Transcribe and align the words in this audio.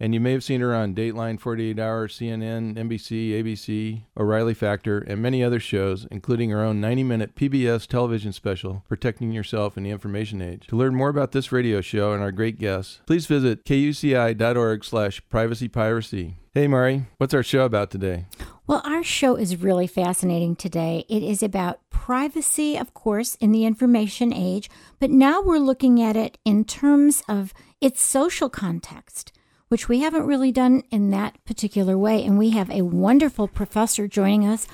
And 0.00 0.14
you 0.14 0.20
may 0.20 0.32
have 0.32 0.44
seen 0.44 0.60
her 0.60 0.74
on 0.74 0.94
Dateline, 0.94 1.40
48 1.40 1.78
Hour, 1.78 2.06
CNN, 2.06 2.76
NBC, 2.76 3.30
ABC, 3.30 4.02
O'Reilly 4.16 4.54
Factor, 4.54 4.98
and 4.98 5.20
many 5.20 5.42
other 5.42 5.58
shows, 5.58 6.06
including 6.10 6.50
her 6.50 6.62
own 6.62 6.80
90 6.80 7.02
minute 7.02 7.34
PBS 7.34 7.86
television 7.86 8.32
special, 8.32 8.84
Protecting 8.88 9.32
Yourself 9.32 9.76
in 9.76 9.82
the 9.82 9.90
Information 9.90 10.40
Age. 10.40 10.68
To 10.68 10.76
learn 10.76 10.94
more 10.94 11.08
about 11.08 11.32
this 11.32 11.50
radio 11.50 11.80
show 11.80 12.12
and 12.12 12.22
our 12.22 12.30
great 12.30 12.58
guests, 12.60 13.00
please 13.06 13.26
visit 13.26 13.64
kuci.org 13.64 14.84
slash 14.84 15.20
privacypiracy. 15.32 16.34
Hey, 16.54 16.68
Mari, 16.68 17.06
what's 17.18 17.34
our 17.34 17.42
show 17.42 17.64
about 17.64 17.90
today? 17.90 18.26
Well, 18.68 18.82
our 18.84 19.02
show 19.02 19.34
is 19.36 19.56
really 19.56 19.86
fascinating 19.86 20.54
today. 20.54 21.04
It 21.08 21.22
is 21.22 21.42
about 21.42 21.80
privacy, 21.90 22.76
of 22.76 22.94
course, 22.94 23.34
in 23.36 23.50
the 23.50 23.64
information 23.64 24.32
age, 24.32 24.70
but 25.00 25.10
now 25.10 25.40
we're 25.40 25.58
looking 25.58 26.02
at 26.02 26.16
it 26.16 26.38
in 26.44 26.64
terms 26.64 27.22
of 27.28 27.52
its 27.80 28.02
social 28.02 28.48
context 28.48 29.32
which 29.68 29.88
we 29.88 30.00
haven't 30.00 30.26
really 30.26 30.52
done 30.52 30.82
in 30.90 31.10
that 31.10 31.42
particular 31.44 31.96
way. 31.96 32.24
And 32.24 32.38
we 32.38 32.50
have 32.50 32.70
a 32.70 32.82
wonderful 32.82 33.48
professor 33.48 34.08
joining 34.08 34.46
us 34.46 34.66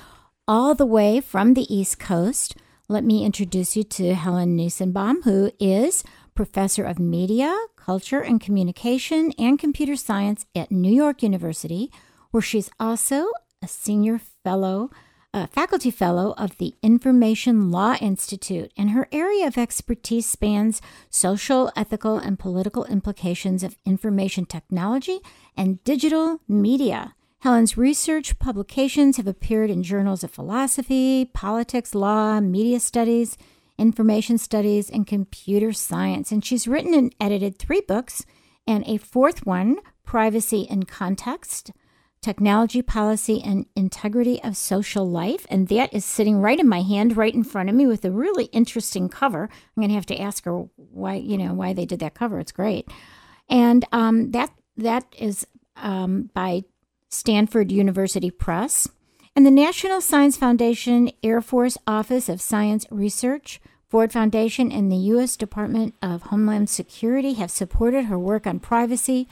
all 0.47 0.75
the 0.75 0.85
way 0.85 1.21
from 1.21 1.53
the 1.53 1.73
East 1.73 1.99
Coast. 1.99 2.55
Let 2.87 3.03
me 3.03 3.25
introduce 3.25 3.75
you 3.75 3.83
to 3.83 4.13
Helen 4.13 4.57
Nissenbaum, 4.57 5.23
who 5.23 5.51
is 5.59 6.03
professor 6.35 6.83
of 6.83 6.99
media, 6.99 7.57
culture, 7.75 8.21
and 8.21 8.39
communication 8.39 9.31
and 9.39 9.57
computer 9.57 9.95
science 9.95 10.45
at 10.55 10.71
New 10.71 10.93
York 10.93 11.23
University, 11.23 11.91
where 12.31 12.41
she's 12.41 12.69
also 12.79 13.31
a 13.63 13.67
senior 13.67 14.19
fellow 14.43 14.91
a 15.35 15.47
faculty 15.47 15.91
fellow 15.91 16.33
of 16.37 16.57
the 16.59 16.75
Information 16.81 17.69
Law 17.69 17.95
Institute, 17.99 18.71
and 18.77 18.91
her 18.91 19.09
area 19.11 19.45
of 19.45 19.57
expertise 19.57 20.25
spans 20.25 20.81
social, 21.09 21.69
ethical, 21.75 22.17
and 22.17 22.39
political 22.39 22.85
implications 22.85 23.61
of 23.61 23.75
information 23.85 24.45
technology 24.45 25.19
and 25.57 25.83
digital 25.83 26.39
media. 26.47 27.15
Helen's 27.39 27.75
research 27.75 28.39
publications 28.39 29.17
have 29.17 29.27
appeared 29.27 29.69
in 29.69 29.83
journals 29.83 30.23
of 30.23 30.31
philosophy, 30.31 31.25
politics, 31.33 31.93
law, 31.93 32.39
media 32.39 32.79
studies, 32.79 33.37
information 33.77 34.37
studies, 34.37 34.89
and 34.89 35.05
computer 35.05 35.73
science. 35.73 36.31
And 36.31 36.45
she's 36.45 36.65
written 36.65 36.93
and 36.93 37.13
edited 37.19 37.59
three 37.59 37.81
books, 37.81 38.25
and 38.65 38.85
a 38.87 38.95
fourth 38.95 39.45
one, 39.45 39.79
Privacy 40.05 40.61
in 40.61 40.83
Context 40.83 41.71
technology 42.25 42.81
policy 42.81 43.39
and 43.43 43.67
integrity 43.75 44.41
of 44.43 44.57
social 44.57 45.07
life. 45.07 45.45
And 45.47 45.67
that 45.67 45.93
is 45.93 46.03
sitting 46.03 46.41
right 46.41 46.59
in 46.59 46.67
my 46.67 46.81
hand 46.81 47.15
right 47.15 47.33
in 47.33 47.43
front 47.43 47.69
of 47.69 47.75
me 47.75 47.85
with 47.85 48.03
a 48.03 48.09
really 48.09 48.45
interesting 48.45 49.09
cover. 49.09 49.43
I'm 49.43 49.81
going 49.81 49.89
to 49.89 49.95
have 49.95 50.07
to 50.07 50.19
ask 50.19 50.43
her 50.45 50.65
why 50.75 51.15
you 51.15 51.37
know 51.37 51.53
why 51.53 51.73
they 51.73 51.85
did 51.85 51.99
that 51.99 52.15
cover. 52.15 52.39
It's 52.39 52.51
great. 52.51 52.89
And 53.47 53.85
um, 53.91 54.31
that 54.31 54.51
that 54.75 55.05
is 55.17 55.45
um, 55.75 56.31
by 56.33 56.63
stanford 57.09 57.71
university 57.71 58.31
press 58.31 58.89
and 59.35 59.45
the 59.45 59.51
national 59.51 60.01
science 60.01 60.35
foundation 60.35 61.11
air 61.23 61.39
force 61.39 61.77
office 61.85 62.27
of 62.27 62.41
science 62.41 62.85
research 62.89 63.61
Ford 63.87 64.11
Foundation 64.11 64.71
and 64.71 64.91
the 64.91 64.97
U.S. 65.13 65.37
Department 65.37 65.93
of 66.01 66.23
Homeland 66.23 66.69
Security 66.69 67.33
have 67.33 67.51
supported 67.51 68.05
her 68.05 68.17
work 68.17 68.47
on 68.47 68.59
privacy, 68.59 69.27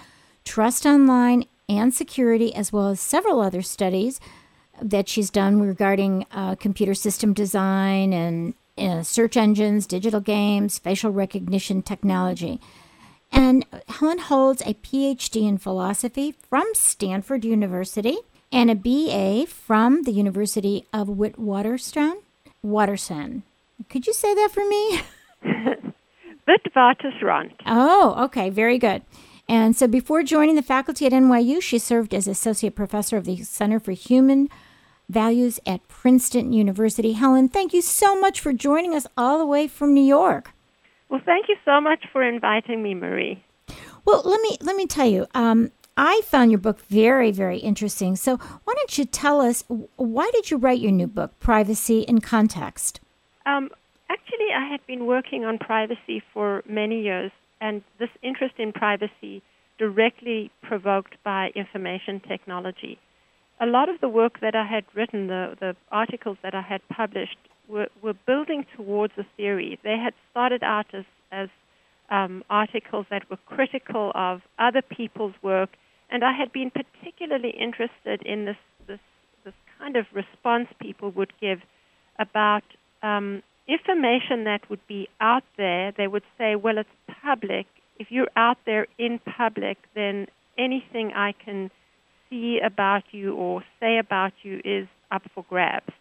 trust 0.45 0.85
online, 0.85 1.45
and 1.69 1.93
security, 1.93 2.53
as 2.53 2.71
well 2.71 2.89
as 2.89 2.99
several 2.99 3.41
other 3.41 3.61
studies 3.61 4.19
that 4.81 5.07
she's 5.07 5.29
done 5.29 5.61
regarding 5.61 6.25
uh, 6.31 6.55
computer 6.55 6.93
system 6.93 7.33
design 7.33 8.13
and 8.13 8.53
uh, 8.77 9.03
search 9.03 9.37
engines, 9.37 9.85
digital 9.85 10.19
games, 10.19 10.79
facial 10.79 11.11
recognition 11.11 11.81
technology. 11.81 12.59
And 13.31 13.65
Helen 13.87 14.19
holds 14.19 14.61
a 14.61 14.75
PhD 14.75 15.47
in 15.47 15.57
philosophy 15.57 16.35
from 16.49 16.65
Stanford 16.73 17.43
University 17.43 18.17
and 18.51 18.69
a 18.69 18.75
BA 18.75 19.47
from 19.47 20.03
the 20.03 20.11
University 20.11 20.85
of 20.93 21.07
Witwatersrand. 21.07 22.17
Waterson. 22.61 23.43
Could 23.89 24.07
you 24.07 24.13
say 24.13 24.33
that 24.35 24.51
for 24.51 24.65
me? 24.67 25.01
Witwatersrand. 26.47 27.53
Oh, 27.65 28.25
okay, 28.25 28.49
very 28.49 28.77
good. 28.77 29.01
And 29.47 29.75
so 29.75 29.87
before 29.87 30.23
joining 30.23 30.55
the 30.55 30.61
faculty 30.61 31.05
at 31.05 31.11
NYU, 31.11 31.61
she 31.61 31.77
served 31.77 32.13
as 32.13 32.27
associate 32.27 32.75
professor 32.75 33.17
of 33.17 33.25
the 33.25 33.37
Center 33.43 33.79
for 33.79 33.91
Human 33.91 34.49
Values 35.09 35.59
at 35.65 35.87
Princeton 35.87 36.53
University. 36.53 37.13
Helen, 37.13 37.49
thank 37.49 37.73
you 37.73 37.81
so 37.81 38.19
much 38.19 38.39
for 38.39 38.53
joining 38.53 38.95
us 38.95 39.05
all 39.17 39.37
the 39.37 39.45
way 39.45 39.67
from 39.67 39.93
New 39.93 40.03
York. 40.03 40.51
Well, 41.09 41.21
thank 41.25 41.49
you 41.49 41.55
so 41.65 41.81
much 41.81 42.05
for 42.11 42.23
inviting 42.23 42.81
me, 42.81 42.95
Marie. 42.95 43.43
Well, 44.05 44.21
let 44.25 44.41
me 44.41 44.57
let 44.61 44.75
me 44.75 44.87
tell 44.87 45.05
you. 45.05 45.27
Um, 45.33 45.71
I 45.95 46.21
found 46.25 46.49
your 46.49 46.59
book 46.59 46.79
very, 46.87 47.31
very 47.31 47.59
interesting. 47.59 48.15
So, 48.15 48.37
why 48.37 48.73
don't 48.73 48.97
you 48.97 49.05
tell 49.05 49.39
us 49.39 49.63
why 49.95 50.29
did 50.33 50.49
you 50.49 50.57
write 50.57 50.79
your 50.79 50.91
new 50.91 51.07
book, 51.07 51.39
Privacy 51.39 52.01
in 52.01 52.19
Context? 52.19 52.99
Um, 53.45 53.69
actually, 54.09 54.47
I 54.55 54.67
had 54.69 54.85
been 54.87 55.05
working 55.05 55.45
on 55.45 55.59
privacy 55.59 56.23
for 56.33 56.63
many 56.67 57.03
years 57.03 57.31
and 57.63 57.81
this 57.97 58.09
interest 58.21 58.55
in 58.57 58.73
privacy 58.73 59.41
directly 59.79 60.51
provoked 60.61 61.15
by 61.23 61.49
information 61.55 62.19
technology. 62.19 62.99
A 63.61 63.65
lot 63.65 63.87
of 63.87 64.01
the 64.01 64.09
work 64.09 64.41
that 64.41 64.53
I 64.53 64.65
had 64.65 64.83
written, 64.93 65.27
the, 65.27 65.55
the 65.59 65.75
articles 65.89 66.37
that 66.43 66.53
I 66.53 66.61
had 66.61 66.81
published, 66.89 67.37
were, 67.69 67.87
were 68.01 68.15
building 68.27 68.65
towards 68.75 69.13
a 69.17 69.25
theory. 69.37 69.79
They 69.81 69.97
had 69.97 70.13
started 70.29 70.61
out 70.61 70.87
as, 70.93 71.05
as 71.31 71.47
um, 72.09 72.43
articles 72.49 73.05
that 73.09 73.29
were 73.29 73.39
critical 73.45 74.11
of 74.13 74.41
other 74.59 74.81
people's 74.81 75.35
work, 75.41 75.69
and 76.09 76.21
I 76.23 76.33
had 76.37 76.51
been 76.51 76.69
particularly 76.69 77.51
interested 77.51 78.21
in 78.23 78.43
this, 78.43 78.57
this, 78.87 78.99
this 79.45 79.53
kind 79.79 79.95
of 79.95 80.05
response 80.13 80.67
people 80.81 81.11
would 81.11 81.31
give 81.39 81.59
about 82.19 82.63
um, 83.01 83.41
information 83.67 84.43
that 84.43 84.69
would 84.69 84.85
be 84.87 85.07
out 85.19 85.43
there, 85.57 85.91
they 85.91 86.07
would 86.07 86.23
say, 86.37 86.55
well, 86.55 86.77
it's 86.77 86.89
public. 87.23 87.65
If 87.99 88.07
you're 88.09 88.31
out 88.35 88.57
there 88.65 88.87
in 88.97 89.19
public, 89.19 89.77
then 89.95 90.27
anything 90.57 91.11
I 91.13 91.33
can 91.33 91.71
see 92.29 92.59
about 92.63 93.03
you 93.11 93.35
or 93.35 93.63
say 93.79 93.97
about 93.97 94.33
you 94.43 94.61
is 94.63 94.87
up 95.11 95.23
for 95.33 95.45
grabs. 95.49 95.93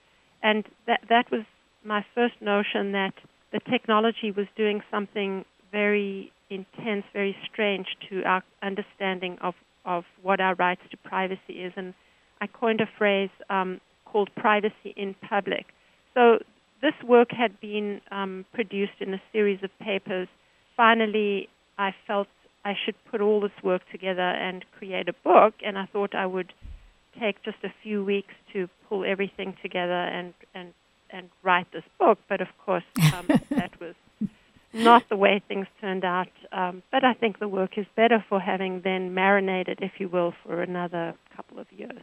And 0.43 0.65
that, 0.87 1.01
that 1.09 1.31
was 1.31 1.43
my 1.85 2.05
first 2.15 2.35
notion 2.41 2.93
that 2.93 3.15
the 3.53 3.61
technology 3.71 4.31
was 4.31 4.47
doing 4.57 4.83
something 4.91 5.45
very 5.71 6.33
intense, 6.51 7.05
very 7.13 7.37
strange 7.51 7.87
to 8.09 8.23
our 8.25 8.43
understanding 8.63 9.39
of, 9.41 9.55
of 9.85 10.05
what 10.23 10.41
our 10.41 10.55
rights 10.55 10.83
to 10.91 10.97
privacy 10.97 11.63
is. 11.63 11.73
And 11.77 11.95
I 12.41 12.47
coined 12.47 12.81
a 12.81 12.89
phrase 12.99 13.31
um, 13.51 13.81
called 14.05 14.31
privacy 14.37 14.95
in 14.97 15.15
public. 15.29 15.67
So 16.15 16.39
this 16.83 16.95
work 17.07 17.31
had 17.31 17.59
been 17.61 18.01
um, 18.11 18.45
produced 18.53 19.01
in 19.01 19.15
a 19.15 19.23
series 19.33 19.63
of 19.63 19.71
papers. 19.79 20.29
Finally, 20.77 21.49
I 21.79 21.95
felt 22.07 22.29
I 22.65 22.75
should 22.85 22.97
put 23.11 23.21
all 23.21 23.41
this 23.41 23.53
work 23.63 23.83
together 23.91 24.21
and 24.21 24.65
create 24.77 25.09
a 25.09 25.15
book, 25.25 25.55
and 25.65 25.79
I 25.79 25.87
thought 25.87 26.15
I 26.15 26.27
would 26.27 26.53
take 27.19 27.43
just 27.45 27.59
a 27.63 27.73
few 27.83 28.05
weeks 28.05 28.35
to 28.53 28.69
pull 28.89 29.05
everything 29.05 29.57
together 29.63 29.93
and 29.93 30.35
and 30.55 30.73
and 31.11 31.29
write 31.43 31.71
this 31.73 31.85
book. 31.99 32.19
But 32.29 32.41
of 32.41 32.49
course, 32.65 32.85
um, 33.15 33.27
that 33.51 33.81
was 33.81 33.95
not 34.73 35.09
the 35.09 35.17
way 35.17 35.43
things 35.47 35.67
turned 35.81 36.05
out. 36.05 36.29
Um, 36.51 36.83
but 36.91 37.05
I 37.05 37.15
think 37.15 37.39
the 37.39 37.49
work 37.49 37.77
is 37.77 37.87
better 37.95 38.25
for 38.29 38.41
having 38.41 38.81
then 38.83 39.15
marinated, 39.15 39.79
if 39.83 39.93
you 39.99 40.09
will, 40.09 40.35
for 40.45 40.63
another 40.63 41.15
couple 41.37 41.59
of 41.59 41.67
years. 41.71 42.03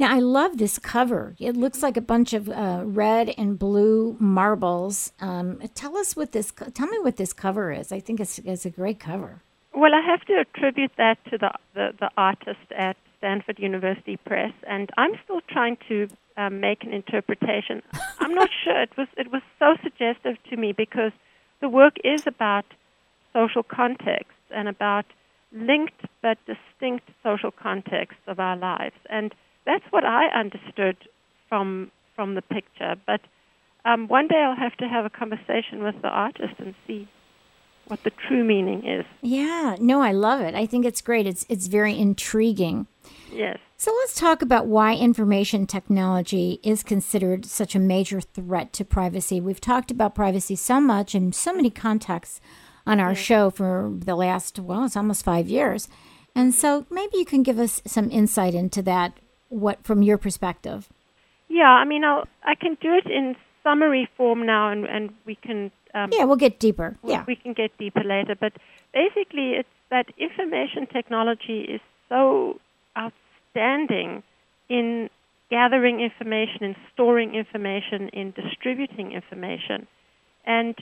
Now 0.00 0.14
I 0.14 0.20
love 0.20 0.58
this 0.58 0.78
cover. 0.78 1.34
It 1.40 1.56
looks 1.56 1.82
like 1.82 1.96
a 1.96 2.00
bunch 2.00 2.32
of 2.32 2.48
uh, 2.48 2.82
red 2.84 3.34
and 3.36 3.58
blue 3.58 4.16
marbles. 4.20 5.12
Um, 5.20 5.60
tell 5.74 5.96
us 5.96 6.14
what 6.14 6.32
this. 6.32 6.52
Tell 6.74 6.86
me 6.86 6.98
what 7.00 7.16
this 7.16 7.32
cover 7.32 7.72
is. 7.72 7.90
I 7.90 7.98
think 7.98 8.20
it's, 8.20 8.38
it's 8.38 8.64
a 8.64 8.70
great 8.70 9.00
cover. 9.00 9.42
Well, 9.74 9.94
I 9.94 10.00
have 10.00 10.22
to 10.26 10.40
attribute 10.40 10.92
that 10.98 11.18
to 11.30 11.38
the, 11.38 11.50
the, 11.74 11.94
the 11.98 12.10
artist 12.16 12.72
at 12.76 12.96
Stanford 13.18 13.58
University 13.58 14.16
Press, 14.16 14.52
and 14.66 14.90
I'm 14.96 15.12
still 15.24 15.40
trying 15.48 15.76
to 15.88 16.08
um, 16.36 16.60
make 16.60 16.84
an 16.84 16.92
interpretation. 16.92 17.82
I'm 18.20 18.34
not 18.34 18.50
sure. 18.64 18.80
It 18.80 18.96
was 18.96 19.08
it 19.16 19.32
was 19.32 19.42
so 19.58 19.76
suggestive 19.82 20.36
to 20.50 20.56
me 20.56 20.72
because 20.72 21.12
the 21.60 21.68
work 21.68 21.96
is 22.04 22.26
about 22.26 22.64
social 23.32 23.64
contexts 23.64 24.34
and 24.54 24.68
about 24.68 25.06
linked 25.52 26.02
but 26.22 26.38
distinct 26.46 27.08
social 27.22 27.50
contexts 27.50 28.22
of 28.28 28.38
our 28.38 28.56
lives, 28.56 28.96
and 29.10 29.34
that's 29.66 29.84
what 29.90 30.04
I 30.04 30.26
understood 30.28 30.96
from 31.48 31.90
from 32.16 32.34
the 32.34 32.42
picture. 32.42 32.96
But 33.06 33.20
um, 33.84 34.08
one 34.08 34.28
day 34.28 34.36
I'll 34.36 34.56
have 34.56 34.76
to 34.78 34.88
have 34.88 35.04
a 35.04 35.10
conversation 35.10 35.82
with 35.82 36.00
the 36.02 36.08
artist 36.08 36.54
and 36.58 36.74
see 36.86 37.08
what 37.86 38.02
the 38.02 38.10
true 38.10 38.44
meaning 38.44 38.86
is. 38.86 39.06
Yeah, 39.22 39.76
no, 39.80 40.02
I 40.02 40.12
love 40.12 40.40
it. 40.40 40.54
I 40.54 40.66
think 40.66 40.84
it's 40.84 41.00
great. 41.00 41.26
It's 41.26 41.46
it's 41.48 41.66
very 41.66 41.98
intriguing. 41.98 42.86
Yes. 43.32 43.58
So 43.76 43.92
let's 43.92 44.14
talk 44.14 44.42
about 44.42 44.66
why 44.66 44.94
information 44.94 45.66
technology 45.66 46.58
is 46.62 46.82
considered 46.82 47.46
such 47.46 47.74
a 47.74 47.78
major 47.78 48.20
threat 48.20 48.72
to 48.74 48.84
privacy. 48.84 49.40
We've 49.40 49.60
talked 49.60 49.90
about 49.90 50.14
privacy 50.14 50.56
so 50.56 50.80
much 50.80 51.14
in 51.14 51.32
so 51.32 51.54
many 51.54 51.70
contexts 51.70 52.40
on 52.86 52.98
our 52.98 53.10
yes. 53.10 53.18
show 53.18 53.50
for 53.50 53.92
the 53.94 54.16
last 54.16 54.58
well, 54.58 54.84
it's 54.84 54.96
almost 54.96 55.24
5 55.24 55.48
years. 55.48 55.88
And 56.34 56.54
so 56.54 56.86
maybe 56.90 57.18
you 57.18 57.24
can 57.24 57.42
give 57.42 57.58
us 57.58 57.80
some 57.86 58.10
insight 58.10 58.54
into 58.54 58.82
that 58.82 59.18
what 59.48 59.84
from 59.84 60.02
your 60.02 60.18
perspective. 60.18 60.88
Yeah, 61.48 61.70
I 61.70 61.84
mean, 61.84 62.04
I'll, 62.04 62.24
I 62.42 62.54
can 62.54 62.76
do 62.80 62.94
it 62.94 63.10
in 63.10 63.36
summary 63.62 64.08
form 64.16 64.44
now, 64.46 64.70
and, 64.70 64.84
and 64.86 65.10
we 65.24 65.34
can. 65.34 65.70
Um, 65.94 66.10
yeah, 66.12 66.24
we'll 66.24 66.36
get 66.36 66.58
deeper. 66.58 66.96
Yeah, 67.02 67.24
we 67.26 67.36
can 67.36 67.54
get 67.54 67.76
deeper 67.78 68.04
later. 68.04 68.34
But 68.38 68.52
basically, 68.92 69.52
it's 69.52 69.68
that 69.90 70.06
information 70.18 70.86
technology 70.86 71.60
is 71.60 71.80
so 72.08 72.60
outstanding 72.96 74.22
in 74.68 75.08
gathering 75.50 76.00
information, 76.00 76.62
in 76.62 76.76
storing 76.92 77.34
information, 77.34 78.10
in 78.10 78.32
distributing 78.32 79.12
information, 79.12 79.86
and 80.44 80.74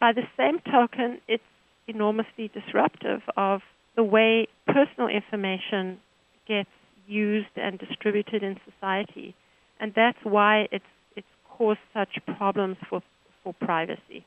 by 0.00 0.12
the 0.12 0.22
same 0.36 0.58
token, 0.60 1.20
it's 1.28 1.44
enormously 1.86 2.50
disruptive 2.52 3.20
of 3.36 3.60
the 3.96 4.02
way 4.02 4.48
personal 4.66 5.08
information 5.08 5.98
gets 6.46 6.70
used 7.10 7.56
and 7.56 7.78
distributed 7.78 8.42
in 8.42 8.58
society, 8.64 9.34
and 9.78 9.92
that's 9.94 10.18
why 10.22 10.68
it's 10.70 10.84
it's 11.16 11.26
caused 11.48 11.80
such 11.92 12.18
problems 12.36 12.76
for 12.88 13.02
for 13.42 13.52
privacy. 13.54 14.24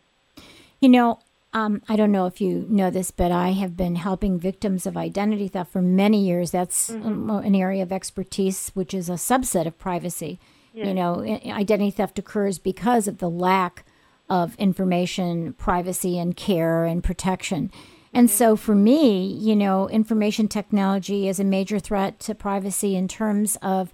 You 0.80 0.90
know, 0.90 1.20
um, 1.54 1.82
I 1.88 1.96
don't 1.96 2.12
know 2.12 2.26
if 2.26 2.42
you 2.42 2.66
know 2.68 2.90
this, 2.90 3.12
but 3.12 3.32
I 3.32 3.52
have 3.52 3.78
been 3.78 3.96
helping 3.96 4.40
victims 4.40 4.86
of 4.86 4.98
identity 4.98 5.48
theft 5.48 5.72
for 5.72 5.82
many 5.82 6.26
years. 6.26 6.52
That's 6.52 6.90
mm-hmm. 6.90 7.30
an 7.30 7.56
area 7.56 7.84
of 7.84 7.92
expertise, 7.92 8.72
which 8.74 8.94
is 8.94 9.10
a 9.10 9.14
subset 9.14 9.68
of 9.68 9.78
privacy. 9.78 10.40
Yes. 10.74 10.88
You 10.88 10.94
know, 10.96 11.22
identity 11.24 11.92
theft 11.92 12.18
occurs 12.18 12.58
because 12.58 13.08
of 13.08 13.20
the 13.20 13.30
lack 13.30 13.86
of 14.30 14.56
information, 14.56 15.54
privacy, 15.54 16.18
and 16.18 16.36
care 16.36 16.86
and 16.86 17.04
protection. 17.04 17.72
And 18.14 18.30
so 18.30 18.56
for 18.56 18.76
me, 18.76 19.26
you 19.26 19.56
know, 19.56 19.90
information 19.90 20.48
technology 20.48 21.28
is 21.28 21.40
a 21.40 21.44
major 21.44 21.80
threat 21.80 22.20
to 22.22 22.36
privacy 22.36 22.96
in 22.96 23.08
terms 23.08 23.58
of 23.62 23.94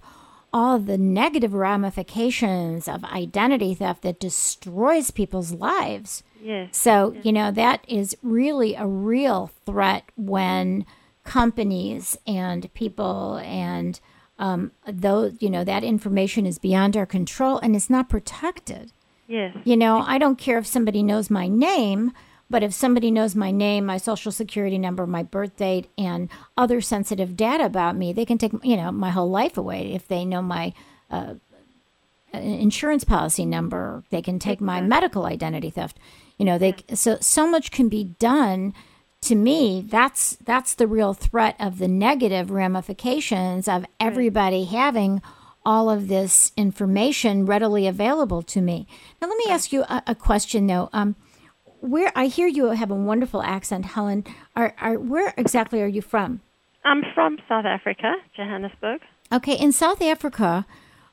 all 0.52 0.78
the 0.78 0.98
negative 0.98 1.54
ramifications 1.54 2.88
of 2.88 3.04
identity 3.04 3.74
theft 3.74 4.02
that 4.02 4.20
destroys 4.20 5.10
people's 5.10 5.52
lives. 5.52 6.22
Yes. 6.42 6.76
So, 6.76 7.12
yes. 7.14 7.24
you 7.24 7.32
know, 7.32 7.50
that 7.50 7.84
is 7.88 8.16
really 8.22 8.74
a 8.74 8.86
real 8.86 9.50
threat 9.64 10.04
when 10.16 10.84
companies 11.24 12.18
and 12.26 12.72
people 12.74 13.36
and 13.44 14.00
um, 14.38 14.72
those, 14.86 15.36
you 15.40 15.50
know, 15.50 15.64
that 15.64 15.84
information 15.84 16.46
is 16.46 16.58
beyond 16.58 16.96
our 16.96 17.06
control 17.06 17.58
and 17.58 17.76
it's 17.76 17.90
not 17.90 18.08
protected. 18.08 18.92
Yes. 19.28 19.56
You 19.64 19.76
know, 19.76 20.00
I 20.00 20.18
don't 20.18 20.38
care 20.38 20.58
if 20.58 20.66
somebody 20.66 21.02
knows 21.02 21.30
my 21.30 21.46
name 21.46 22.12
but 22.50 22.64
if 22.64 22.74
somebody 22.74 23.12
knows 23.12 23.36
my 23.36 23.52
name, 23.52 23.86
my 23.86 23.96
social 23.96 24.32
security 24.32 24.76
number, 24.76 25.06
my 25.06 25.22
birth 25.22 25.56
date, 25.56 25.88
and 25.96 26.28
other 26.56 26.80
sensitive 26.80 27.36
data 27.36 27.64
about 27.64 27.96
me, 27.96 28.12
they 28.12 28.24
can 28.24 28.36
take 28.38 28.52
you 28.64 28.76
know 28.76 28.90
my 28.90 29.10
whole 29.10 29.30
life 29.30 29.56
away. 29.56 29.94
If 29.94 30.08
they 30.08 30.24
know 30.24 30.42
my 30.42 30.74
uh, 31.10 31.34
insurance 32.32 33.04
policy 33.04 33.46
number, 33.46 34.02
they 34.10 34.20
can 34.20 34.38
take 34.38 34.60
my 34.60 34.80
medical 34.80 35.26
identity 35.26 35.70
theft. 35.70 35.98
You 36.38 36.44
know, 36.44 36.58
they 36.58 36.74
so 36.92 37.18
so 37.20 37.48
much 37.48 37.70
can 37.70 37.88
be 37.88 38.04
done. 38.18 38.74
To 39.22 39.34
me, 39.34 39.84
that's 39.86 40.36
that's 40.44 40.74
the 40.74 40.86
real 40.86 41.14
threat 41.14 41.54
of 41.60 41.78
the 41.78 41.88
negative 41.88 42.50
ramifications 42.50 43.68
of 43.68 43.84
everybody 44.00 44.64
having 44.64 45.22
all 45.64 45.90
of 45.90 46.08
this 46.08 46.52
information 46.56 47.44
readily 47.44 47.86
available 47.86 48.42
to 48.42 48.62
me. 48.62 48.86
Now, 49.20 49.28
let 49.28 49.36
me 49.36 49.44
ask 49.50 49.72
you 49.72 49.82
a, 49.82 50.02
a 50.08 50.14
question 50.14 50.66
though. 50.66 50.88
Um, 50.92 51.16
where 51.80 52.12
I 52.14 52.26
hear 52.26 52.46
you 52.46 52.70
have 52.70 52.90
a 52.90 52.94
wonderful 52.94 53.42
accent, 53.42 53.86
Helen. 53.86 54.24
Are, 54.54 54.74
are 54.78 54.98
where 54.98 55.34
exactly 55.36 55.82
are 55.82 55.86
you 55.86 56.02
from? 56.02 56.40
I'm 56.84 57.02
from 57.14 57.38
South 57.48 57.64
Africa, 57.64 58.14
Johannesburg. 58.36 59.00
Okay, 59.32 59.54
in 59.54 59.72
South 59.72 60.02
Africa, 60.02 60.66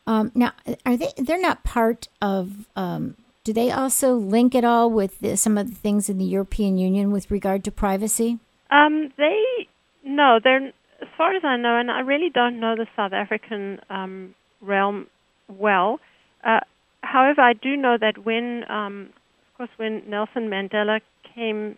um, 0.05 0.31
now 0.33 0.53
are 0.85 0.97
they? 0.97 1.11
They're 1.17 1.41
not 1.41 1.63
part 1.63 2.07
of. 2.21 2.67
Um, 2.75 3.15
do 3.43 3.53
they 3.53 3.71
also 3.71 4.13
link 4.13 4.55
at 4.55 4.65
all 4.65 4.91
with 4.91 5.19
the, 5.19 5.37
some 5.37 5.57
of 5.57 5.69
the 5.69 5.75
things 5.75 6.09
in 6.09 6.17
the 6.17 6.25
European 6.25 6.77
Union 6.77 7.11
with 7.11 7.31
regard 7.31 7.63
to 7.63 7.71
privacy? 7.71 8.39
Um, 8.69 9.13
they 9.17 9.67
no, 10.03 10.39
they're 10.43 10.67
as 11.01 11.07
far 11.17 11.35
as 11.35 11.43
I 11.43 11.57
know, 11.57 11.77
and 11.77 11.91
I 11.91 11.99
really 11.99 12.29
don't 12.29 12.59
know 12.59 12.75
the 12.75 12.87
South 12.95 13.13
African 13.13 13.79
um, 13.89 14.35
realm 14.61 15.07
well. 15.47 15.99
Uh, 16.43 16.59
however, 17.01 17.41
I 17.41 17.53
do 17.53 17.77
know 17.77 17.97
that 17.99 18.25
when 18.25 18.63
um, 18.69 19.09
course, 19.57 19.69
when 19.77 20.03
Nelson 20.09 20.49
Mandela 20.49 21.01
came 21.35 21.77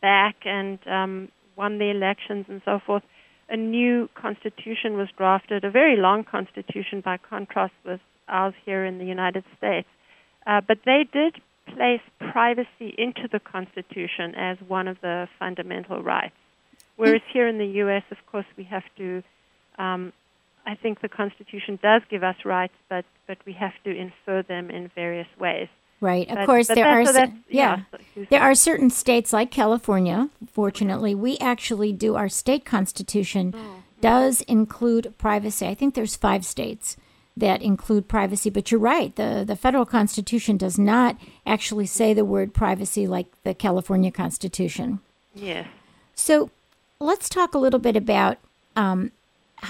back 0.00 0.36
and 0.44 0.78
um, 0.86 1.28
won 1.56 1.78
the 1.78 1.90
elections 1.90 2.46
and 2.48 2.62
so 2.64 2.80
forth, 2.84 3.02
a 3.48 3.56
new 3.56 4.08
constitution 4.14 4.96
was 4.96 5.08
drafted, 5.16 5.64
a 5.64 5.70
very 5.70 5.96
long 5.96 6.24
constitution 6.24 7.00
by 7.00 7.16
contrast 7.16 7.72
with 7.84 8.00
ours 8.28 8.54
here 8.64 8.84
in 8.84 8.98
the 8.98 9.04
United 9.04 9.44
States. 9.56 9.88
Uh, 10.46 10.60
but 10.66 10.78
they 10.84 11.06
did 11.12 11.40
place 11.74 12.00
privacy 12.32 12.94
into 12.96 13.28
the 13.30 13.40
Constitution 13.40 14.34
as 14.34 14.58
one 14.66 14.88
of 14.88 14.98
the 15.02 15.28
fundamental 15.38 16.02
rights. 16.02 16.34
Whereas 16.96 17.22
here 17.32 17.46
in 17.46 17.58
the 17.58 17.66
U.S., 17.82 18.02
of 18.10 18.18
course, 18.30 18.46
we 18.56 18.64
have 18.64 18.84
to. 18.96 19.22
Um, 19.78 20.12
I 20.66 20.74
think 20.74 21.00
the 21.00 21.08
Constitution 21.08 21.78
does 21.82 22.02
give 22.10 22.22
us 22.22 22.36
rights, 22.44 22.74
but 22.88 23.04
but 23.26 23.38
we 23.46 23.52
have 23.52 23.74
to 23.84 23.94
infer 23.94 24.42
them 24.42 24.70
in 24.70 24.90
various 24.94 25.28
ways. 25.38 25.68
Right. 26.00 26.28
Of 26.28 26.36
but, 26.36 26.46
course, 26.46 26.68
but 26.68 26.74
there 26.74 26.86
are 26.86 27.04
so 27.06 27.32
yeah, 27.48 27.82
yeah 28.16 28.24
there 28.30 28.42
are 28.42 28.54
certain 28.54 28.90
states 28.90 29.32
like 29.32 29.50
California. 29.50 30.28
Fortunately, 30.52 31.14
we 31.14 31.38
actually 31.38 31.92
do 31.92 32.14
our 32.14 32.28
state 32.28 32.64
constitution 32.64 33.52
oh. 33.56 33.82
does 34.00 34.42
include 34.42 35.14
privacy. 35.18 35.66
I 35.66 35.74
think 35.74 35.94
there's 35.94 36.14
five 36.14 36.44
states 36.44 36.96
that 37.36 37.62
include 37.62 38.08
privacy. 38.08 38.50
But 38.50 38.70
you're 38.70 38.80
right. 38.80 39.14
the 39.16 39.44
The 39.46 39.56
federal 39.56 39.86
constitution 39.86 40.56
does 40.56 40.78
not 40.78 41.16
actually 41.46 41.86
say 41.86 42.14
the 42.14 42.24
word 42.24 42.54
privacy 42.54 43.06
like 43.06 43.26
the 43.42 43.54
California 43.54 44.10
Constitution. 44.10 45.00
Yes. 45.34 45.66
So 46.14 46.50
let's 47.00 47.28
talk 47.28 47.54
a 47.54 47.58
little 47.58 47.80
bit 47.80 47.96
about 47.96 48.38
um, 48.76 49.12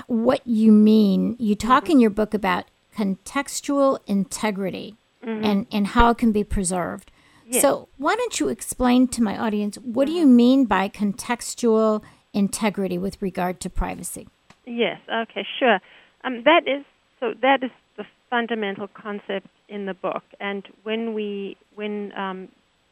what 0.07 0.47
you 0.47 0.73
mean. 0.73 1.37
You 1.39 1.55
talk 1.55 1.85
mm-hmm. 1.85 1.93
in 1.93 2.01
your 2.01 2.11
book 2.11 2.35
about 2.35 2.65
contextual 2.97 4.01
integrity 4.07 4.97
mm-hmm. 5.25 5.45
and, 5.45 5.67
and 5.71 5.87
how 5.89 6.11
it 6.11 6.19
can 6.19 6.33
be 6.33 6.45
preserved. 6.45 7.11
Yes. 7.47 7.63
So, 7.63 7.89
why 7.97 8.15
don't 8.15 8.39
you 8.39 8.49
explain 8.49 9.09
to 9.09 9.23
my 9.23 9.39
audience 9.39 9.77
what 9.79 10.07
do 10.07 10.13
you 10.13 10.27
mean 10.27 10.67
by 10.67 10.89
contextual 10.89 12.03
integrity 12.35 12.99
with 12.99 13.21
regard 13.23 13.61
to 13.61 13.71
privacy? 13.71 14.29
Yes, 14.67 15.01
okay, 15.11 15.47
sure. 15.59 15.81
Um, 16.25 16.43
that 16.45 16.63
is 16.67 16.85
so. 17.21 17.33
That 17.41 17.63
is 17.63 17.71
the 17.97 18.05
fundamental 18.29 18.87
concept 18.87 19.47
in 19.69 19.87
the 19.87 19.95
book. 19.95 20.25
And 20.41 20.63
when 20.83 21.15
we, 21.15 21.57
when 21.75 22.13
um, 22.19 22.49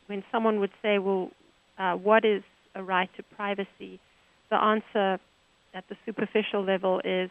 when 0.06 0.24
someone 0.32 0.58
would 0.60 0.72
say, 0.80 0.98
"Well, 0.98 1.30
uh, 1.78 1.92
what 1.96 2.24
is 2.24 2.42
a 2.74 2.82
right 2.82 3.10
to 3.18 3.22
privacy?" 3.22 4.00
the 4.50 4.56
answer 4.56 5.18
at 5.74 5.84
the 5.88 5.96
superficial 6.04 6.62
level 6.64 7.00
is 7.04 7.30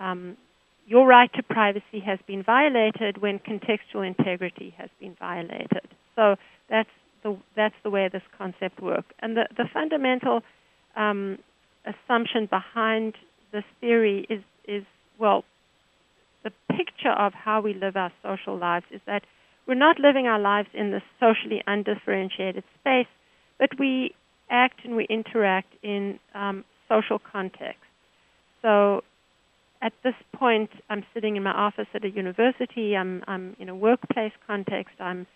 um, 0.00 0.36
your 0.88 1.06
right 1.06 1.30
to 1.34 1.42
privacy 1.42 2.00
has 2.04 2.18
been 2.26 2.42
violated 2.42 3.20
when 3.20 3.38
contextual 3.38 4.06
integrity 4.06 4.74
has 4.78 4.88
been 4.98 5.14
violated. 5.20 5.86
So 6.16 6.36
that's 6.70 6.88
the 7.22 7.36
that's 7.54 7.74
the 7.84 7.90
way 7.90 8.08
this 8.08 8.22
concept 8.36 8.80
works. 8.80 9.08
And 9.20 9.36
the 9.36 9.46
the 9.56 9.66
fundamental 9.72 10.42
um, 10.96 11.38
assumption 11.84 12.46
behind 12.46 13.14
this 13.52 13.64
theory 13.80 14.26
is 14.30 14.42
is 14.66 14.84
well, 15.18 15.44
the 16.42 16.52
picture 16.70 17.12
of 17.12 17.34
how 17.34 17.60
we 17.60 17.74
live 17.74 17.96
our 17.96 18.12
social 18.22 18.56
lives 18.56 18.86
is 18.90 19.00
that 19.06 19.24
we're 19.66 19.74
not 19.74 19.98
living 19.98 20.26
our 20.26 20.38
lives 20.38 20.68
in 20.72 20.90
this 20.90 21.02
socially 21.20 21.62
undifferentiated 21.66 22.64
space, 22.80 23.06
but 23.58 23.68
we 23.78 24.14
act 24.48 24.80
and 24.84 24.96
we 24.96 25.06
interact 25.10 25.74
in 25.82 26.18
um, 26.34 26.64
social 26.88 27.18
context. 27.18 27.82
So 28.62 29.02
at 29.80 29.92
this 30.02 30.14
point, 30.34 30.70
I'm 30.90 31.04
sitting 31.14 31.36
in 31.36 31.42
my 31.42 31.52
office 31.52 31.86
at 31.94 32.04
a 32.04 32.10
university. 32.10 32.96
I'm, 32.96 33.22
I'm 33.26 33.56
in 33.58 33.68
a 33.68 33.74
workplace 33.74 34.32
context. 34.46 34.94
I'm, 35.00 35.26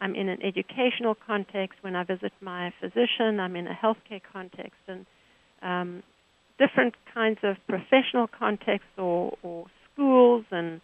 I'm 0.00 0.14
in 0.14 0.28
an 0.28 0.42
educational 0.42 1.14
context. 1.14 1.78
When 1.82 1.94
I 1.94 2.04
visit 2.04 2.32
my 2.40 2.72
physician, 2.80 3.40
I'm 3.40 3.56
in 3.56 3.66
a 3.66 3.74
healthcare 3.74 4.22
context, 4.32 4.80
and 4.88 5.06
um, 5.62 6.02
different 6.58 6.94
kinds 7.12 7.38
of 7.42 7.56
professional 7.68 8.26
contexts 8.26 8.90
or, 8.96 9.36
or 9.42 9.66
schools. 9.92 10.44
And 10.50 10.80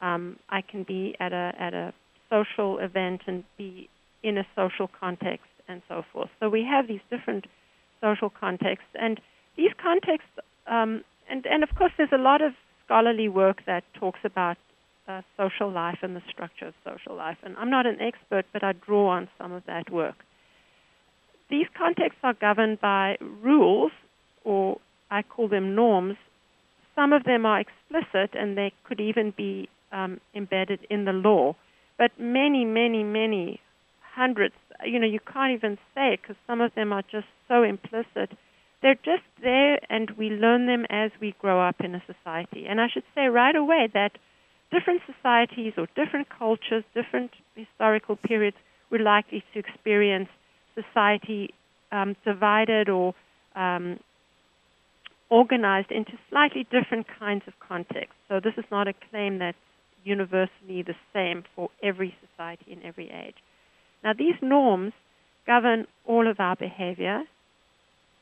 um, 0.00 0.38
I 0.48 0.62
can 0.62 0.82
be 0.82 1.14
at 1.20 1.32
a 1.32 1.52
at 1.58 1.74
a 1.74 1.94
social 2.28 2.78
event 2.78 3.22
and 3.26 3.44
be 3.56 3.88
in 4.22 4.38
a 4.38 4.46
social 4.56 4.88
context 4.88 5.46
and 5.68 5.82
so 5.88 6.02
forth. 6.12 6.30
So 6.40 6.48
we 6.48 6.64
have 6.64 6.88
these 6.88 7.00
different 7.10 7.46
social 8.00 8.30
contexts, 8.30 8.88
and 8.94 9.20
these 9.56 9.70
contexts, 9.82 10.30
um, 10.66 11.02
and 11.28 11.46
and 11.46 11.62
of 11.62 11.74
course, 11.76 11.92
there's 11.96 12.12
a 12.12 12.18
lot 12.18 12.42
of 12.42 12.52
scholarly 12.84 13.28
work 13.28 13.62
that 13.66 13.84
talks 13.94 14.20
about 14.24 14.56
uh, 15.08 15.22
social 15.36 15.70
life 15.70 15.98
and 16.02 16.16
the 16.16 16.22
structure 16.30 16.66
of 16.66 16.74
social 16.84 17.16
life. 17.16 17.36
And 17.42 17.56
I'm 17.56 17.70
not 17.70 17.86
an 17.86 18.00
expert, 18.00 18.46
but 18.52 18.62
I 18.62 18.72
draw 18.72 19.08
on 19.08 19.28
some 19.38 19.52
of 19.52 19.64
that 19.66 19.90
work. 19.90 20.16
These 21.48 21.66
contexts 21.76 22.20
are 22.22 22.34
governed 22.34 22.80
by 22.80 23.16
rules, 23.20 23.92
or 24.44 24.78
I 25.10 25.22
call 25.22 25.48
them 25.48 25.74
norms. 25.74 26.16
Some 26.94 27.12
of 27.12 27.24
them 27.24 27.46
are 27.46 27.60
explicit, 27.60 28.30
and 28.34 28.56
they 28.56 28.72
could 28.84 29.00
even 29.00 29.32
be 29.36 29.68
um, 29.92 30.20
embedded 30.34 30.80
in 30.90 31.04
the 31.04 31.12
law. 31.12 31.54
But 31.98 32.10
many, 32.18 32.64
many, 32.64 33.04
many 33.04 33.60
hundreds, 34.14 34.54
you 34.84 34.98
know, 34.98 35.06
you 35.06 35.20
can't 35.20 35.52
even 35.52 35.78
say 35.94 36.14
it 36.14 36.22
because 36.22 36.36
some 36.46 36.60
of 36.60 36.74
them 36.74 36.92
are 36.92 37.02
just 37.02 37.26
so 37.48 37.62
implicit. 37.62 38.36
They're 38.86 38.94
just 38.94 39.26
there, 39.42 39.80
and 39.90 40.12
we 40.12 40.30
learn 40.30 40.66
them 40.66 40.86
as 40.88 41.10
we 41.20 41.34
grow 41.40 41.60
up 41.60 41.80
in 41.80 41.96
a 41.96 42.02
society. 42.06 42.66
And 42.68 42.80
I 42.80 42.86
should 42.86 43.02
say 43.16 43.26
right 43.26 43.56
away 43.56 43.88
that 43.92 44.12
different 44.70 45.00
societies 45.12 45.72
or 45.76 45.88
different 45.96 46.28
cultures, 46.28 46.84
different 46.94 47.32
historical 47.56 48.14
periods, 48.14 48.56
we're 48.88 49.02
likely 49.02 49.42
to 49.52 49.58
experience 49.58 50.28
society 50.76 51.52
um, 51.90 52.14
divided 52.24 52.88
or 52.88 53.12
um, 53.56 53.98
organized 55.30 55.90
into 55.90 56.12
slightly 56.30 56.64
different 56.70 57.06
kinds 57.18 57.42
of 57.48 57.54
contexts. 57.58 58.14
So 58.28 58.38
this 58.38 58.54
is 58.56 58.66
not 58.70 58.86
a 58.86 58.94
claim 59.10 59.40
that's 59.40 59.58
universally 60.04 60.82
the 60.82 60.94
same 61.12 61.42
for 61.56 61.70
every 61.82 62.14
society 62.24 62.70
in 62.70 62.84
every 62.84 63.10
age. 63.10 63.34
Now, 64.04 64.12
these 64.12 64.36
norms 64.40 64.92
govern 65.44 65.88
all 66.04 66.30
of 66.30 66.38
our 66.38 66.54
behavior, 66.54 67.24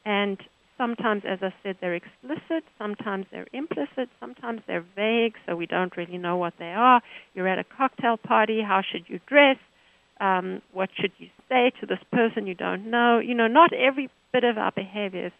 and 0.06 0.38
sometimes, 0.76 1.23
as 1.26 1.38
I 1.43 1.52
said, 1.62 1.76
they're 1.81 1.95
explicit, 1.95 2.64
sometimes 2.78 3.26
they're 3.31 3.47
implicit, 3.52 4.09
sometimes 4.21 4.62
they're 4.66 4.85
vague, 4.97 5.35
so 5.47 5.57
we 5.57 5.66
don't 5.66 5.97
really 5.97 6.19
know 6.19 6.37
what 6.37 6.54
they 6.59 6.73
are. 6.73 7.00
You're 7.35 7.49
at 7.49 7.59
a 7.59 7.64
cocktail 7.64 8.16
party, 8.16 8.62
how 8.62 8.83
should 8.83 9.04
you 9.09 9.21
dress? 9.26 9.57
Um, 10.21 10.62
what 10.73 10.90
should 11.00 11.12
you 11.19 11.28
say 11.49 11.73
to 11.81 11.87
this 11.87 11.99
person 12.12 12.47
you 12.47 12.54
don't 12.54 12.90
know? 12.90 13.19
You 13.19 13.35
know, 13.35 13.49
not 13.49 13.73
every 13.73 14.09
bit 14.33 14.45
of 14.45 14.59
our 14.59 14.73
behavior 14.73 15.26
is 15.26 15.33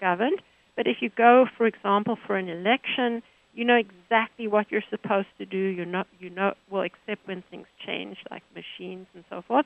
governed, 0.00 0.40
but 0.76 0.86
if 0.86 0.96
you 1.00 1.10
go, 1.16 1.46
for 1.56 1.66
example, 1.66 2.18
for 2.26 2.36
an 2.36 2.48
election, 2.48 3.22
you 3.54 3.64
know 3.64 3.76
exactly 3.76 4.46
what 4.46 4.70
you're 4.70 4.82
supposed 4.90 5.28
to 5.38 5.46
do. 5.46 5.56
You're 5.56 5.86
not, 5.86 6.06
you 6.18 6.28
know, 6.28 6.52
well, 6.70 6.82
except 6.82 7.26
when 7.26 7.42
things 7.50 7.66
change, 7.84 8.18
like 8.30 8.42
machines 8.54 9.06
and 9.14 9.24
so 9.30 9.42
forth. 9.46 9.64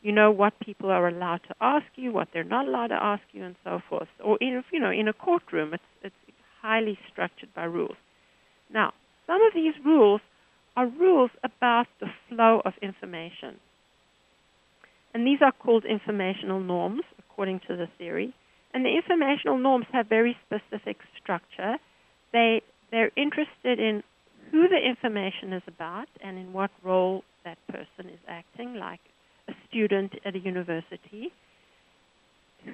You 0.00 0.12
know 0.12 0.30
what 0.30 0.58
people 0.60 0.90
are 0.90 1.08
allowed 1.08 1.40
to 1.48 1.54
ask 1.60 1.86
you, 1.96 2.12
what 2.12 2.28
they're 2.32 2.44
not 2.44 2.68
allowed 2.68 2.88
to 2.88 3.02
ask 3.02 3.22
you, 3.32 3.44
and 3.44 3.56
so 3.64 3.80
forth. 3.88 4.08
Or 4.22 4.38
in, 4.40 4.62
you 4.72 4.80
know, 4.80 4.90
in 4.90 5.08
a 5.08 5.12
courtroom, 5.12 5.74
it's 5.74 5.82
it's 6.02 6.14
highly 6.62 6.98
structured 7.10 7.52
by 7.54 7.64
rules. 7.64 7.96
Now, 8.72 8.92
some 9.26 9.42
of 9.42 9.54
these 9.54 9.74
rules 9.84 10.20
are 10.76 10.86
rules 10.86 11.30
about 11.42 11.86
the 12.00 12.06
flow 12.28 12.62
of 12.64 12.74
information, 12.80 13.58
and 15.12 15.26
these 15.26 15.40
are 15.42 15.52
called 15.52 15.84
informational 15.84 16.60
norms, 16.60 17.02
according 17.18 17.60
to 17.66 17.76
the 17.76 17.88
theory. 17.98 18.34
And 18.72 18.84
the 18.84 18.94
informational 18.94 19.58
norms 19.58 19.86
have 19.92 20.06
very 20.08 20.36
specific 20.46 20.98
structure. 21.20 21.76
They 22.32 22.62
they're 22.90 23.10
interested 23.16 23.80
in 23.80 24.02
who 24.50 24.68
the 24.68 24.78
information 24.78 25.52
is 25.52 25.62
about 25.66 26.08
and 26.22 26.38
in 26.38 26.52
what 26.52 26.70
role 26.82 27.24
that 27.44 27.58
person 27.68 28.10
is 28.12 28.20
acting, 28.28 28.74
like 28.74 29.00
a 29.48 29.52
student 29.68 30.12
at 30.24 30.34
a 30.34 30.38
university. 30.38 31.32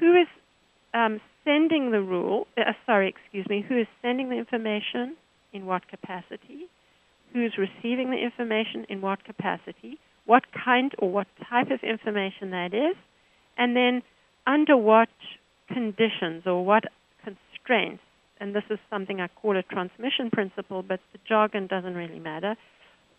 Who 0.01 0.13
is 0.13 0.27
um, 0.93 1.21
sending 1.45 1.91
the 1.91 2.01
rule? 2.01 2.47
Uh, 2.57 2.73
sorry, 2.87 3.09
excuse 3.09 3.47
me. 3.49 3.65
Who 3.67 3.79
is 3.79 3.87
sending 4.03 4.29
the 4.31 4.37
information? 4.37 5.17
In 5.53 5.67
what 5.67 5.87
capacity? 5.87 6.67
Who 7.33 7.45
is 7.45 7.53
receiving 7.57 8.11
the 8.11 8.17
information? 8.17 8.87
In 8.89 9.01
what 9.01 9.25
capacity? 9.25 9.99
What 10.27 10.43
kind 10.53 10.93
or 10.99 11.11
what 11.11 11.29
type 11.49 11.71
of 11.71 11.81
information 11.83 12.51
that 12.51 12.75
is? 12.75 12.97
And 13.57 13.77
then 13.77 14.03
under 14.47 14.77
what 14.77 15.09
conditions 15.69 16.43
or 16.45 16.65
what 16.65 16.85
constraints 17.23 18.03
and 18.41 18.55
this 18.55 18.65
is 18.69 18.79
something 18.91 19.21
I 19.21 19.29
call 19.29 19.57
a 19.57 19.63
transmission 19.63 20.31
principle, 20.31 20.83
but 20.83 21.01
the 21.13 21.19
jargon 21.27 21.67
doesn't 21.67 21.95
really 21.95 22.19
matter. 22.19 22.57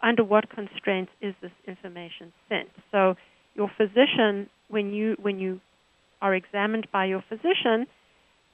Under 0.02 0.24
what 0.24 0.50
constraints 0.50 1.12
is 1.22 1.34
this 1.42 1.52
information 1.68 2.34
sent? 2.50 2.70
So, 2.92 3.16
your 3.56 3.72
physician, 3.78 4.50
when 4.68 4.94
you 4.94 5.16
when 5.22 5.40
you 5.40 5.62
are 6.22 6.36
examined 6.36 6.88
by 6.92 7.06
your 7.06 7.24
physician, 7.28 7.88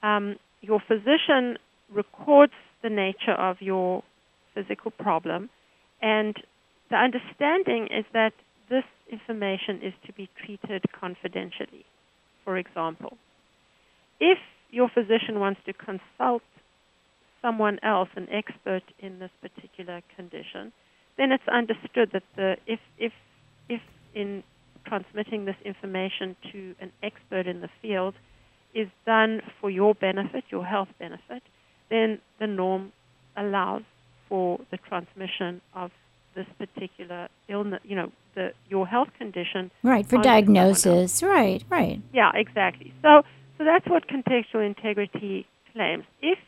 um, 0.03 0.37
your 0.61 0.81
physician 0.87 1.57
records 1.93 2.53
the 2.83 2.89
nature 2.89 3.33
of 3.37 3.61
your 3.61 4.03
physical 4.53 4.91
problem, 4.91 5.49
and 6.01 6.35
the 6.89 6.97
understanding 6.97 7.87
is 7.91 8.05
that 8.13 8.33
this 8.69 8.83
information 9.11 9.81
is 9.83 9.93
to 10.05 10.13
be 10.13 10.29
treated 10.45 10.83
confidentially. 10.97 11.85
For 12.43 12.57
example, 12.57 13.17
if 14.19 14.37
your 14.71 14.89
physician 14.89 15.39
wants 15.39 15.59
to 15.65 15.73
consult 15.73 16.41
someone 17.41 17.79
else, 17.83 18.09
an 18.15 18.27
expert 18.31 18.83
in 18.99 19.19
this 19.19 19.31
particular 19.41 20.01
condition, 20.15 20.71
then 21.17 21.31
it's 21.31 21.47
understood 21.51 22.09
that 22.13 22.23
the 22.35 22.55
if 22.65 22.79
if 22.97 23.11
if 23.67 23.81
in 24.13 24.43
transmitting 24.85 25.45
this 25.45 25.55
information 25.63 26.35
to 26.51 26.75
an 26.79 26.91
expert 27.03 27.47
in 27.47 27.61
the 27.61 27.69
field 27.81 28.13
is 28.73 28.87
done 29.05 29.41
for 29.59 29.69
your 29.69 29.93
benefit, 29.93 30.43
your 30.49 30.65
health 30.65 30.89
benefit, 30.99 31.43
then 31.89 32.19
the 32.39 32.47
norm 32.47 32.91
allows 33.35 33.83
for 34.29 34.59
the 34.71 34.77
transmission 34.77 35.61
of 35.75 35.91
this 36.35 36.45
particular 36.57 37.27
illness, 37.49 37.81
you 37.83 37.95
know, 37.95 38.11
the 38.35 38.53
your 38.69 38.87
health 38.87 39.09
condition. 39.17 39.69
Right, 39.83 40.07
for 40.07 40.21
diagnosis. 40.21 41.21
Right, 41.21 41.63
right. 41.69 42.01
Yeah, 42.13 42.31
exactly. 42.33 42.93
So 43.01 43.23
so 43.57 43.65
that's 43.65 43.85
what 43.87 44.07
contextual 44.07 44.65
integrity 44.65 45.45
claims. 45.73 46.05
If 46.21 46.39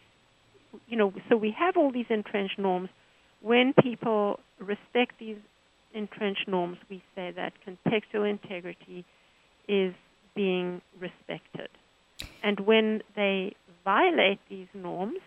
you 0.88 0.98
know, 0.98 1.14
so 1.30 1.36
we 1.36 1.54
have 1.58 1.78
all 1.78 1.92
these 1.92 2.06
entrenched 2.10 2.58
norms. 2.58 2.90
When 3.42 3.74
people 3.74 4.40
respect 4.58 5.20
these 5.20 5.36
entrenched 5.94 6.48
norms, 6.48 6.78
we 6.90 7.04
say 7.16 7.32
that 7.36 7.54
contextual 7.68 8.30
integrity 8.30 9.06
is 9.68 9.94
being 10.36 10.82
respected. 11.00 11.70
And 12.44 12.60
when 12.62 13.02
they 13.16 13.56
violate 13.84 14.40
these 14.50 14.68
norms 14.74 15.20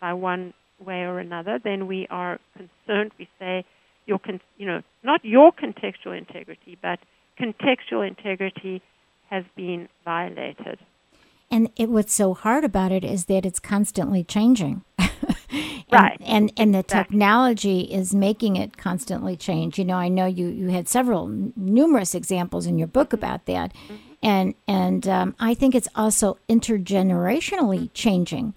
by 0.00 0.12
one 0.12 0.54
way 0.84 1.02
or 1.02 1.18
another, 1.18 1.58
then 1.62 1.86
we 1.86 2.06
are 2.10 2.38
concerned. 2.56 3.12
We 3.18 3.28
say, 3.38 3.64
your 4.06 4.18
con- 4.18 4.40
you 4.58 4.66
know, 4.66 4.82
not 5.02 5.24
your 5.24 5.52
contextual 5.52 6.16
integrity, 6.16 6.78
but 6.80 6.98
contextual 7.40 8.06
integrity 8.06 8.82
has 9.30 9.44
been 9.56 9.88
violated. 10.04 10.78
And 11.50 11.70
it, 11.76 11.88
what's 11.88 12.12
so 12.12 12.34
hard 12.34 12.64
about 12.64 12.92
it 12.92 13.04
is 13.04 13.26
that 13.26 13.46
it's 13.46 13.60
constantly 13.60 14.24
changing. 14.24 14.84
and, 15.54 15.92
right. 15.92 16.20
And 16.24 16.52
and 16.56 16.74
the 16.74 16.80
exactly. 16.80 17.14
technology 17.14 17.80
is 17.82 18.14
making 18.14 18.56
it 18.56 18.76
constantly 18.76 19.36
change. 19.36 19.78
You 19.78 19.84
know, 19.84 19.96
I 19.96 20.08
know 20.08 20.26
you 20.26 20.48
you 20.48 20.68
had 20.68 20.88
several 20.88 21.28
numerous 21.28 22.14
examples 22.14 22.66
in 22.66 22.78
your 22.78 22.88
book 22.88 23.08
mm-hmm. 23.08 23.16
about 23.16 23.46
that, 23.46 23.72
mm-hmm. 23.74 23.94
and 24.22 24.54
and 24.66 25.08
um, 25.08 25.34
I 25.38 25.54
think 25.54 25.74
it's 25.74 25.88
also 25.94 26.38
intergenerationally 26.48 27.90
changing. 27.94 28.54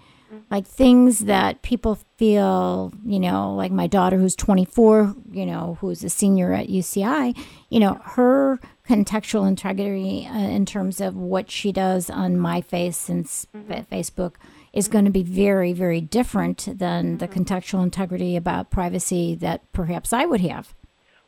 like 0.51 0.67
things 0.67 1.19
that 1.19 1.61
people 1.61 1.97
feel, 2.17 2.91
you 3.05 3.19
know, 3.19 3.55
like 3.55 3.71
my 3.71 3.87
daughter 3.87 4.17
who's 4.17 4.35
24, 4.35 5.15
you 5.31 5.45
know, 5.45 5.77
who's 5.79 6.03
a 6.03 6.09
senior 6.09 6.53
at 6.53 6.67
UCI, 6.67 7.37
you 7.69 7.79
know, 7.79 7.99
her 8.03 8.59
contextual 8.87 9.47
integrity 9.47 10.25
uh, 10.25 10.37
in 10.37 10.65
terms 10.65 11.01
of 11.01 11.15
what 11.15 11.51
she 11.51 11.71
does 11.71 12.09
on 12.09 12.37
my 12.37 12.61
face 12.61 13.09
and 13.09 13.25
mm-hmm. 13.25 13.93
Facebook 13.93 14.33
is 14.77 14.87
going 14.87 15.05
to 15.05 15.11
be 15.11 15.23
very, 15.23 15.73
very 15.73 15.99
different 15.99 16.67
than 16.77 17.17
the 17.17 17.27
mm-hmm. 17.27 17.41
contextual 17.41 17.81
integrity 17.81 18.35
about 18.35 18.69
privacy 18.69 19.33
that 19.33 19.59
perhaps 19.73 20.13
I 20.13 20.25
would 20.25 20.41
have. 20.41 20.75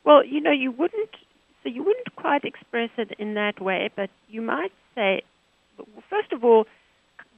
Well, 0.04 0.24
you 0.24 0.40
know, 0.40 0.52
you 0.52 0.70
wouldn't, 0.70 1.10
so 1.62 1.68
you 1.68 1.82
wouldn't 1.82 2.14
quite 2.14 2.44
express 2.44 2.90
it 2.96 3.10
in 3.18 3.34
that 3.34 3.60
way, 3.60 3.90
but 3.96 4.08
you 4.28 4.40
might 4.40 4.72
say, 4.94 5.22
first 6.08 6.32
of 6.32 6.44
all, 6.44 6.66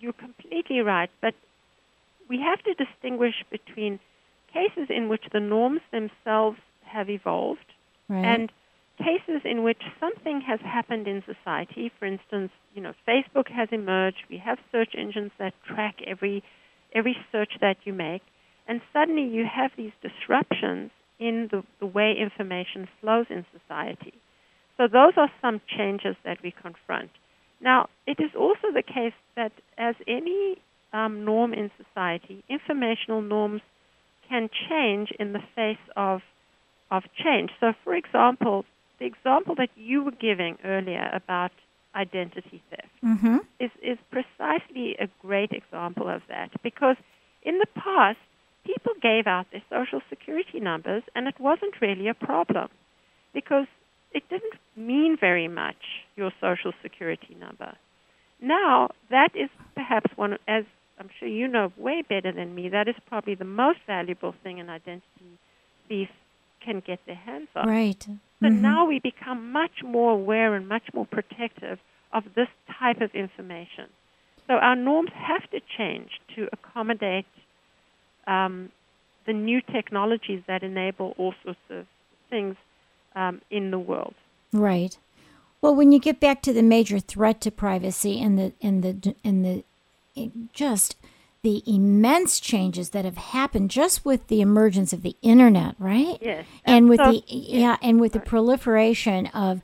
you're 0.00 0.12
completely 0.12 0.80
right, 0.80 1.08
but 1.22 1.34
we 2.28 2.38
have 2.40 2.62
to 2.64 2.74
distinguish 2.74 3.44
between 3.50 3.98
cases 4.52 4.88
in 4.90 5.08
which 5.08 5.24
the 5.32 5.40
norms 5.40 5.80
themselves 5.92 6.58
have 6.84 7.08
evolved 7.08 7.64
right. 8.08 8.22
and 8.22 8.52
cases 8.98 9.42
in 9.44 9.62
which 9.62 9.82
something 9.98 10.40
has 10.46 10.60
happened 10.60 11.08
in 11.08 11.22
society. 11.24 11.90
For 11.98 12.06
instance, 12.06 12.50
you 12.74 12.82
know, 12.82 12.92
Facebook 13.08 13.50
has 13.50 13.68
emerged. 13.72 14.24
We 14.30 14.38
have 14.38 14.58
search 14.70 14.94
engines 14.96 15.32
that 15.38 15.54
track 15.66 15.96
every 16.06 16.42
every 16.94 17.16
search 17.30 17.52
that 17.60 17.76
you 17.84 17.92
make, 17.92 18.22
and 18.68 18.80
suddenly 18.92 19.24
you 19.24 19.46
have 19.46 19.70
these 19.76 19.92
disruptions 20.02 20.90
in 21.18 21.48
the, 21.50 21.62
the 21.80 21.86
way 21.86 22.14
information 22.20 22.88
flows 23.00 23.26
in 23.30 23.46
society. 23.52 24.12
So 24.76 24.88
those 24.88 25.14
are 25.16 25.30
some 25.40 25.60
changes 25.76 26.16
that 26.24 26.38
we 26.42 26.50
confront. 26.50 27.10
Now, 27.60 27.88
it 28.06 28.18
is 28.18 28.30
also 28.36 28.72
the 28.74 28.82
case 28.82 29.14
that 29.36 29.52
as 29.78 29.94
any 30.08 30.56
um, 30.92 31.24
norm 31.24 31.54
in 31.54 31.70
society, 31.76 32.44
informational 32.50 33.22
norms 33.22 33.62
can 34.28 34.50
change 34.68 35.12
in 35.18 35.32
the 35.32 35.42
face 35.54 35.84
of 35.96 36.20
of 36.90 37.04
change. 37.24 37.50
So, 37.58 37.72
for 37.84 37.94
example, 37.94 38.66
the 39.02 39.08
example 39.08 39.56
that 39.56 39.70
you 39.74 40.04
were 40.04 40.12
giving 40.12 40.56
earlier 40.64 41.10
about 41.12 41.50
identity 41.94 42.62
theft 42.70 42.88
mm-hmm. 43.04 43.38
is, 43.58 43.70
is 43.82 43.98
precisely 44.10 44.96
a 45.00 45.08
great 45.20 45.50
example 45.50 46.08
of 46.08 46.22
that 46.28 46.50
because 46.62 46.96
in 47.42 47.58
the 47.58 47.66
past, 47.74 48.18
people 48.64 48.92
gave 49.02 49.26
out 49.26 49.46
their 49.50 49.62
social 49.68 50.00
security 50.08 50.60
numbers 50.60 51.02
and 51.16 51.26
it 51.26 51.34
wasn't 51.40 51.74
really 51.80 52.06
a 52.06 52.14
problem 52.14 52.68
because 53.34 53.66
it 54.12 54.22
didn't 54.30 54.54
mean 54.76 55.16
very 55.20 55.48
much, 55.48 56.04
your 56.14 56.30
social 56.40 56.72
security 56.80 57.36
number. 57.40 57.74
Now, 58.40 58.90
that 59.10 59.30
is 59.34 59.50
perhaps 59.74 60.16
one, 60.16 60.38
as 60.46 60.64
I'm 60.98 61.10
sure 61.18 61.28
you 61.28 61.48
know 61.48 61.72
way 61.76 62.02
better 62.08 62.30
than 62.30 62.54
me, 62.54 62.68
that 62.68 62.86
is 62.86 62.94
probably 63.08 63.34
the 63.34 63.44
most 63.44 63.80
valuable 63.84 64.34
thing 64.44 64.60
an 64.60 64.70
identity 64.70 65.38
thief 65.88 66.08
can 66.64 66.82
get 66.86 67.00
their 67.06 67.16
hands 67.16 67.48
on. 67.54 67.68
Right. 67.68 68.02
So 68.02 68.46
mm-hmm. 68.48 68.62
now 68.62 68.86
we 68.86 68.98
become 68.98 69.52
much 69.52 69.82
more 69.84 70.12
aware 70.12 70.54
and 70.54 70.68
much 70.68 70.84
more 70.94 71.06
protective 71.06 71.78
of 72.12 72.24
this 72.34 72.48
type 72.78 73.00
of 73.00 73.14
information. 73.14 73.88
So 74.46 74.54
our 74.54 74.76
norms 74.76 75.10
have 75.14 75.48
to 75.50 75.60
change 75.78 76.10
to 76.36 76.48
accommodate 76.52 77.26
um, 78.26 78.70
the 79.26 79.32
new 79.32 79.60
technologies 79.60 80.42
that 80.46 80.62
enable 80.62 81.14
all 81.16 81.34
sorts 81.44 81.60
of 81.70 81.86
things 82.28 82.56
um, 83.14 83.40
in 83.50 83.70
the 83.70 83.78
world. 83.78 84.14
Right. 84.52 84.98
Well, 85.60 85.74
when 85.74 85.92
you 85.92 86.00
get 86.00 86.18
back 86.18 86.42
to 86.42 86.52
the 86.52 86.62
major 86.62 86.98
threat 86.98 87.40
to 87.42 87.50
privacy 87.50 88.20
and 88.20 88.36
the 88.38 88.52
and 88.60 88.82
the 88.82 89.14
and 89.22 89.44
the 89.44 89.64
just 90.52 90.96
the 91.42 91.62
immense 91.66 92.38
changes 92.38 92.90
that 92.90 93.04
have 93.04 93.16
happened 93.16 93.70
just 93.70 94.04
with 94.04 94.28
the 94.28 94.40
emergence 94.40 94.92
of 94.92 95.02
the 95.02 95.16
internet, 95.22 95.74
right? 95.78 96.18
Yes. 96.20 96.46
And 96.64 96.88
with 96.88 96.98
the 96.98 97.22
yeah, 97.26 97.76
and 97.82 98.00
with 98.00 98.12
the 98.12 98.20
proliferation 98.20 99.26
of 99.28 99.60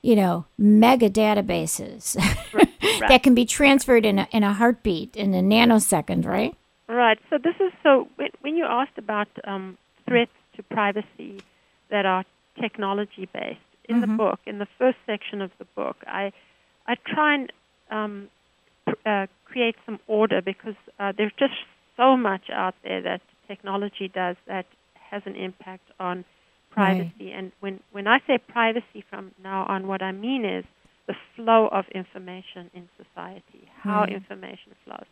you 0.00 0.16
know 0.16 0.46
mega 0.56 1.10
databases 1.10 2.16
right, 2.54 2.68
right. 2.82 3.08
that 3.08 3.22
can 3.22 3.34
be 3.34 3.44
transferred 3.44 4.06
in 4.06 4.20
a, 4.20 4.28
in 4.30 4.42
a 4.42 4.54
heartbeat 4.54 5.16
in 5.16 5.34
a 5.34 5.42
nanosecond, 5.42 6.24
right? 6.24 6.56
Right. 6.88 7.18
So 7.28 7.36
this 7.36 7.56
is 7.60 7.72
so 7.82 8.08
when, 8.16 8.30
when 8.40 8.56
you 8.56 8.64
asked 8.64 8.96
about 8.96 9.28
um, 9.44 9.76
threats 10.06 10.32
to 10.56 10.62
privacy 10.62 11.42
that 11.90 12.06
are 12.06 12.24
technology 12.58 13.28
based 13.32 13.60
in 13.84 14.00
mm-hmm. 14.00 14.00
the 14.00 14.16
book, 14.16 14.40
in 14.46 14.58
the 14.58 14.68
first 14.78 14.96
section 15.04 15.42
of 15.42 15.50
the 15.58 15.66
book, 15.76 15.96
I 16.06 16.32
I 16.86 16.94
try 17.06 17.34
and 17.34 17.52
um, 17.90 18.28
uh, 19.04 19.26
create 19.58 19.76
some 19.84 19.98
order 20.06 20.40
because 20.40 20.76
uh, 21.00 21.12
there's 21.16 21.32
just 21.36 21.54
so 21.96 22.16
much 22.16 22.42
out 22.52 22.74
there 22.84 23.02
that 23.02 23.20
technology 23.48 24.08
does 24.14 24.36
that 24.46 24.66
has 25.10 25.22
an 25.26 25.34
impact 25.34 25.82
on 25.98 26.24
privacy. 26.70 27.10
Right. 27.20 27.34
And 27.34 27.52
when, 27.58 27.80
when 27.90 28.06
I 28.06 28.18
say 28.26 28.38
privacy 28.38 29.04
from 29.10 29.32
now 29.42 29.64
on, 29.68 29.88
what 29.88 30.00
I 30.00 30.12
mean 30.12 30.44
is 30.44 30.64
the 31.08 31.14
flow 31.34 31.68
of 31.72 31.86
information 31.92 32.70
in 32.72 32.88
society, 32.96 33.68
how 33.82 34.02
right. 34.02 34.12
information 34.12 34.76
flows. 34.84 35.06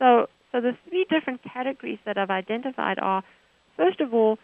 So, 0.00 0.26
so 0.50 0.60
the 0.60 0.72
three 0.88 1.06
different 1.08 1.40
categories 1.44 1.98
that 2.04 2.18
I've 2.18 2.30
identified 2.30 2.98
are, 2.98 3.22
first 3.76 4.00
of 4.00 4.12
all, 4.12 4.38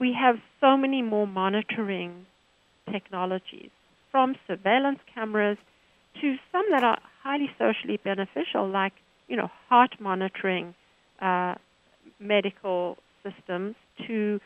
we 0.00 0.16
have 0.20 0.36
so 0.60 0.76
many 0.76 1.00
more 1.00 1.28
monitoring 1.28 2.26
technologies, 2.90 3.70
from 4.10 4.34
surveillance 4.48 4.98
cameras 5.14 5.58
to 6.20 6.34
some 6.50 6.64
that 6.72 6.82
are 6.82 6.98
highly 7.22 7.50
socially 7.58 7.98
beneficial, 8.02 8.68
like 8.68 8.92
you 9.28 9.36
know 9.36 9.50
heart 9.68 9.94
monitoring 10.00 10.74
uh, 11.20 11.54
medical 12.18 12.98
systems 13.22 13.74
to 14.06 14.40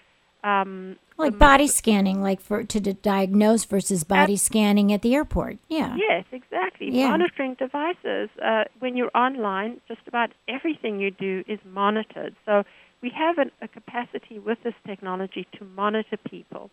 um, 0.44 0.96
like 1.18 1.38
body 1.38 1.66
scanning, 1.66 2.22
like 2.22 2.40
for 2.40 2.62
to 2.62 2.80
diagnose 2.80 3.64
versus 3.64 4.04
body 4.04 4.34
at, 4.34 4.40
scanning 4.40 4.92
at 4.92 5.02
the 5.02 5.14
airport. 5.14 5.58
Yeah. 5.68 5.96
Yes, 5.96 6.24
exactly. 6.30 6.90
Yeah. 6.90 7.08
Monitoring 7.08 7.54
devices. 7.54 8.28
Uh, 8.42 8.64
when 8.78 8.96
you're 8.96 9.10
online, 9.14 9.80
just 9.88 10.02
about 10.06 10.30
everything 10.46 11.00
you 11.00 11.10
do 11.10 11.42
is 11.48 11.58
monitored. 11.64 12.36
So 12.44 12.64
we 13.02 13.10
have 13.10 13.38
an, 13.38 13.50
a 13.62 13.68
capacity 13.68 14.38
with 14.38 14.58
this 14.62 14.74
technology 14.86 15.46
to 15.58 15.64
monitor 15.64 16.18
people. 16.28 16.70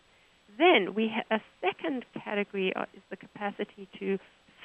Then 0.58 0.94
we 0.94 1.10
ha- 1.12 1.36
a 1.36 1.40
second 1.60 2.04
category 2.22 2.72
uh, 2.76 2.84
is 2.94 3.02
the 3.10 3.16
capacity 3.16 3.88
to 3.98 4.18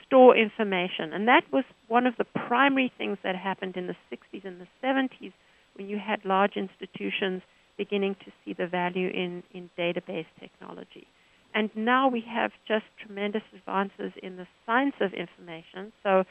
store 0.09 0.35
information. 0.35 1.13
And 1.13 1.27
that 1.27 1.43
was 1.53 1.63
one 1.87 2.07
of 2.07 2.15
the 2.17 2.25
primary 2.25 2.91
things 2.97 3.17
that 3.23 3.35
happened 3.35 3.77
in 3.77 3.87
the 3.87 3.95
60s 4.11 4.43
and 4.43 4.59
the 4.59 4.67
70s 4.83 5.31
when 5.75 5.87
you 5.87 5.99
had 5.99 6.25
large 6.25 6.53
institutions 6.55 7.43
beginning 7.77 8.15
to 8.25 8.31
see 8.43 8.53
the 8.53 8.67
value 8.67 9.07
in, 9.07 9.43
in 9.53 9.69
database 9.77 10.25
technology. 10.39 11.07
And 11.53 11.69
now 11.75 12.07
we 12.09 12.23
have 12.27 12.51
just 12.67 12.85
tremendous 13.03 13.43
advances 13.55 14.11
in 14.21 14.37
the 14.37 14.47
science 14.65 14.95
of 14.99 15.13
information. 15.13 15.91
So, 16.03 16.23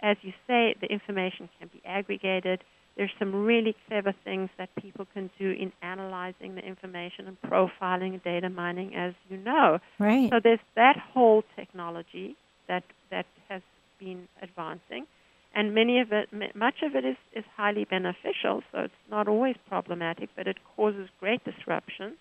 as 0.00 0.16
you 0.22 0.32
say, 0.46 0.74
the 0.80 0.88
information 0.88 1.48
can 1.58 1.70
be 1.72 1.80
aggregated. 1.84 2.64
There's 2.96 3.12
some 3.18 3.34
really 3.34 3.76
clever 3.88 4.14
things 4.24 4.50
that 4.58 4.68
people 4.76 5.06
can 5.12 5.30
do 5.38 5.50
in 5.50 5.72
analyzing 5.82 6.54
the 6.54 6.62
information 6.62 7.26
and 7.26 7.36
profiling 7.42 8.14
and 8.14 8.24
data 8.24 8.48
mining, 8.48 8.94
as 8.94 9.14
you 9.28 9.36
know. 9.36 9.78
Right. 9.98 10.30
So 10.30 10.40
there's 10.42 10.60
that 10.76 10.96
whole 10.96 11.44
technology 11.56 12.36
that 12.68 12.84
that 13.10 13.26
has 13.48 13.62
been 13.98 14.28
advancing, 14.42 15.06
and 15.54 15.74
many 15.74 16.00
of 16.00 16.12
it, 16.12 16.28
much 16.54 16.82
of 16.82 16.94
it 16.94 17.04
is, 17.04 17.16
is 17.32 17.44
highly 17.56 17.84
beneficial. 17.84 18.62
So 18.72 18.80
it's 18.80 18.94
not 19.10 19.28
always 19.28 19.56
problematic, 19.68 20.30
but 20.36 20.46
it 20.46 20.58
causes 20.76 21.08
great 21.20 21.44
disruption. 21.44 22.14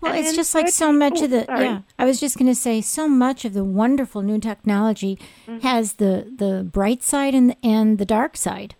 Well, 0.00 0.12
and 0.12 0.26
it's 0.26 0.36
just 0.36 0.54
like 0.54 0.68
so 0.68 0.92
much 0.92 1.22
of 1.22 1.30
the 1.30 1.44
sorry. 1.46 1.64
yeah. 1.64 1.80
I 1.98 2.04
was 2.04 2.20
just 2.20 2.36
going 2.36 2.48
to 2.50 2.54
say 2.54 2.80
so 2.82 3.08
much 3.08 3.44
of 3.44 3.54
the 3.54 3.64
wonderful 3.64 4.20
new 4.20 4.38
technology 4.38 5.18
mm-hmm. 5.46 5.60
has 5.60 5.94
the 5.94 6.30
the 6.36 6.68
bright 6.70 7.02
side 7.02 7.34
and 7.34 7.50
the, 7.50 7.56
and 7.62 7.98
the 7.98 8.04
dark 8.04 8.36
side. 8.36 8.74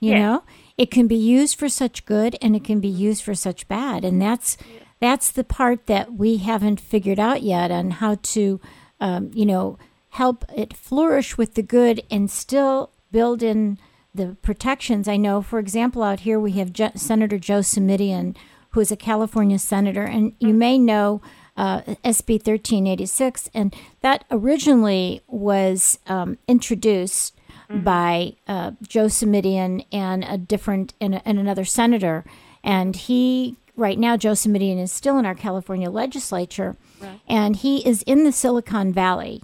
You 0.00 0.14
know, 0.16 0.42
it 0.76 0.90
can 0.90 1.06
be 1.06 1.14
used 1.14 1.56
for 1.56 1.68
such 1.68 2.04
good 2.06 2.36
and 2.42 2.56
it 2.56 2.64
can 2.64 2.80
be 2.80 2.88
used 2.88 3.22
for 3.22 3.36
such 3.36 3.68
bad, 3.68 4.04
and 4.04 4.20
that's 4.20 4.56
that's 4.98 5.30
the 5.30 5.44
part 5.44 5.86
that 5.86 6.14
we 6.14 6.38
haven't 6.38 6.80
figured 6.80 7.20
out 7.20 7.42
yet 7.42 7.70
on 7.70 7.92
how 7.92 8.16
to, 8.22 8.60
um, 9.00 9.30
you 9.34 9.46
know, 9.46 9.78
help 10.12 10.44
it 10.54 10.76
flourish 10.76 11.38
with 11.38 11.54
the 11.54 11.62
good 11.62 12.02
and 12.10 12.30
still 12.30 12.90
build 13.10 13.42
in 13.42 13.78
the 14.14 14.36
protections. 14.42 15.08
I 15.08 15.16
know, 15.16 15.40
for 15.40 15.58
example, 15.58 16.02
out 16.02 16.20
here 16.20 16.38
we 16.38 16.52
have 16.52 16.72
Je- 16.72 16.92
Senator 16.96 17.38
Joe 17.38 17.60
Simitian, 17.60 18.36
who 18.70 18.80
is 18.80 18.92
a 18.92 18.96
California 18.96 19.58
senator, 19.58 20.02
and 20.02 20.34
you 20.38 20.52
may 20.52 20.76
know 20.76 21.22
uh, 21.56 21.80
SB 22.04 22.46
1386, 22.46 23.48
and 23.54 23.74
that 24.02 24.24
originally 24.30 25.22
was 25.28 25.98
um, 26.06 26.36
introduced 26.46 27.34
mm-hmm. 27.70 27.82
by 27.82 28.34
uh, 28.46 28.72
Joe 28.82 29.06
Simitian 29.06 29.86
and 29.90 30.24
a 30.24 30.36
different 30.36 30.92
and, 31.00 31.22
and, 31.24 31.38
another 31.38 31.64
senator, 31.64 32.22
and 32.62 32.96
he 32.96 33.56
right 33.76 33.98
now 33.98 34.18
Joe 34.18 34.32
Simitian 34.32 34.78
is 34.78 34.92
still 34.92 35.18
in 35.18 35.24
our 35.24 35.34
California 35.34 35.88
legislature, 35.88 36.76
right. 37.00 37.18
and 37.26 37.56
he 37.56 37.86
is 37.86 38.02
in 38.02 38.24
the 38.24 38.32
Silicon 38.32 38.92
Valley 38.92 39.42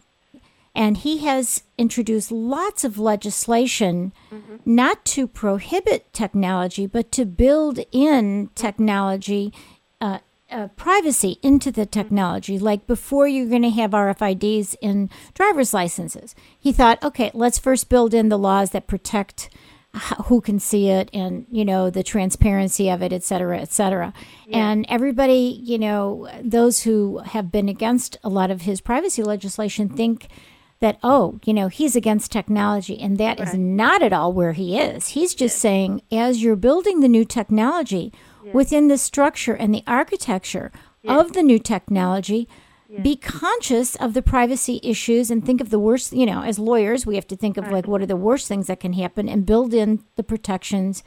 And 0.74 0.98
he 0.98 1.18
has 1.18 1.62
introduced 1.76 2.30
lots 2.30 2.84
of 2.84 2.98
legislation 2.98 4.12
Mm-hmm. 4.30 4.56
not 4.64 5.04
to 5.06 5.26
prohibit 5.26 6.12
technology, 6.12 6.86
but 6.86 7.10
to 7.12 7.24
build 7.24 7.80
in 7.90 8.50
technology, 8.54 9.52
uh, 10.00 10.18
uh, 10.50 10.68
privacy 10.76 11.38
into 11.42 11.70
the 11.70 11.86
technology. 11.86 12.58
Like 12.58 12.86
before, 12.86 13.26
you're 13.28 13.48
going 13.48 13.62
to 13.62 13.70
have 13.70 13.90
RFIDs 13.92 14.76
in 14.80 15.10
driver's 15.34 15.74
licenses. 15.74 16.34
He 16.58 16.72
thought, 16.72 17.02
okay, 17.02 17.30
let's 17.34 17.58
first 17.58 17.88
build 17.88 18.14
in 18.14 18.28
the 18.28 18.38
laws 18.38 18.70
that 18.70 18.86
protect 18.86 19.50
who 20.26 20.40
can 20.40 20.58
see 20.58 20.88
it 20.90 21.08
and 21.14 21.46
you 21.50 21.64
know 21.64 21.88
the 21.88 22.02
transparency 22.02 22.90
of 22.90 23.02
it 23.02 23.10
et 23.10 23.24
cetera 23.24 23.58
et 23.58 23.72
cetera 23.72 24.12
and 24.52 24.84
everybody 24.88 25.58
you 25.64 25.78
know 25.78 26.28
those 26.42 26.82
who 26.82 27.18
have 27.18 27.50
been 27.50 27.70
against 27.70 28.18
a 28.22 28.28
lot 28.28 28.50
of 28.50 28.60
his 28.62 28.82
privacy 28.82 29.22
legislation 29.22 29.88
think 29.88 30.28
that 30.80 30.98
oh 31.02 31.38
you 31.44 31.52
know 31.52 31.68
he's 31.68 31.96
against 31.96 32.30
technology 32.32 32.98
and 33.00 33.18
that 33.18 33.40
is 33.40 33.50
Right. 33.50 33.58
not 33.58 34.02
at 34.02 34.12
all 34.12 34.32
where 34.32 34.52
he 34.52 34.78
is. 34.78 35.08
He's 35.08 35.34
just 35.34 35.58
saying 35.58 36.02
as 36.12 36.42
you're 36.42 36.56
building 36.56 37.00
the 37.00 37.08
new 37.08 37.24
technology 37.24 38.12
within 38.52 38.88
the 38.88 38.96
structure 38.98 39.54
and 39.54 39.74
the 39.74 39.82
architecture 39.86 40.70
of 41.06 41.32
the 41.32 41.42
new 41.42 41.58
technology 41.58 42.48
be 43.02 43.14
conscious 43.16 43.94
of 43.96 44.14
the 44.14 44.22
privacy 44.22 44.80
issues 44.82 45.30
and 45.30 45.44
think 45.44 45.60
of 45.60 45.68
the 45.68 45.78
worst 45.78 46.12
you 46.12 46.24
know 46.24 46.42
as 46.42 46.58
lawyers 46.58 47.04
we 47.04 47.14
have 47.16 47.26
to 47.26 47.36
think 47.36 47.56
of 47.58 47.68
like 47.70 47.86
what 47.86 48.00
are 48.00 48.06
the 48.06 48.16
worst 48.16 48.48
things 48.48 48.66
that 48.66 48.80
can 48.80 48.94
happen 48.94 49.28
and 49.28 49.44
build 49.44 49.74
in 49.74 50.02
the 50.16 50.22
protections 50.22 51.02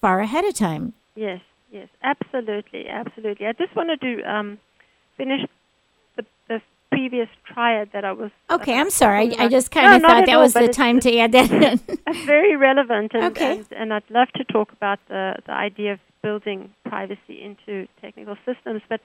far 0.00 0.20
ahead 0.20 0.44
of 0.44 0.54
time. 0.54 0.94
Yes, 1.14 1.40
yes, 1.70 1.88
absolutely, 2.02 2.88
absolutely. 2.88 3.46
I 3.46 3.52
just 3.52 3.74
wanted 3.76 4.00
to 4.00 4.22
um, 4.22 4.58
finish 5.16 5.42
the, 6.16 6.24
the 6.48 6.60
previous 6.90 7.28
triad 7.44 7.90
that 7.92 8.04
I 8.04 8.12
was. 8.12 8.30
okay 8.50 8.74
uh, 8.76 8.80
i'm 8.80 8.90
sorry 8.90 9.36
i, 9.38 9.44
I 9.44 9.48
just 9.48 9.74
No, 9.74 9.80
kind 9.80 9.94
of 9.96 10.02
thought 10.02 10.26
that 10.26 10.34
all, 10.36 10.42
was 10.42 10.54
the 10.54 10.68
time 10.68 11.00
to 11.00 11.18
add 11.18 11.32
that 11.32 11.50
in 11.50 11.80
very 12.26 12.56
relevant, 12.56 13.12
and, 13.14 13.24
Okay. 13.24 13.58
and 13.58 13.66
and 13.72 13.92
I'd 13.94 14.10
love 14.10 14.28
to 14.36 14.44
talk 14.44 14.72
about 14.72 14.98
the 15.08 15.34
the 15.46 15.52
idea 15.52 15.92
of 15.94 16.00
building 16.22 16.74
privacy 16.84 17.42
into 17.42 17.86
technical 18.00 18.36
systems. 18.44 18.82
But 18.88 19.00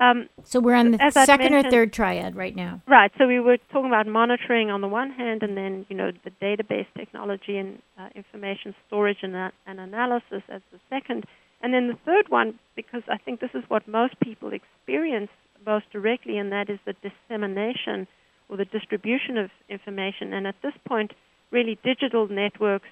um, 0.00 0.28
so 0.44 0.60
we're 0.60 0.74
on 0.74 0.92
the 0.92 1.10
second 1.10 1.52
or 1.54 1.62
third 1.62 1.92
triad 1.92 2.34
right 2.36 2.56
now 2.56 2.80
right, 2.86 3.10
so 3.18 3.26
we 3.26 3.38
were 3.40 3.58
talking 3.72 3.86
about 3.94 4.06
monitoring 4.06 4.70
on 4.70 4.80
the 4.80 4.88
one 4.88 5.10
hand, 5.10 5.42
and 5.42 5.56
then 5.56 5.86
you 5.88 5.96
know 5.96 6.10
the 6.24 6.30
database 6.42 6.86
technology 6.96 7.56
and 7.58 7.80
uh, 7.98 8.08
information 8.14 8.74
storage 8.86 9.18
and, 9.22 9.34
uh, 9.36 9.50
and 9.66 9.78
analysis 9.80 10.42
as 10.48 10.62
the 10.72 10.78
second, 10.88 11.24
and 11.62 11.74
then 11.74 11.88
the 11.88 11.98
third 12.06 12.28
one, 12.30 12.58
because 12.76 13.02
I 13.08 13.18
think 13.18 13.40
this 13.40 13.50
is 13.54 13.64
what 13.68 13.86
most 13.88 14.18
people 14.20 14.52
experience 14.52 15.30
most 15.66 15.90
directly, 15.90 16.38
and 16.38 16.52
that 16.52 16.70
is 16.70 16.78
the 16.84 16.94
dissemination 17.02 18.06
or 18.48 18.56
the 18.56 18.64
distribution 18.64 19.38
of 19.38 19.50
information. 19.68 20.32
And 20.32 20.46
at 20.46 20.56
this 20.62 20.72
point, 20.86 21.12
really 21.50 21.78
digital 21.84 22.28
networks, 22.28 22.88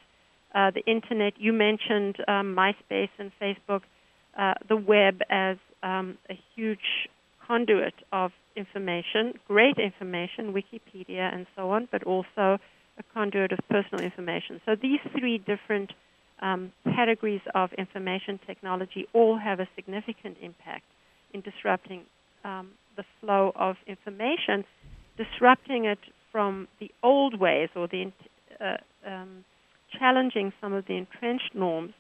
uh, 0.54 0.70
the 0.70 0.85
internet. 0.87 1.35
You 1.38 1.52
mentioned 1.52 2.16
um, 2.26 2.57
MySpace 2.57 3.11
and 3.18 3.31
Facebook, 3.40 3.83
uh, 4.38 4.54
the 4.68 4.76
web 4.76 5.20
as 5.31 5.57
um, 5.83 6.16
a 6.31 6.38
huge 6.54 7.09
conduit 7.46 7.94
of 8.12 8.33
information, 8.57 9.35
great 9.46 9.76
information, 9.78 10.52
Wikipedia 10.52 11.33
and 11.33 11.46
so 11.57 11.70
on, 11.70 11.88
but 11.90 12.02
also 12.04 12.59
a 12.98 13.02
conduit 13.14 13.52
of 13.52 13.59
personal 13.70 14.04
information. 14.04 14.61
So 14.66 14.74
these 14.74 15.00
three 15.18 15.38
different 15.38 15.92
um, 16.40 16.72
categories 16.85 17.40
of 17.54 17.72
information 17.74 18.38
technology 18.46 19.07
all 19.12 19.38
have 19.38 19.61
a 19.61 19.68
significant 19.76 20.37
impact 20.42 20.85
in 21.33 21.40
disrupting 21.40 22.02
um, 22.44 22.70
the 22.96 23.05
flow 23.20 23.53
of 23.57 23.77
information, 23.87 24.64
disrupting 25.16 25.85
it 25.85 25.98
from 26.33 26.68
the 26.81 26.90
old 27.03 27.38
ways 27.38 27.68
or 27.74 27.88
the 27.88 28.12
uh, 28.61 28.77
um, 29.07 29.44
challenging 29.98 30.53
some 30.61 30.72
of 30.72 30.87
the 30.87 30.94
entrenched 30.94 31.55
norms 31.55 31.92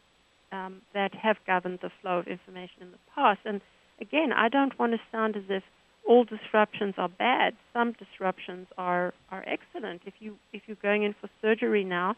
um, 0.52 0.82
that 0.94 1.14
have 1.14 1.36
governed 1.46 1.78
the 1.82 1.90
flow 2.02 2.18
of 2.18 2.26
information 2.26 2.82
in 2.82 2.90
the 2.90 2.98
past. 3.14 3.40
And 3.44 3.60
again, 4.00 4.32
I 4.32 4.48
don't 4.48 4.78
want 4.78 4.92
to 4.92 4.98
sound 5.10 5.36
as 5.36 5.44
if 5.48 5.62
all 6.06 6.24
disruptions 6.24 6.94
are 6.96 7.08
bad. 7.08 7.54
Some 7.72 7.92
disruptions 7.92 8.66
are, 8.78 9.12
are 9.30 9.44
excellent. 9.46 10.02
If 10.06 10.14
you 10.20 10.36
if 10.52 10.62
you're 10.66 10.76
going 10.82 11.02
in 11.02 11.14
for 11.20 11.28
surgery 11.42 11.84
now, 11.84 12.16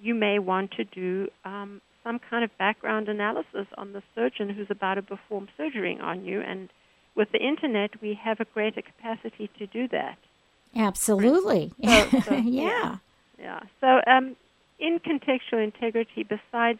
you 0.00 0.14
may 0.14 0.38
want 0.38 0.72
to 0.72 0.84
do 0.84 1.28
um, 1.44 1.80
some 2.04 2.20
kind 2.30 2.44
of 2.44 2.50
background 2.58 3.08
analysis 3.08 3.66
on 3.76 3.92
the 3.92 4.02
surgeon 4.14 4.48
who's 4.48 4.68
about 4.70 4.94
to 4.94 5.02
perform 5.02 5.48
surgery 5.56 5.98
on 6.00 6.24
you. 6.24 6.40
And 6.40 6.68
with 7.14 7.30
the 7.32 7.38
internet, 7.38 7.90
we 8.00 8.14
have 8.14 8.40
a 8.40 8.44
greater 8.44 8.82
capacity 8.82 9.50
to 9.58 9.66
do 9.66 9.88
that. 9.88 10.18
absolutely 10.74 11.72
So- 11.84 12.20
so, 12.20 12.34
yeah 12.44 12.96
Yeah. 13.38 13.60
So, 13.80 14.00
um, 14.06 14.36
in 14.78 15.00
contextual 15.00 15.62
integrity, 15.62 16.22
besides 16.22 16.78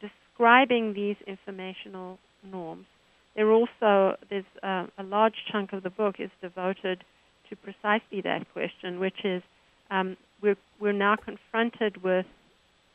describing 0.00 0.94
these 0.94 1.16
informational 1.26 2.18
norms, 2.42 2.86
there 3.34 3.50
also 3.50 4.16
there's 4.28 4.44
uh, 4.62 4.86
a 4.98 5.02
large 5.02 5.34
chunk 5.50 5.72
of 5.72 5.82
the 5.82 5.90
book 5.90 6.16
is 6.18 6.30
devoted 6.40 7.04
to 7.48 7.56
precisely 7.56 8.20
that 8.22 8.50
question, 8.52 9.00
which 9.00 9.24
is 9.24 9.42
um, 9.90 10.16
we're 10.42 10.56
we're 10.78 10.92
now 10.92 11.16
confronted 11.16 12.02
with 12.02 12.26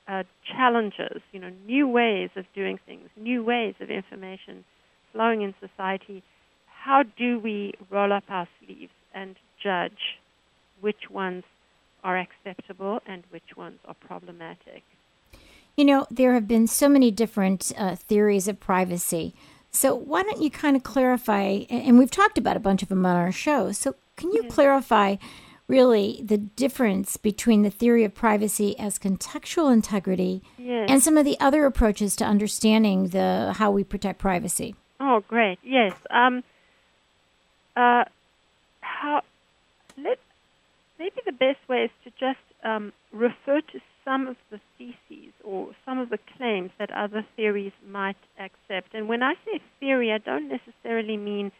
uh, 0.08 0.24
challenges, 0.56 1.22
you 1.32 1.40
know, 1.40 1.52
new 1.66 1.88
ways 1.88 2.30
of 2.36 2.46
doing 2.56 2.80
things, 2.86 3.10
new 3.18 3.44
ways 3.44 3.76
of 3.80 3.90
information 3.90 4.64
flowing 5.12 5.42
in 5.42 5.54
society. 5.60 6.24
How 6.84 7.04
do 7.04 7.40
we 7.40 7.74
roll 7.90 8.14
up 8.14 8.24
our 8.30 8.48
sleeves 8.60 8.94
and 9.14 9.36
judge 9.62 10.18
which 10.80 11.10
ones 11.10 11.44
are 12.04 12.18
acceptable 12.18 13.02
and 13.06 13.24
which 13.32 13.58
ones 13.58 13.80
are 13.86 13.96
problematic? 13.96 14.84
You 15.76 15.86
know, 15.86 16.08
there 16.10 16.34
have 16.34 16.48
been 16.48 16.68
so 16.68 16.88
many 16.88 17.12
different 17.12 17.74
uh, 17.78 17.96
theories 17.96 18.48
of 18.48 18.60
privacy. 18.60 19.34
So, 19.72 19.94
why 19.94 20.24
don't 20.24 20.42
you 20.42 20.50
kind 20.50 20.76
of 20.76 20.84
clarify? 20.84 21.66
And 21.70 22.00
we've 22.00 22.10
talked 22.10 22.38
about 22.38 22.58
a 22.58 22.62
bunch 22.62 22.82
of 22.82 22.90
them 22.90 23.06
on 23.06 23.16
our 23.16 23.32
show. 23.32 23.72
So, 23.72 23.96
can 24.16 24.32
you 24.32 24.44
clarify 24.44 25.18
really 25.68 26.22
the 26.24 26.38
difference 26.38 27.18
between 27.18 27.62
the 27.62 27.70
theory 27.70 28.04
of 28.04 28.16
privacy 28.16 28.78
as 28.80 28.98
contextual 28.98 29.72
integrity 29.72 30.42
Yes. 30.58 30.90
and 30.90 31.04
some 31.04 31.18
of 31.18 31.26
the 31.26 31.40
other 31.40 31.66
approaches 31.66 32.16
to 32.16 32.26
understanding 32.26 33.10
the 33.10 33.54
how 33.58 33.70
we 33.70 33.84
protect 33.84 34.18
privacy? 34.18 34.76
Oh, 35.00 35.24
great. 35.28 35.60
Yes. 35.64 35.94
Um, 36.10 36.44
uh, 37.80 38.04
how? 38.82 39.22
Let 39.98 40.20
maybe 40.98 41.22
the 41.26 41.32
best 41.32 41.60
way 41.68 41.86
is 41.86 41.92
to 42.04 42.10
just 42.20 42.44
um, 42.64 42.92
refer 43.12 43.62
to 43.62 43.80
some 44.04 44.28
of 44.28 44.36
the 44.52 44.60
theses 44.78 45.34
or 45.44 45.70
some 45.86 46.00
of 46.00 46.10
the 46.10 46.20
claims 46.38 46.72
that 46.80 46.92
other 46.92 47.26
theories 47.36 47.72
might 47.88 48.18
accept. 48.38 48.94
And 48.94 49.08
when 49.08 49.24
I 49.24 49.34
say 49.46 49.62
theory, 49.80 50.12
I 50.12 50.18
don't 50.18 50.50
necessarily 50.50 51.18
mean 51.18 51.52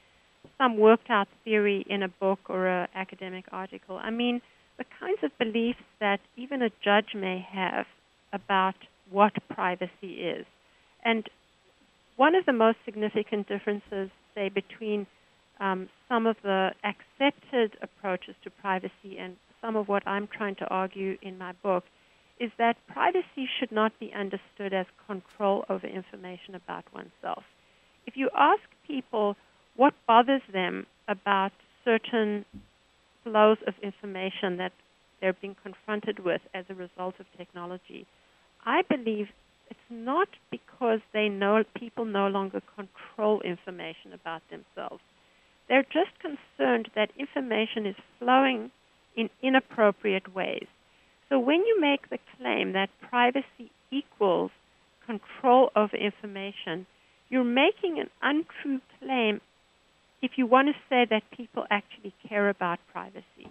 some 0.58 0.78
worked 0.78 1.10
out 1.10 1.28
theory 1.44 1.86
in 1.90 2.04
a 2.04 2.08
book 2.08 2.40
or 2.50 2.68
an 2.68 2.88
academic 2.96 3.46
article. 3.52 3.98
I 3.98 4.10
mean 4.10 4.42
the 4.78 4.86
kinds 5.00 5.20
of 5.24 5.38
beliefs 5.38 5.84
that 6.00 6.20
even 6.38 6.62
a 6.62 6.70
judge 6.84 7.14
may 7.14 7.46
have 7.52 7.86
about 8.32 8.76
what 9.10 9.34
privacy 9.50 10.14
is. 10.22 10.46
And 11.04 11.30
one 12.16 12.36
of 12.36 12.46
the 12.46 12.54
most 12.54 12.78
significant 12.86 13.48
differences, 13.48 14.10
say, 14.36 14.50
between 14.50 15.08
um, 15.60 15.90
some 16.08 16.26
of 16.26 16.38
the 16.44 16.72
accepted 16.84 17.78
approaches 17.82 18.36
to 18.44 18.50
privacy 18.50 19.18
and 19.20 19.36
some 19.62 19.76
of 19.76 19.88
what 19.88 20.08
I'm 20.08 20.28
trying 20.28 20.56
to 20.56 20.68
argue 20.68 21.18
in 21.22 21.38
my 21.38 21.54
book 21.64 21.84
is 22.40 22.52
that 22.58 22.78
privacy 22.88 23.48
should 23.60 23.72
not 23.72 23.92
be 24.00 24.14
understood 24.14 24.74
as 24.74 24.86
control 25.06 25.66
over 25.70 25.86
information 25.86 26.56
about 26.56 26.86
oneself. 26.94 27.44
If 28.08 28.16
you 28.16 28.30
ask 28.36 28.62
people 28.88 29.36
what 29.76 29.94
bothers 30.08 30.42
them 30.52 30.86
about 31.08 31.52
certain 31.84 32.46
flows 33.24 33.58
of 33.68 33.74
information 33.84 34.58
that 34.58 34.72
they're 35.20 35.34
being 35.34 35.56
confronted 35.62 36.20
with 36.20 36.42
as 36.54 36.66
a 36.70 36.74
result 36.74 37.16
of 37.20 37.26
technology, 37.38 38.08
I 38.66 38.84
believe 38.84 39.28
it's 39.70 39.80
not 39.90 40.30
because 40.50 41.00
they 41.14 41.30
know 41.30 41.64
people 41.76 42.06
no 42.06 42.28
longer 42.28 42.62
control 42.76 43.42
information 43.42 44.14
about 44.14 44.42
themselves. 44.50 45.02
They're 45.70 45.84
just 45.84 46.20
concerned 46.20 46.90
that 46.96 47.12
information 47.18 47.86
is 47.86 47.96
flowing 48.18 48.72
in 49.16 49.30
inappropriate 49.42 50.34
ways. 50.34 50.68
So 51.30 51.40
when 51.40 51.60
you 51.66 51.80
make 51.80 52.10
the 52.10 52.18
claim 52.38 52.74
that 52.74 52.90
privacy 53.08 53.72
equals 53.92 54.52
control 55.06 55.72
over 55.76 55.96
information, 55.96 56.88
you're 57.30 57.44
making 57.44 58.00
an 58.00 58.10
untrue 58.22 58.82
claim 59.00 59.42
if 60.22 60.32
you 60.38 60.48
want 60.48 60.68
to 60.68 60.74
say 60.90 61.06
that 61.10 61.24
people 61.36 61.66
actually 61.70 62.14
care 62.28 62.50
about 62.50 62.80
privacy. 62.92 63.48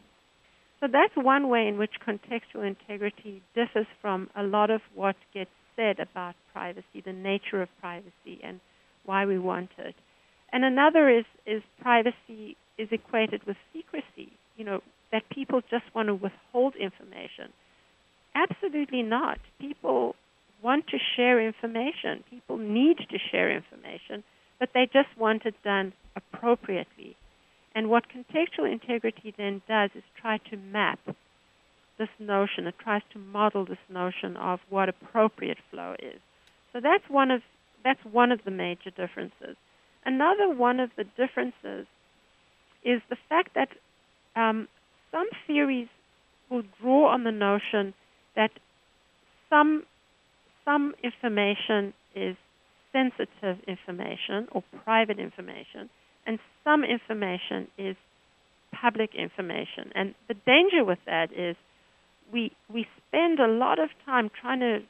So 0.80 0.86
that's 0.90 1.14
one 1.16 1.48
way 1.48 1.66
in 1.66 1.78
which 1.78 2.00
contextual 2.06 2.66
integrity 2.66 3.42
differs 3.54 3.86
from 4.00 4.28
a 4.36 4.42
lot 4.42 4.70
of 4.70 4.80
what 4.94 5.16
gets 5.32 5.50
said 5.76 5.98
about 6.00 6.34
privacy, 6.52 7.00
the 7.04 7.12
nature 7.12 7.62
of 7.62 7.68
privacy, 7.80 8.40
and 8.42 8.60
why 9.04 9.24
we 9.24 9.38
want 9.38 9.70
it. 9.78 9.94
And 10.52 10.64
another 10.64 11.08
is, 11.08 11.24
is 11.46 11.62
privacy 11.80 12.56
is 12.78 12.88
equated 12.90 13.44
with 13.46 13.56
secrecy. 13.72 14.32
You 14.56 14.64
know, 14.64 14.80
that 15.12 15.28
people 15.30 15.60
just 15.70 15.84
want 15.94 16.08
to 16.08 16.14
withhold 16.14 16.74
information. 16.76 17.52
Absolutely 18.34 19.02
not. 19.02 19.38
People 19.58 20.14
want 20.62 20.86
to 20.88 20.98
share 21.16 21.40
information. 21.40 22.24
People 22.28 22.58
need 22.58 22.98
to 23.10 23.18
share 23.30 23.54
information, 23.54 24.24
but 24.58 24.70
they 24.74 24.88
just 24.92 25.08
want 25.16 25.46
it 25.46 25.54
done 25.64 25.92
appropriately. 26.16 27.16
And 27.74 27.88
what 27.88 28.04
contextual 28.08 28.70
integrity 28.70 29.34
then 29.36 29.62
does 29.68 29.90
is 29.94 30.02
try 30.20 30.38
to 30.50 30.56
map 30.56 30.98
this 31.98 32.08
notion. 32.18 32.66
It 32.66 32.74
tries 32.82 33.02
to 33.12 33.18
model 33.18 33.64
this 33.64 33.78
notion 33.88 34.36
of 34.36 34.60
what 34.68 34.88
appropriate 34.88 35.58
flow 35.70 35.94
is. 35.98 36.20
So 36.72 36.80
that's 36.80 37.04
one 37.08 37.30
of 37.30 37.42
that's 37.84 38.04
one 38.04 38.32
of 38.32 38.40
the 38.44 38.50
major 38.50 38.90
differences. 38.90 39.56
Another 40.04 40.48
one 40.48 40.80
of 40.80 40.90
the 40.96 41.04
differences 41.04 41.86
is 42.84 43.00
the 43.10 43.16
fact 43.28 43.50
that 43.54 43.68
um, 44.36 44.68
some 45.10 45.28
theories 45.46 45.88
will 46.50 46.62
draw 46.80 47.08
on 47.08 47.24
the 47.24 47.32
notion 47.32 47.94
that 48.36 48.50
some 49.50 49.84
some 50.64 50.94
information 51.02 51.94
is 52.14 52.36
sensitive 52.92 53.58
information 53.66 54.48
or 54.52 54.62
private 54.84 55.18
information, 55.18 55.88
and 56.26 56.38
some 56.64 56.84
information 56.84 57.68
is 57.78 57.96
public 58.72 59.14
information. 59.14 59.90
And 59.94 60.14
the 60.28 60.34
danger 60.46 60.84
with 60.84 60.98
that 61.06 61.32
is 61.32 61.56
we 62.32 62.52
we 62.72 62.86
spend 63.08 63.40
a 63.40 63.46
lot 63.46 63.78
of 63.78 63.88
time 64.04 64.30
trying 64.40 64.60
to 64.60 64.80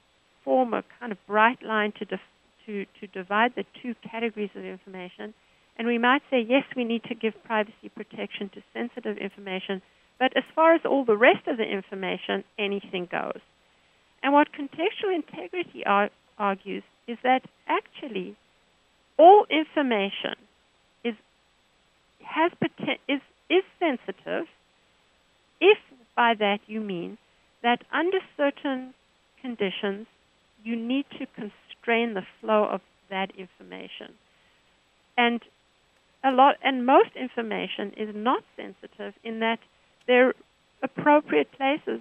form 0.44 0.75
a 0.75 0.83
kind 0.99 1.12
of 1.12 1.18
bright 1.27 1.62
line 1.62 1.92
to 1.99 2.05
def- 2.05 2.21
to 2.68 2.85
to 3.00 3.07
divide 3.09 3.54
the 3.57 3.64
two 3.83 3.94
categories 4.09 4.50
of 4.54 4.64
information. 4.64 5.35
And 5.76 5.87
we 5.87 5.98
might 5.98 6.22
say 6.31 6.44
yes, 6.46 6.64
we 6.76 6.85
need 6.85 7.04
to 7.04 7.14
give 7.14 7.33
privacy 7.44 7.88
protection 7.94 8.50
to 8.54 8.62
sensitive 8.74 9.16
information, 9.16 9.81
but 10.18 10.37
as 10.37 10.44
far 10.54 10.74
as 10.74 10.83
all 10.85 11.04
the 11.04 11.16
rest 11.16 11.46
of 11.46 11.57
the 11.57 11.64
information, 11.64 12.44
anything 12.59 13.09
goes. 13.11 13.40
And 14.22 14.33
what 14.33 14.48
contextual 14.52 15.14
integrity 15.14 15.87
ar- 15.87 16.11
argues 16.37 16.83
is 17.07 17.16
that 17.22 17.42
actually 17.66 18.37
all 19.16 19.46
information 19.50 20.37
is 21.04 21.14
has 22.24 22.52
is 23.09 23.20
is 23.48 23.64
sensitive 23.78 24.46
if 25.61 25.78
by 26.16 26.35
that 26.35 26.59
you 26.66 26.81
mean 26.81 27.18
that 27.62 27.83
under 27.92 28.18
certain 28.37 28.94
conditions 29.40 30.07
you 30.64 30.76
need 30.76 31.07
to 31.18 31.26
constrain 31.78 32.14
the 32.14 32.22
flow 32.40 32.64
of 32.64 32.80
that 33.10 33.30
information. 33.36 34.14
And 35.16 35.40
a 36.24 36.30
lot 36.30 36.56
and 36.62 36.84
most 36.84 37.10
information 37.16 37.92
is 37.96 38.14
not 38.14 38.42
sensitive 38.56 39.14
in 39.24 39.40
that 39.40 39.58
there 40.06 40.28
are 40.28 40.34
appropriate 40.82 41.52
places 41.52 42.00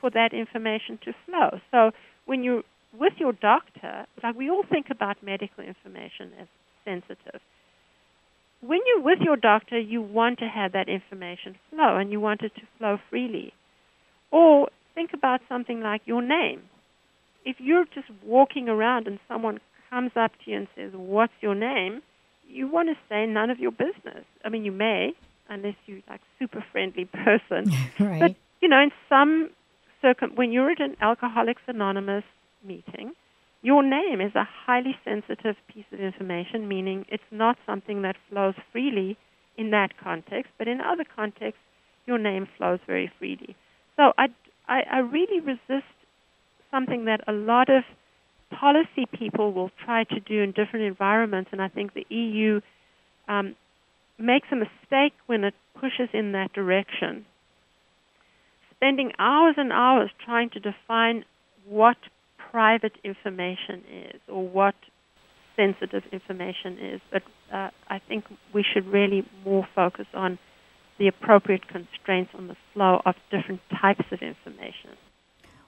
for 0.00 0.10
that 0.10 0.34
information 0.34 0.98
to 1.04 1.12
flow. 1.24 1.60
So 1.70 1.92
when 2.26 2.44
you're 2.44 2.62
with 2.98 3.14
your 3.18 3.32
doctor, 3.32 4.06
like 4.22 4.36
we 4.36 4.50
all 4.50 4.64
think 4.68 4.86
about 4.90 5.22
medical 5.22 5.64
information 5.64 6.32
as 6.38 6.46
sensitive. 6.84 7.40
When 8.60 8.80
you're 8.86 9.02
with 9.02 9.20
your 9.20 9.36
doctor, 9.36 9.78
you 9.78 10.02
want 10.02 10.38
to 10.40 10.46
have 10.46 10.72
that 10.72 10.88
information 10.88 11.56
flow 11.70 11.96
and 11.96 12.12
you 12.12 12.20
want 12.20 12.42
it 12.42 12.54
to 12.56 12.62
flow 12.78 12.98
freely. 13.10 13.52
Or 14.30 14.68
think 14.94 15.10
about 15.14 15.40
something 15.48 15.80
like 15.80 16.02
your 16.04 16.22
name. 16.22 16.62
If 17.44 17.56
you're 17.58 17.84
just 17.94 18.08
walking 18.24 18.68
around 18.68 19.06
and 19.06 19.18
someone 19.28 19.58
comes 19.90 20.12
up 20.16 20.32
to 20.44 20.50
you 20.50 20.56
and 20.58 20.68
says, 20.76 20.92
What's 20.94 21.32
your 21.40 21.54
name? 21.54 22.02
you 22.48 22.68
want 22.68 22.88
to 22.88 22.94
say 23.08 23.26
none 23.26 23.50
of 23.50 23.58
your 23.58 23.70
business. 23.70 24.24
I 24.44 24.48
mean, 24.48 24.64
you 24.64 24.72
may, 24.72 25.12
unless 25.48 25.74
you're 25.86 26.00
like 26.08 26.20
super 26.38 26.64
friendly 26.72 27.04
person. 27.24 27.72
right. 28.00 28.20
But 28.20 28.36
you 28.60 28.68
know, 28.68 28.80
in 28.80 28.90
some 29.08 29.50
circum, 30.00 30.32
when 30.34 30.52
you're 30.52 30.70
at 30.70 30.80
an 30.80 30.96
Alcoholics 31.00 31.62
Anonymous 31.66 32.24
meeting, 32.64 33.12
your 33.62 33.82
name 33.82 34.20
is 34.20 34.34
a 34.34 34.46
highly 34.66 34.96
sensitive 35.04 35.56
piece 35.72 35.84
of 35.92 36.00
information, 36.00 36.68
meaning 36.68 37.06
it's 37.08 37.22
not 37.30 37.56
something 37.66 38.02
that 38.02 38.16
flows 38.30 38.54
freely 38.72 39.16
in 39.56 39.70
that 39.70 39.96
context, 40.02 40.52
but 40.58 40.68
in 40.68 40.80
other 40.80 41.04
contexts, 41.04 41.62
your 42.06 42.18
name 42.18 42.46
flows 42.58 42.80
very 42.86 43.10
freely. 43.18 43.56
So 43.96 44.12
I, 44.18 44.26
I, 44.68 44.82
I 44.92 44.98
really 44.98 45.40
resist 45.40 45.86
something 46.74 47.04
that 47.04 47.20
a 47.28 47.32
lot 47.32 47.68
of 47.70 47.84
policy 48.50 49.06
people 49.16 49.52
will 49.52 49.70
try 49.84 50.02
to 50.04 50.18
do 50.20 50.42
in 50.42 50.50
different 50.50 50.86
environments, 50.86 51.50
and 51.52 51.62
I 51.62 51.68
think 51.68 51.92
the 51.94 52.06
EU 52.14 52.60
um, 53.28 53.54
makes 54.18 54.48
a 54.50 54.56
mistake 54.56 55.12
when 55.26 55.44
it 55.44 55.54
pushes 55.80 56.08
in 56.12 56.32
that 56.32 56.52
direction. 56.52 57.26
Spending 58.76 59.12
hours 59.18 59.54
and 59.56 59.72
hours 59.72 60.10
trying 60.24 60.50
to 60.50 60.60
define 60.60 61.24
what 61.68 61.96
private 62.50 62.92
information 63.04 63.82
is 63.90 64.20
or 64.28 64.46
what 64.46 64.74
sensitive 65.56 66.02
information 66.12 66.78
is, 66.80 67.00
but 67.12 67.22
uh, 67.52 67.70
I 67.88 68.00
think 68.08 68.24
we 68.52 68.64
should 68.64 68.86
really 68.86 69.24
more 69.44 69.66
focus 69.74 70.06
on 70.12 70.38
the 70.98 71.06
appropriate 71.08 71.62
constraints 71.68 72.32
on 72.34 72.48
the 72.48 72.56
flow 72.72 73.00
of 73.06 73.14
different 73.30 73.60
types 73.80 74.04
of 74.12 74.20
information. 74.20 74.90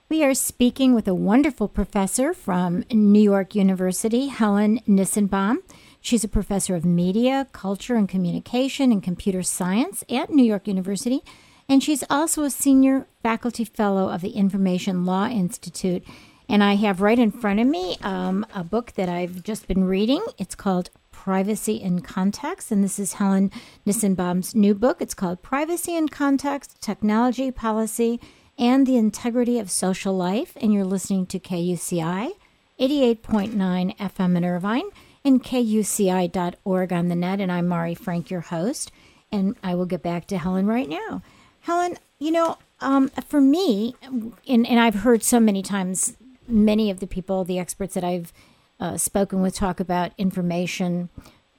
We 0.09 0.23
are 0.23 0.33
speaking 0.33 0.95
with 0.95 1.05
a 1.09 1.13
wonderful 1.13 1.67
professor 1.67 2.33
from 2.33 2.85
New 2.89 3.19
York 3.19 3.55
University, 3.55 4.27
Helen 4.27 4.79
Nissenbaum. 4.87 5.57
She's 5.99 6.23
a 6.23 6.29
professor 6.29 6.75
of 6.75 6.85
media, 6.85 7.45
culture, 7.51 7.95
and 7.95 8.07
communication 8.07 8.93
and 8.93 9.03
computer 9.03 9.43
science 9.43 10.05
at 10.09 10.29
New 10.29 10.45
York 10.45 10.65
University. 10.65 11.23
And 11.67 11.83
she's 11.83 12.05
also 12.09 12.43
a 12.43 12.49
senior 12.49 13.05
faculty 13.21 13.65
fellow 13.65 14.07
of 14.07 14.21
the 14.21 14.29
Information 14.29 15.03
Law 15.03 15.27
Institute. 15.27 16.05
And 16.47 16.63
I 16.63 16.75
have 16.75 17.01
right 17.01 17.19
in 17.19 17.29
front 17.29 17.59
of 17.59 17.67
me 17.67 17.97
um, 18.01 18.45
a 18.55 18.63
book 18.63 18.93
that 18.93 19.09
I've 19.09 19.43
just 19.43 19.67
been 19.67 19.83
reading. 19.83 20.23
It's 20.37 20.55
called 20.55 20.89
Privacy 21.11 21.75
in 21.75 21.99
Context. 21.99 22.71
And 22.71 22.81
this 22.81 22.97
is 22.97 23.15
Helen 23.15 23.51
Nissenbaum's 23.85 24.55
new 24.55 24.73
book. 24.73 25.01
It's 25.01 25.13
called 25.13 25.41
Privacy 25.41 25.97
in 25.97 26.07
Context 26.07 26.79
Technology, 26.79 27.51
Policy, 27.51 28.21
and 28.57 28.85
the 28.85 28.97
Integrity 28.97 29.59
of 29.59 29.69
Social 29.69 30.15
Life. 30.15 30.57
And 30.59 30.73
you're 30.73 30.85
listening 30.85 31.25
to 31.27 31.39
KUCI 31.39 32.31
88.9 32.79 33.97
FM 33.97 34.37
in 34.37 34.45
Irvine 34.45 34.89
and 35.23 35.43
KUCI.org 35.43 36.93
on 36.93 37.07
the 37.07 37.15
net. 37.15 37.41
And 37.41 37.51
I'm 37.51 37.67
Mari 37.67 37.95
Frank, 37.95 38.29
your 38.29 38.41
host. 38.41 38.91
And 39.31 39.55
I 39.63 39.75
will 39.75 39.85
get 39.85 40.03
back 40.03 40.27
to 40.27 40.37
Helen 40.37 40.67
right 40.67 40.87
now. 40.87 41.21
Helen, 41.61 41.97
you 42.19 42.31
know, 42.31 42.57
um, 42.79 43.09
for 43.27 43.41
me, 43.41 43.95
and, 44.03 44.33
and 44.47 44.79
I've 44.79 44.95
heard 44.95 45.23
so 45.23 45.39
many 45.39 45.61
times, 45.61 46.15
many 46.47 46.89
of 46.89 46.99
the 46.99 47.07
people, 47.07 47.43
the 47.43 47.59
experts 47.59 47.95
that 47.95 48.03
I've 48.03 48.31
uh, 48.79 48.97
spoken 48.97 49.41
with, 49.41 49.55
talk 49.55 49.79
about 49.79 50.11
information 50.17 51.09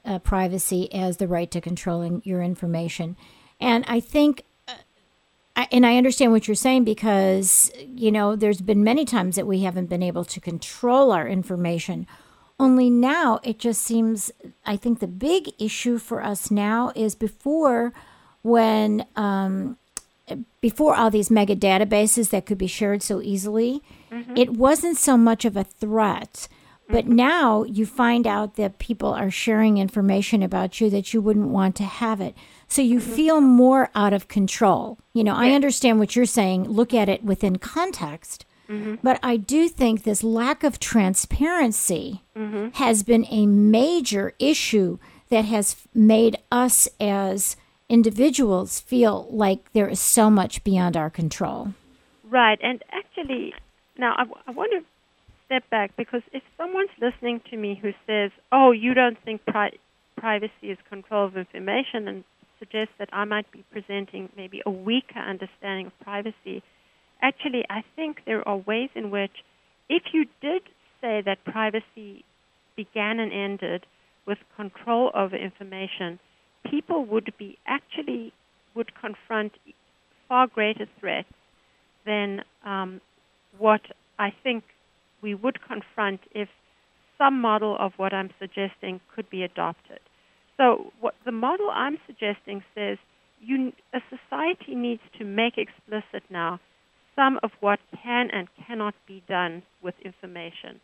uh, 0.05 0.19
privacy 0.21 0.93
as 0.95 1.19
the 1.19 1.29
right 1.29 1.51
to 1.51 1.61
controlling 1.61 2.23
your 2.25 2.43
information. 2.43 3.17
And 3.61 3.85
I 3.89 4.01
think 4.01 4.45
and 5.73 5.85
I 5.85 5.97
understand 5.97 6.33
what 6.33 6.47
you're 6.47 6.55
saying 6.55 6.85
because, 6.85 7.71
you 7.95 8.13
know, 8.13 8.37
there's 8.37 8.61
been 8.61 8.85
many 8.85 9.05
times 9.05 9.37
that 9.37 9.47
we 9.47 9.63
haven't 9.63 9.87
been 9.87 10.03
able 10.03 10.25
to 10.25 10.41
control 10.41 11.11
our 11.11 11.27
information. 11.27 12.07
Only 12.61 12.91
now 12.91 13.41
it 13.43 13.59
just 13.59 13.83
seems, 13.83 14.31
I 14.67 14.77
think 14.77 15.01
the 15.01 15.09
big 15.09 15.51
issue 15.59 15.99
for 15.99 16.23
us 16.23 16.51
now 16.51 16.93
is 16.95 17.15
before 17.15 17.93
when, 18.43 19.07
um, 19.17 19.79
before 20.61 20.95
all 20.95 21.11
these 21.11 21.31
mega 21.31 21.57
databases 21.57 22.31
that 22.31 22.47
could 22.47 22.59
be 22.59 22.67
shared 22.67 23.03
so 23.03 23.21
easily, 23.21 23.83
mm-hmm. 24.11 24.37
it 24.37 24.51
wasn't 24.51 24.97
so 24.97 25.17
much 25.17 25.45
of 25.45 25.57
a 25.57 25.65
threat. 25.65 26.49
But 26.89 27.05
mm-hmm. 27.05 27.17
now 27.17 27.63
you 27.65 27.85
find 27.85 28.27
out 28.27 28.57
that 28.57 28.79
people 28.79 29.13
are 29.13 29.31
sharing 29.31 29.77
information 29.77 30.43
about 30.43 30.81
you 30.81 30.89
that 30.91 31.13
you 31.13 31.21
wouldn't 31.21 31.49
want 31.49 31.77
to 31.77 31.85
have 31.85 32.21
it. 32.21 32.35
So 32.67 32.81
you 32.81 32.99
mm-hmm. 32.99 33.13
feel 33.13 33.41
more 33.41 33.91
out 33.95 34.13
of 34.13 34.29
control. 34.29 34.99
You 35.13 35.25
know, 35.25 35.35
I 35.35 35.51
understand 35.51 35.99
what 35.99 36.17
you're 36.17 36.25
saying. 36.25 36.65
Look 36.65 36.95
at 36.95 37.09
it 37.09 37.23
within 37.23 37.57
context. 37.57 38.47
Mm-hmm. 38.69 38.97
But 39.03 39.19
I 39.23 39.37
do 39.37 39.69
think 39.69 40.03
this 40.03 40.23
lack 40.23 40.65
of 40.65 40.79
transparency 40.79 42.23
mm-hmm. 42.37 42.69
has 42.75 43.03
been 43.03 43.27
a 43.31 43.47
major 43.47 44.35
issue 44.39 44.99
that 45.29 45.45
has 45.45 45.77
made 45.95 46.39
us 46.51 46.89
as 47.01 47.57
individuals 47.89 48.81
feel 48.81 49.27
like 49.31 49.73
there 49.73 49.89
is 49.89 50.01
so 50.01 50.31
much 50.31 50.65
beyond 50.65 50.97
our 50.97 51.11
control. 51.11 51.75
Right. 52.25 52.59
And 52.63 52.83
actually, 52.93 53.55
now 53.97 54.15
I, 54.17 54.25
I 54.47 54.51
want 54.53 54.73
to 54.73 54.85
step 55.49 55.69
back 55.71 55.91
because 55.97 56.23
if 56.33 56.43
someone's 56.57 56.91
listening 57.01 57.41
to 57.51 57.57
me 57.57 57.79
who 57.81 57.91
says, 58.07 58.31
oh, 58.53 58.71
you 58.71 58.95
don't 58.95 59.19
think 59.25 59.45
pri- 59.47 59.79
privacy 60.17 60.71
is 60.71 60.79
control 60.89 61.27
of 61.27 61.37
information 61.37 62.07
and 62.07 62.25
suggests 62.59 62.95
that 62.99 63.09
I 63.13 63.25
might 63.25 63.51
be 63.51 63.65
presenting 63.73 64.29
maybe 64.37 64.63
a 64.67 64.71
weaker 64.71 65.19
understanding 65.19 65.87
of 65.87 65.99
privacy. 66.01 66.63
Actually, 67.23 67.65
I 67.71 67.83
think 67.97 68.19
there 68.27 68.47
are 68.47 68.59
ways 68.59 68.91
in 68.95 69.11
which, 69.11 69.33
if 69.89 70.03
you 70.13 70.27
did 70.43 70.63
say 71.01 71.23
that 71.25 71.45
privacy 71.45 72.25
began 72.77 73.19
and 73.19 73.33
ended 73.33 73.87
with 74.27 74.39
control 74.57 75.11
over 75.15 75.37
information, 75.37 76.19
people 76.71 77.05
would 77.07 77.33
be 77.39 77.59
actually 77.67 78.33
would 78.75 78.93
confront 79.01 79.53
far 80.29 80.47
greater 80.47 80.87
threats 81.01 81.29
than 82.05 82.43
um, 82.65 83.01
what 83.57 83.81
I 84.19 84.33
think 84.43 84.65
we 85.23 85.35
would 85.35 85.59
confront 85.67 86.21
if 86.35 86.49
some 87.17 87.41
model 87.41 87.77
of 87.79 87.93
what 87.97 88.13
I'm 88.13 88.31
suggesting 88.39 89.01
could 89.15 89.29
be 89.29 89.43
adopted. 89.43 90.01
So, 90.57 90.93
what 91.01 91.15
the 91.25 91.33
model 91.33 91.71
I'm 91.73 91.99
suggesting 92.07 92.63
says 92.75 92.99
you, 93.41 93.73
a 93.93 94.01
society 94.09 94.75
needs 94.75 95.03
to 95.19 95.25
make 95.25 95.55
explicit 95.57 96.23
now 96.31 96.61
some 97.15 97.39
of 97.43 97.51
what 97.61 97.81
can 98.03 98.29
and 98.33 98.49
cannot 98.67 98.95
be 99.07 99.23
done 99.29 99.63
with 99.83 99.95
information. 100.05 100.81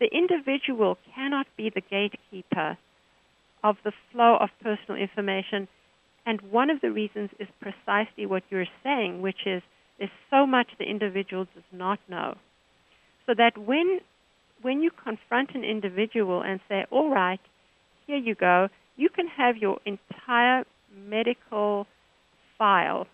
The 0.00 0.08
individual 0.12 0.98
cannot 1.14 1.46
be 1.56 1.70
the 1.74 1.80
gatekeeper 1.80 2.76
of 3.64 3.76
the 3.84 3.92
flow 4.12 4.36
of 4.38 4.50
personal 4.62 5.00
information, 5.00 5.66
and 6.26 6.40
one 6.42 6.70
of 6.70 6.80
the 6.82 6.92
reasons 6.92 7.30
is 7.40 7.48
precisely 7.60 8.26
what 8.26 8.42
you're 8.50 8.66
saying, 8.84 9.22
which 9.22 9.46
is 9.46 9.62
there's 9.98 10.10
so 10.30 10.46
much 10.46 10.68
the 10.78 10.84
individual 10.84 11.46
does 11.54 11.64
not 11.72 11.98
know. 12.08 12.36
So 13.28 13.34
that 13.34 13.58
when 13.58 14.00
when 14.62 14.80
you 14.80 14.90
confront 14.90 15.54
an 15.54 15.62
individual 15.62 16.40
and 16.40 16.60
say, 16.66 16.86
"All 16.90 17.10
right, 17.10 17.40
here 18.06 18.16
you 18.16 18.34
go," 18.34 18.70
you 18.96 19.10
can 19.10 19.26
have 19.26 19.58
your 19.58 19.78
entire 19.84 20.64
medical 20.90 21.86
file 22.56 23.06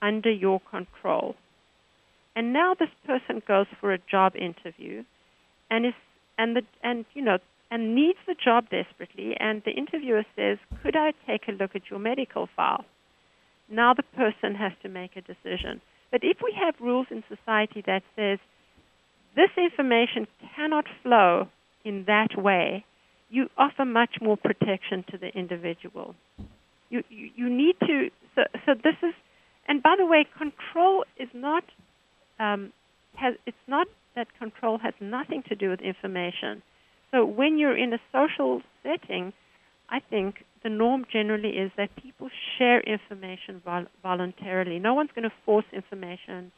under 0.00 0.30
your 0.30 0.58
control. 0.60 1.36
And 2.34 2.54
now 2.54 2.72
this 2.72 2.88
person 3.04 3.42
goes 3.46 3.66
for 3.78 3.92
a 3.92 3.98
job 3.98 4.34
interview 4.36 5.04
and 5.70 5.84
is 5.84 5.94
and 6.38 6.56
the 6.56 6.64
and 6.82 7.04
you 7.12 7.20
know 7.20 7.38
and 7.70 7.94
needs 7.94 8.20
the 8.26 8.34
job 8.34 8.70
desperately 8.70 9.36
and 9.38 9.62
the 9.64 9.72
interviewer 9.72 10.24
says, 10.34 10.56
"Could 10.82 10.96
I 10.96 11.12
take 11.26 11.46
a 11.46 11.52
look 11.52 11.76
at 11.76 11.90
your 11.90 11.98
medical 11.98 12.46
file?" 12.56 12.86
Now 13.68 13.92
the 13.92 14.08
person 14.22 14.54
has 14.54 14.72
to 14.82 14.88
make 14.88 15.14
a 15.14 15.20
decision. 15.20 15.82
But 16.10 16.24
if 16.24 16.40
we 16.40 16.52
have 16.52 16.80
rules 16.80 17.08
in 17.10 17.22
society 17.28 17.82
that 17.82 18.02
says 18.16 18.38
this 19.36 19.50
information 19.56 20.26
cannot 20.56 20.84
flow 21.02 21.48
in 21.84 22.04
that 22.06 22.36
way, 22.36 22.84
you 23.30 23.48
offer 23.56 23.84
much 23.84 24.16
more 24.20 24.36
protection 24.36 25.04
to 25.10 25.18
the 25.18 25.28
individual. 25.28 26.14
You, 26.90 27.02
you, 27.08 27.30
you 27.36 27.50
need 27.50 27.76
to, 27.80 28.08
so, 28.34 28.42
so 28.64 28.74
this 28.74 28.96
is, 29.02 29.14
and 29.66 29.82
by 29.82 29.94
the 29.98 30.06
way, 30.06 30.26
control 30.36 31.04
is 31.18 31.28
not, 31.34 31.64
um, 32.38 32.72
has, 33.14 33.34
it's 33.46 33.56
not 33.66 33.86
that 34.16 34.26
control 34.38 34.78
has 34.78 34.94
nothing 35.00 35.42
to 35.48 35.54
do 35.54 35.70
with 35.70 35.80
information. 35.80 36.62
So 37.10 37.24
when 37.24 37.58
you're 37.58 37.76
in 37.76 37.92
a 37.92 37.98
social 38.12 38.62
setting, 38.82 39.32
I 39.88 40.00
think 40.00 40.44
the 40.62 40.68
norm 40.68 41.04
generally 41.10 41.50
is 41.50 41.70
that 41.76 41.90
people 41.96 42.28
share 42.58 42.80
information 42.80 43.62
vol- 43.64 43.86
voluntarily. 44.02 44.78
No 44.78 44.94
one's 44.94 45.10
going 45.14 45.28
to 45.28 45.34
force 45.44 45.64
information 45.72 46.52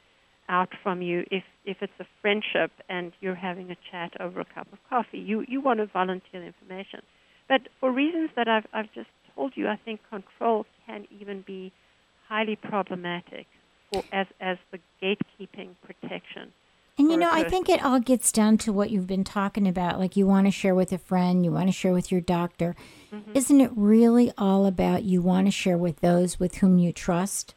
out 0.51 0.71
from 0.83 1.01
you 1.01 1.25
if 1.31 1.45
if 1.65 1.79
it's 1.81 1.99
a 2.01 2.07
friendship 2.21 2.73
and 2.89 3.13
you're 3.21 3.37
having 3.37 3.71
a 3.71 3.77
chat 3.91 4.21
over 4.21 4.41
a 4.41 4.45
cup 4.45 4.67
of 4.73 4.79
coffee. 4.91 5.19
You 5.19 5.45
you 5.49 5.61
want 5.61 5.79
to 5.79 5.87
volunteer 5.87 6.45
information, 6.45 7.01
but 7.49 7.63
for 7.79 7.91
reasons 7.91 8.31
that 8.37 8.49
I've 8.49 8.67
I've 8.75 8.93
just 8.93 9.09
told 9.35 9.53
you, 9.55 9.69
I 9.69 9.77
think 9.77 10.01
control 10.11 10.67
can 10.87 11.07
even 11.21 11.43
be 11.47 11.73
highly 12.29 12.57
problematic 12.57 13.47
for 13.91 14.03
as 14.13 14.27
as 14.41 14.59
the 14.73 14.81
gatekeeping 15.01 15.71
protection. 15.87 16.53
And 16.99 17.11
you 17.11 17.17
know, 17.17 17.31
I 17.33 17.45
think 17.45 17.71
it 17.71 17.83
all 17.83 17.99
gets 17.99 18.31
down 18.31 18.59
to 18.59 18.75
what 18.75 18.91
you've 18.91 19.07
been 19.07 19.25
talking 19.25 19.67
about. 19.67 19.99
Like 19.99 20.17
you 20.17 20.27
want 20.27 20.47
to 20.47 20.51
share 20.51 20.75
with 20.75 20.93
a 20.93 20.99
friend, 20.99 21.45
you 21.45 21.53
want 21.53 21.69
to 21.69 21.73
share 21.73 21.95
with 21.95 22.13
your 22.13 22.21
doctor. 22.21 22.77
Mm-hmm. 23.11 23.33
Isn't 23.35 23.61
it 23.61 23.71
really 23.75 24.33
all 24.37 24.67
about 24.67 25.05
you 25.05 25.23
want 25.23 25.47
to 25.47 25.51
share 25.51 25.79
with 25.79 26.01
those 26.01 26.39
with 26.39 26.57
whom 26.57 26.77
you 26.77 26.93
trust? 26.93 27.55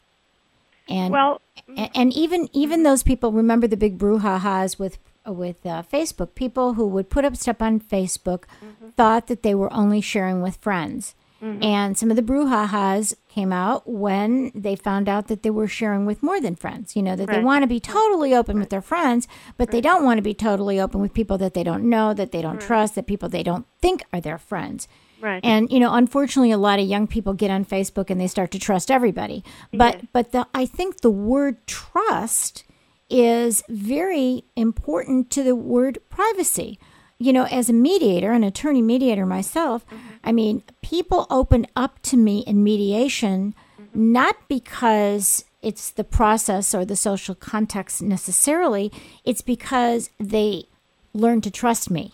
And 0.90 1.12
well, 1.12 1.42
and, 1.68 1.90
and 1.96 2.14
even 2.14 2.50
even 2.54 2.84
those 2.84 3.04
people 3.04 3.32
remember 3.32 3.68
the 3.68 3.78
big 3.78 3.98
brouhahas 3.98 4.78
with 4.78 4.98
with 5.26 5.66
uh, 5.66 5.84
Facebook. 5.92 6.36
People 6.36 6.74
who 6.74 6.88
would 6.88 7.10
put 7.10 7.26
up 7.26 7.36
stuff 7.36 7.62
on 7.62 7.80
Facebook 7.80 8.44
mm-hmm. 8.64 8.90
thought 8.98 9.28
that 9.28 9.44
they 9.44 9.56
were 9.56 9.72
only 9.74 10.02
sharing 10.02 10.42
with 10.42 10.58
friends. 10.58 11.16
Mm-hmm. 11.42 11.64
And 11.64 11.98
some 11.98 12.10
of 12.10 12.16
the 12.16 12.22
brouhahas 12.22 13.16
came 13.28 13.52
out 13.52 13.86
when 13.86 14.52
they 14.56 14.78
found 14.78 15.10
out 15.10 15.28
that 15.28 15.44
they 15.44 15.50
were 15.50 15.68
sharing 15.68 16.06
with 16.06 16.24
more 16.24 16.40
than 16.40 16.56
friends. 16.56 16.96
You 16.96 17.04
know, 17.04 17.16
that 17.16 17.28
right. 17.28 17.38
they 17.38 17.44
want 17.44 17.64
to 17.64 17.68
be 17.68 17.82
totally 17.82 18.34
open 18.34 18.56
right. 18.56 18.62
with 18.62 18.70
their 18.70 18.82
friends, 18.82 19.28
but 19.58 19.68
right. 19.68 19.72
they 19.72 19.82
don't 19.82 20.06
want 20.06 20.18
to 20.20 20.22
be 20.22 20.34
totally 20.34 20.80
open 20.80 21.02
with 21.02 21.14
people 21.14 21.38
that 21.40 21.54
they 21.54 21.64
don't 21.64 21.84
know, 21.84 22.14
that 22.14 22.32
they 22.32 22.42
don't 22.42 22.62
trust, 22.62 22.96
that 22.96 23.08
people 23.08 23.28
they 23.28 23.44
don't 23.44 23.66
think 23.82 24.04
are 24.14 24.22
their 24.22 24.38
friends. 24.38 24.88
Right. 25.24 25.40
And 25.42 25.72
you 25.72 25.80
know, 25.80 25.94
unfortunately, 25.94 26.52
a 26.52 26.58
lot 26.58 26.80
of 26.80 26.86
young 26.86 27.08
people 27.08 27.34
get 27.34 27.50
on 27.50 27.64
Facebook 27.64 28.10
and 28.10 28.20
they 28.20 28.28
start 28.28 28.52
to 28.52 28.60
trust 28.60 28.92
everybody. 28.92 29.42
But 29.72 29.96
yes. 29.96 30.06
but 30.12 30.32
the, 30.34 30.48
I 30.54 30.66
think 30.66 31.00
the 31.00 31.10
word 31.10 31.66
trust 31.66 32.66
is 33.10 33.64
very 33.70 34.44
important 34.58 35.30
to 35.32 35.42
the 35.42 35.56
word 35.56 36.00
privacy. 36.10 36.78
You 37.20 37.32
know, 37.32 37.46
as 37.46 37.70
a 37.70 37.74
mediator, 37.74 38.34
an 38.34 38.44
attorney 38.44 38.82
mediator 38.82 39.26
myself, 39.26 39.86
mm-hmm. 39.86 39.98
I 40.26 40.34
mean, 40.34 40.62
people 40.82 41.26
open 41.30 41.68
up 41.74 42.02
to 42.02 42.18
me 42.18 42.40
in 42.40 42.62
mediation 42.62 43.56
mm-hmm. 43.80 44.12
not 44.12 44.36
because 44.50 45.46
it's 45.62 45.90
the 45.90 46.04
process 46.04 46.76
or 46.76 46.84
the 46.84 46.98
social 46.98 47.34
context 47.34 48.02
necessarily, 48.02 48.92
it's 49.24 49.42
because 49.42 50.10
they 50.20 50.66
learn 51.14 51.40
to 51.40 51.50
trust 51.50 51.90
me 51.90 52.12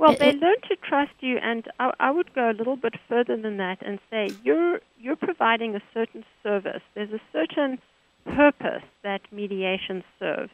well, 0.00 0.16
they 0.16 0.32
learn 0.32 0.56
to 0.68 0.76
trust 0.76 1.12
you, 1.20 1.36
and 1.42 1.68
I, 1.78 1.92
I 2.00 2.10
would 2.10 2.34
go 2.34 2.50
a 2.50 2.56
little 2.56 2.76
bit 2.76 2.94
further 3.06 3.36
than 3.36 3.58
that 3.58 3.78
and 3.84 3.98
say 4.10 4.30
you're 4.42 4.80
you're 4.98 5.16
providing 5.16 5.76
a 5.76 5.82
certain 5.92 6.24
service. 6.42 6.80
There's 6.94 7.12
a 7.12 7.20
certain 7.32 7.78
purpose 8.24 8.82
that 9.02 9.20
mediation 9.30 10.02
serves, 10.18 10.52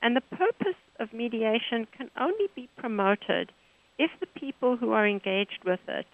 and 0.00 0.16
the 0.16 0.22
purpose 0.22 0.80
of 0.98 1.12
mediation 1.12 1.86
can 1.96 2.10
only 2.18 2.46
be 2.54 2.70
promoted 2.78 3.52
if 3.98 4.10
the 4.18 4.26
people 4.26 4.78
who 4.78 4.92
are 4.92 5.06
engaged 5.06 5.60
with 5.64 5.80
it 5.88 6.06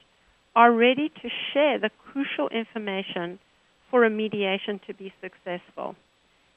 are 0.57 0.73
ready 0.73 1.09
to 1.09 1.29
share 1.53 1.79
the 1.79 1.91
crucial 2.05 2.49
information 2.49 3.39
for 3.91 4.05
a 4.05 4.11
mediation 4.11 4.81
to 4.89 4.95
be 4.95 5.13
successful. 5.21 5.95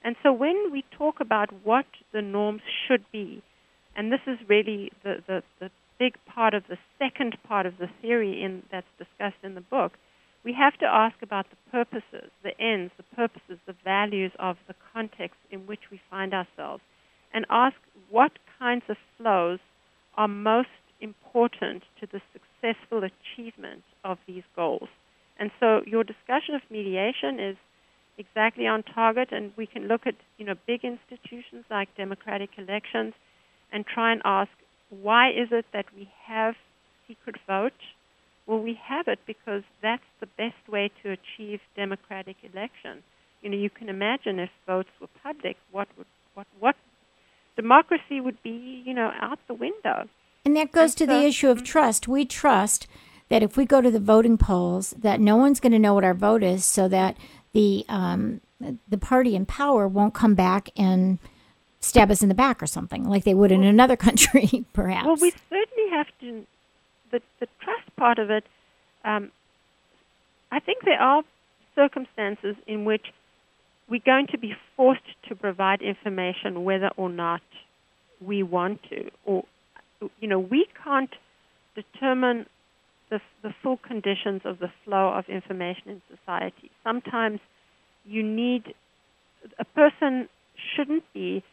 And 0.03 0.15
so 0.23 0.33
when 0.33 0.71
we 0.71 0.83
talk 0.97 1.19
about 1.19 1.49
what 1.63 1.85
the 2.13 2.21
norms 2.21 2.61
should 2.87 3.05
be, 3.11 3.43
and 3.95 4.11
this 4.11 4.21
is 4.27 4.37
really 4.47 4.91
the, 5.03 5.23
the, 5.27 5.43
the 5.59 5.69
big 5.99 6.15
part 6.25 6.53
of 6.53 6.63
the 6.67 6.77
second 6.99 7.37
part 7.47 7.65
of 7.65 7.77
the 7.77 7.89
theory 8.01 8.43
in, 8.43 8.63
that's 8.71 8.87
discussed 8.97 9.43
in 9.43 9.55
the 9.55 9.61
book, 9.61 9.93
we 10.43 10.53
have 10.53 10.77
to 10.77 10.85
ask 10.85 11.15
about 11.21 11.47
the 11.49 11.71
purposes, 11.71 12.29
the 12.43 12.59
ends, 12.59 12.91
the 12.97 13.15
purposes, 13.15 13.57
the 13.65 13.75
values 13.83 14.31
of 14.37 14.57
the 14.67 14.75
context 14.93 15.37
in 15.51 15.61
which 15.65 15.91
we 15.91 15.99
find 16.09 16.33
ourselves, 16.33 16.83
and 17.33 17.45
ask 17.49 17.75
what 18.09 18.31
kinds 18.59 18.83
of 18.87 18.97
flows 19.17 19.59
are 20.15 20.27
most 20.27 20.69
important 21.01 21.83
to 21.99 22.07
the 22.11 22.21
successful 22.31 23.01
achievement 23.03 23.83
of 24.03 24.17
these 24.27 24.43
goals. 24.55 24.87
And 25.37 25.51
so 25.59 25.81
your 25.85 26.03
discussion 26.03 26.55
of 26.55 26.61
mediation 26.69 27.39
is 27.39 27.57
exactly 28.17 28.67
on 28.67 28.83
target, 28.83 29.29
and 29.31 29.51
we 29.57 29.65
can 29.65 29.87
look 29.87 30.07
at 30.07 30.15
you 30.37 30.45
know 30.45 30.55
big 30.67 30.81
institutions 30.83 31.65
like 31.69 31.89
democratic 31.97 32.51
elections 32.57 33.13
and 33.73 33.85
try 33.85 34.11
and 34.11 34.21
ask 34.23 34.51
why 34.89 35.29
is 35.29 35.49
it 35.51 35.65
that 35.73 35.85
we 35.95 36.09
have 36.25 36.55
secret 37.07 37.35
vote? 37.47 37.73
Well, 38.47 38.59
we 38.59 38.79
have 38.83 39.07
it 39.07 39.19
because 39.25 39.63
that's 39.81 40.03
the 40.19 40.27
best 40.37 40.69
way 40.69 40.91
to 41.03 41.11
achieve 41.11 41.59
democratic 41.75 42.37
election. 42.43 43.03
You 43.41 43.49
know, 43.49 43.57
you 43.57 43.69
can 43.69 43.89
imagine 43.89 44.39
if 44.39 44.49
votes 44.67 44.89
were 45.01 45.09
public, 45.23 45.57
what 45.71 45.87
would 45.97 46.07
what 46.33 46.47
what 46.59 46.75
democracy 47.55 48.19
would 48.19 48.41
be, 48.43 48.83
you 48.85 48.93
know, 48.93 49.11
out 49.19 49.39
the 49.47 49.53
window. 49.53 50.07
And 50.43 50.55
that 50.57 50.71
goes 50.71 50.91
and 50.91 50.97
to 50.97 51.05
so, 51.05 51.19
the 51.19 51.25
issue 51.25 51.49
of 51.49 51.57
mm-hmm. 51.57 51.65
trust. 51.65 52.07
We 52.07 52.25
trust 52.25 52.87
that 53.29 53.41
if 53.41 53.57
we 53.57 53.65
go 53.65 53.81
to 53.81 53.89
the 53.89 53.99
voting 53.99 54.37
polls, 54.37 54.93
that 54.97 55.19
no 55.19 55.35
one's 55.37 55.59
going 55.59 55.71
to 55.71 55.79
know 55.79 55.93
what 55.93 56.03
our 56.03 56.13
vote 56.13 56.43
is, 56.43 56.65
so 56.65 56.87
that 56.87 57.17
the 57.53 57.85
um, 57.89 58.41
the 58.87 58.97
party 58.97 59.35
in 59.35 59.45
power 59.45 59.87
won't 59.87 60.13
come 60.13 60.35
back 60.35 60.69
and 60.77 61.19
stab 61.85 62.11
us 62.11 62.21
in 62.21 62.29
the 62.29 62.35
back 62.35 62.61
or 62.61 62.67
something, 62.67 63.07
like 63.07 63.23
they 63.23 63.33
would 63.33 63.51
in 63.51 63.63
another 63.63 63.95
country, 64.07 64.65
perhaps. 64.73 65.05
Well, 65.05 65.17
we 65.17 65.31
certainly 65.49 65.89
have 65.91 66.07
to. 66.21 66.45
The 67.11 67.21
the 67.39 67.47
trust 67.61 67.95
part 67.95 68.19
of 68.19 68.29
it. 68.29 68.43
Um, 69.03 69.31
I 70.51 70.59
think 70.59 70.83
there 70.83 70.99
are 70.99 71.23
circumstances 71.75 72.55
in 72.65 72.85
which 72.85 73.05
we're 73.89 74.01
going 74.03 74.27
to 74.27 74.37
be 74.37 74.55
forced 74.75 75.01
to 75.29 75.35
provide 75.35 75.81
information 75.81 76.63
whether 76.63 76.89
or 76.97 77.09
not 77.09 77.41
we 78.19 78.41
want 78.41 78.81
to, 78.89 79.11
or 79.25 79.43
you 80.19 80.27
know, 80.27 80.39
we 80.39 80.67
can't 80.83 81.13
determine 81.75 82.47
the 83.09 83.19
the 83.43 83.53
full 83.61 83.77
conditions 83.77 84.41
of 84.45 84.59
the 84.59 84.71
flow 84.83 85.09
of 85.09 85.25
information 85.29 85.89
in 85.89 86.01
society. 86.09 86.71
Sometimes 86.83 87.39
you 88.05 88.23
need 88.23 88.73
a 89.59 89.65
person 89.65 90.27
shouldn't 90.75 91.03
be 91.13 91.43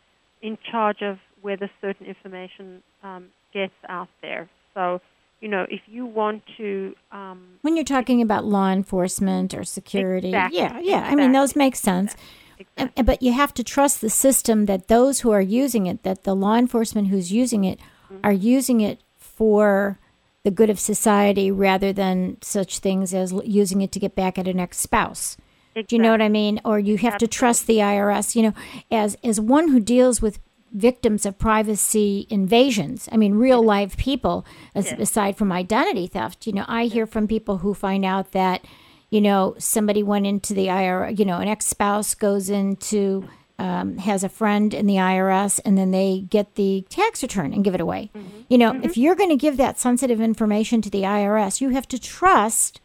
in 0.43 0.59
charge 0.71 1.03
of 1.03 1.19
whether 1.41 1.71
certain 1.81 2.07
information 2.07 2.83
um, 3.03 3.27
gets 3.53 3.73
out 3.89 4.09
there. 4.21 4.49
So, 4.75 5.01
you 5.41 5.49
know, 5.49 5.67
if 5.71 5.81
you 5.87 6.07
want 6.07 6.43
to. 6.59 6.95
Um, 7.11 7.59
when 7.63 7.77
you're 7.77 7.85
talking 7.85 8.23
about 8.23 8.45
law 8.45 8.71
enforcement 8.71 9.55
or 9.55 9.65
security, 9.65 10.29
exactly, 10.29 10.59
yeah, 10.59 10.73
yeah, 10.75 10.79
exactly. 10.79 11.13
I 11.13 11.15
mean, 11.17 11.33
those 11.33 11.57
make 11.57 11.77
sense. 11.77 12.15
exactly. 12.59 13.03
but 13.03 13.23
you 13.23 13.33
have 13.33 13.53
to 13.55 13.65
trust 13.65 14.01
the 14.01 14.11
system 14.11 14.67
that 14.67 14.89
those 14.89 15.21
who 15.21 15.31
are 15.31 15.41
using 15.41 15.87
it, 15.87 16.03
that 16.05 16.25
the 16.25 16.35
law 16.35 16.57
enforcement 16.57 17.09
who's 17.09 17.33
using 17.33 17.65
it, 17.65 17.79
Mm-hmm. 18.13 18.27
are 18.27 18.33
using 18.33 18.81
it 18.81 19.01
for 19.19 19.99
the 20.45 20.51
good 20.51 20.69
of 20.69 20.79
society 20.79 21.51
rather 21.51 21.93
than 21.93 22.37
such 22.43 22.79
things 22.81 23.15
as 23.15 23.33
using 23.45 23.81
it 23.81 23.93
to 23.93 23.99
get 23.99 24.15
back 24.15 24.39
at 24.39 24.49
an 24.49 24.61
ex 24.61 24.79
spouse. 24.79 25.37
Do 25.75 25.85
you 25.97 25.99
know 26.03 26.11
what 26.11 26.23
I 26.23 26.29
mean? 26.29 26.61
Or 26.65 26.79
you 26.79 26.97
have 26.99 27.19
to 27.19 27.27
trust 27.27 27.67
the 27.67 27.79
IRS. 27.79 28.35
You 28.37 28.43
know, 28.45 28.55
as 28.91 29.17
as 29.25 29.41
one 29.41 29.69
who 29.69 29.81
deals 29.81 30.21
with 30.21 30.39
victims 30.73 31.27
of 31.27 31.39
privacy 31.39 32.27
invasions, 32.31 33.09
I 33.13 33.17
mean, 33.19 33.35
real 33.35 33.63
live 33.63 33.97
people, 33.97 34.47
as, 34.75 34.87
Yes. 34.87 35.01
aside 35.01 35.37
from 35.37 35.53
identity 35.53 36.07
theft. 36.07 36.47
You 36.47 36.53
know, 36.55 36.65
I 36.69 36.87
hear 36.87 37.07
from 37.07 37.27
people 37.29 37.59
who 37.59 37.75
find 37.75 38.05
out 38.05 38.33
that, 38.33 38.65
you 39.11 39.21
know, 39.21 39.55
somebody 39.59 40.03
went 40.03 40.27
into 40.27 40.55
the 40.55 40.69
IRS. 40.69 41.19
You 41.19 41.25
know, 41.27 41.39
an 41.39 41.49
ex 41.49 41.67
spouse 41.67 42.15
goes 42.15 42.49
into 42.51 43.29
um, 43.59 43.99
has 43.99 44.25
a 44.25 44.29
friend 44.29 44.75
in 44.75 44.87
the 44.87 44.97
IRS, 44.97 45.61
and 45.65 45.79
then 45.79 45.91
they 45.93 46.25
get 46.29 46.57
the 46.57 46.85
tax 46.89 47.23
return 47.23 47.53
and 47.53 47.63
give 47.63 47.75
it 47.75 47.81
away. 47.81 48.11
You 48.49 48.59
know, 48.59 48.73
if 48.83 48.97
you're 48.97 49.15
going 49.15 49.29
to 49.31 49.37
give 49.37 49.57
that 49.59 49.79
sensitive 49.79 50.21
information 50.21 50.83
to 50.83 50.91
the 50.91 51.03
IRS, 51.03 51.61
you 51.61 51.69
have 51.69 51.87
to 51.89 51.99
trust 51.99 52.81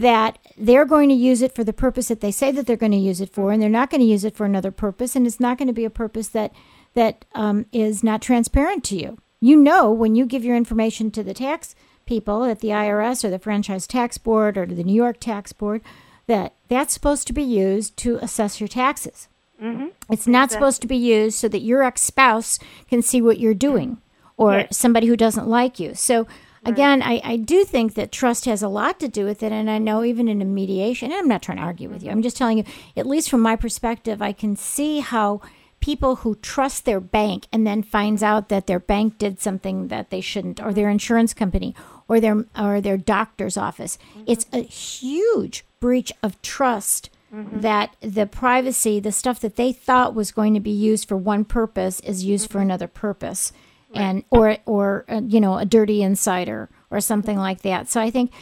that 0.00 0.38
they're 0.56 0.84
going 0.84 1.08
to 1.08 1.14
use 1.14 1.42
it 1.42 1.54
for 1.54 1.64
the 1.64 1.72
purpose 1.72 2.08
that 2.08 2.20
they 2.20 2.30
say 2.32 2.50
that 2.52 2.66
they're 2.66 2.76
going 2.76 2.92
to 2.92 2.98
use 2.98 3.20
it 3.20 3.30
for, 3.32 3.52
and 3.52 3.62
they're 3.62 3.68
not 3.68 3.90
going 3.90 4.00
to 4.00 4.06
use 4.06 4.24
it 4.24 4.36
for 4.36 4.44
another 4.44 4.70
purpose, 4.70 5.14
and 5.16 5.26
it's 5.26 5.40
not 5.40 5.58
going 5.58 5.68
to 5.68 5.74
be 5.74 5.84
a 5.84 5.90
purpose 5.90 6.28
that 6.28 6.52
that 6.94 7.24
um, 7.34 7.66
is 7.72 8.02
not 8.02 8.20
transparent 8.20 8.82
to 8.84 8.96
you. 8.96 9.18
You 9.40 9.56
know 9.56 9.92
when 9.92 10.14
you 10.16 10.26
give 10.26 10.44
your 10.44 10.56
information 10.56 11.10
to 11.12 11.22
the 11.22 11.34
tax 11.34 11.74
people 12.04 12.44
at 12.44 12.58
the 12.60 12.68
IRS 12.68 13.22
or 13.24 13.30
the 13.30 13.38
Franchise 13.38 13.86
Tax 13.86 14.18
Board 14.18 14.58
or 14.58 14.66
to 14.66 14.74
the 14.74 14.82
New 14.82 14.94
York 14.94 15.20
Tax 15.20 15.52
Board 15.52 15.82
that 16.26 16.54
that's 16.68 16.92
supposed 16.92 17.26
to 17.28 17.32
be 17.32 17.42
used 17.42 17.96
to 17.98 18.16
assess 18.16 18.60
your 18.60 18.68
taxes. 18.68 19.28
Mm-hmm. 19.62 19.88
It's 20.10 20.26
not 20.26 20.50
supposed 20.50 20.80
to 20.82 20.88
be 20.88 20.96
used 20.96 21.38
so 21.38 21.48
that 21.48 21.60
your 21.60 21.82
ex 21.82 22.00
spouse 22.02 22.58
can 22.88 23.02
see 23.02 23.20
what 23.22 23.38
you're 23.38 23.54
doing 23.54 23.98
or 24.36 24.52
Yes. 24.54 24.76
somebody 24.76 25.06
who 25.06 25.16
doesn't 25.16 25.46
like 25.48 25.78
you. 25.78 25.94
So, 25.94 26.26
again, 26.64 27.02
I, 27.02 27.20
I 27.24 27.36
do 27.36 27.64
think 27.64 27.94
that 27.94 28.12
trust 28.12 28.44
has 28.44 28.62
a 28.62 28.68
lot 28.68 29.00
to 29.00 29.08
do 29.08 29.24
with 29.24 29.42
it. 29.42 29.52
And 29.52 29.70
I 29.70 29.78
know 29.78 30.04
even 30.04 30.28
in 30.28 30.42
a 30.42 30.44
mediation, 30.44 31.10
and 31.10 31.18
I'm 31.18 31.28
not 31.28 31.42
trying 31.42 31.58
to 31.58 31.64
argue 31.64 31.88
with 31.88 32.02
you, 32.02 32.08
mm-hmm. 32.08 32.18
I'm 32.18 32.22
just 32.22 32.36
telling 32.36 32.58
you, 32.58 32.64
at 32.96 33.06
least 33.06 33.30
from 33.30 33.40
my 33.40 33.56
perspective, 33.56 34.20
I 34.20 34.32
can 34.32 34.56
see 34.56 35.00
how 35.00 35.40
people 35.80 36.16
who 36.16 36.34
trust 36.36 36.84
their 36.84 37.00
bank 37.00 37.46
and 37.52 37.66
then 37.66 37.82
finds 37.82 38.22
out 38.22 38.48
that 38.48 38.66
their 38.66 38.78
bank 38.78 39.18
did 39.18 39.40
something 39.40 39.88
that 39.88 40.10
they 40.10 40.20
shouldn't 40.20 40.60
or 40.60 40.72
their 40.72 40.90
insurance 40.90 41.34
company 41.34 41.74
or 42.06 42.20
their 42.20 42.44
or 42.58 42.80
their 42.80 42.98
doctor's 42.98 43.56
office 43.56 43.98
mm-hmm. 44.10 44.24
it's 44.26 44.46
a 44.52 44.62
huge 44.62 45.64
breach 45.80 46.12
of 46.22 46.40
trust 46.42 47.08
mm-hmm. 47.34 47.60
that 47.60 47.96
the 48.00 48.26
privacy 48.26 49.00
the 49.00 49.12
stuff 49.12 49.40
that 49.40 49.56
they 49.56 49.72
thought 49.72 50.14
was 50.14 50.30
going 50.30 50.54
to 50.54 50.60
be 50.60 50.70
used 50.70 51.08
for 51.08 51.16
one 51.16 51.44
purpose 51.44 52.00
is 52.00 52.24
used 52.24 52.50
for 52.50 52.60
another 52.60 52.86
purpose 52.86 53.52
and 53.94 54.24
or 54.30 54.56
or 54.66 55.04
uh, 55.08 55.20
you 55.26 55.40
know 55.40 55.58
a 55.58 55.64
dirty 55.64 56.02
insider 56.02 56.68
or 56.90 57.00
something 57.00 57.38
like 57.38 57.62
that. 57.62 57.88
So 57.88 58.00
i 58.00 58.10
think 58.10 58.32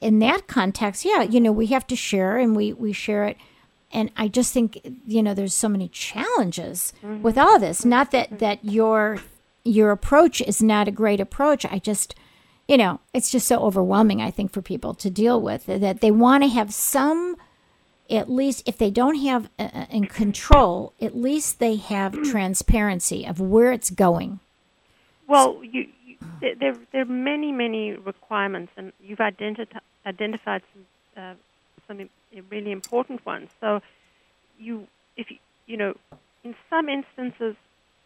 in 0.00 0.18
that 0.20 0.46
context 0.46 1.04
yeah 1.04 1.22
you 1.22 1.40
know 1.40 1.52
we 1.52 1.66
have 1.66 1.86
to 1.88 1.96
share 1.96 2.38
and 2.38 2.56
we 2.56 2.72
we 2.72 2.92
share 2.92 3.24
it. 3.24 3.36
And 3.90 4.10
i 4.16 4.28
just 4.28 4.52
think 4.52 4.80
you 5.06 5.22
know 5.22 5.34
there's 5.34 5.54
so 5.54 5.68
many 5.68 5.88
challenges 5.88 6.92
with 7.22 7.38
all 7.38 7.58
this. 7.58 7.84
Not 7.84 8.10
that 8.10 8.38
that 8.38 8.64
your 8.64 9.18
your 9.64 9.90
approach 9.90 10.40
is 10.40 10.62
not 10.62 10.88
a 10.88 10.92
great 10.92 11.20
approach. 11.20 11.66
I 11.66 11.78
just 11.78 12.14
you 12.68 12.76
know 12.76 13.00
it's 13.12 13.30
just 13.30 13.48
so 13.48 13.58
overwhelming 13.60 14.20
i 14.20 14.30
think 14.30 14.52
for 14.52 14.62
people 14.62 14.94
to 14.94 15.10
deal 15.10 15.40
with 15.40 15.66
that 15.66 16.00
they 16.00 16.10
want 16.10 16.44
to 16.44 16.48
have 16.48 16.72
some 16.72 17.34
at 18.10 18.30
least 18.30 18.62
if 18.66 18.78
they 18.78 18.90
don't 18.90 19.16
have 19.16 19.50
uh, 19.58 19.68
uh, 19.74 19.86
in 19.90 20.06
control 20.06 20.92
at 21.00 21.16
least 21.16 21.58
they 21.58 21.76
have 21.76 22.22
transparency 22.30 23.26
of 23.26 23.40
where 23.40 23.72
it's 23.72 23.90
going 23.90 24.38
Well, 25.28 25.60
you, 25.62 25.86
you, 26.06 26.16
there, 26.40 26.74
there 26.92 27.02
are 27.02 27.04
many 27.04 27.52
many 27.52 27.92
requirements, 27.92 28.72
and 28.76 28.92
you've 29.00 29.18
identi- 29.18 29.66
identified 30.06 30.62
some 30.72 31.22
uh, 31.22 31.34
some 31.86 32.08
really 32.50 32.72
important 32.72 33.24
ones. 33.26 33.50
So, 33.60 33.80
you 34.58 34.86
if 35.16 35.30
you, 35.30 35.36
you 35.66 35.76
know, 35.76 35.94
in 36.44 36.54
some 36.70 36.88
instances, 36.88 37.56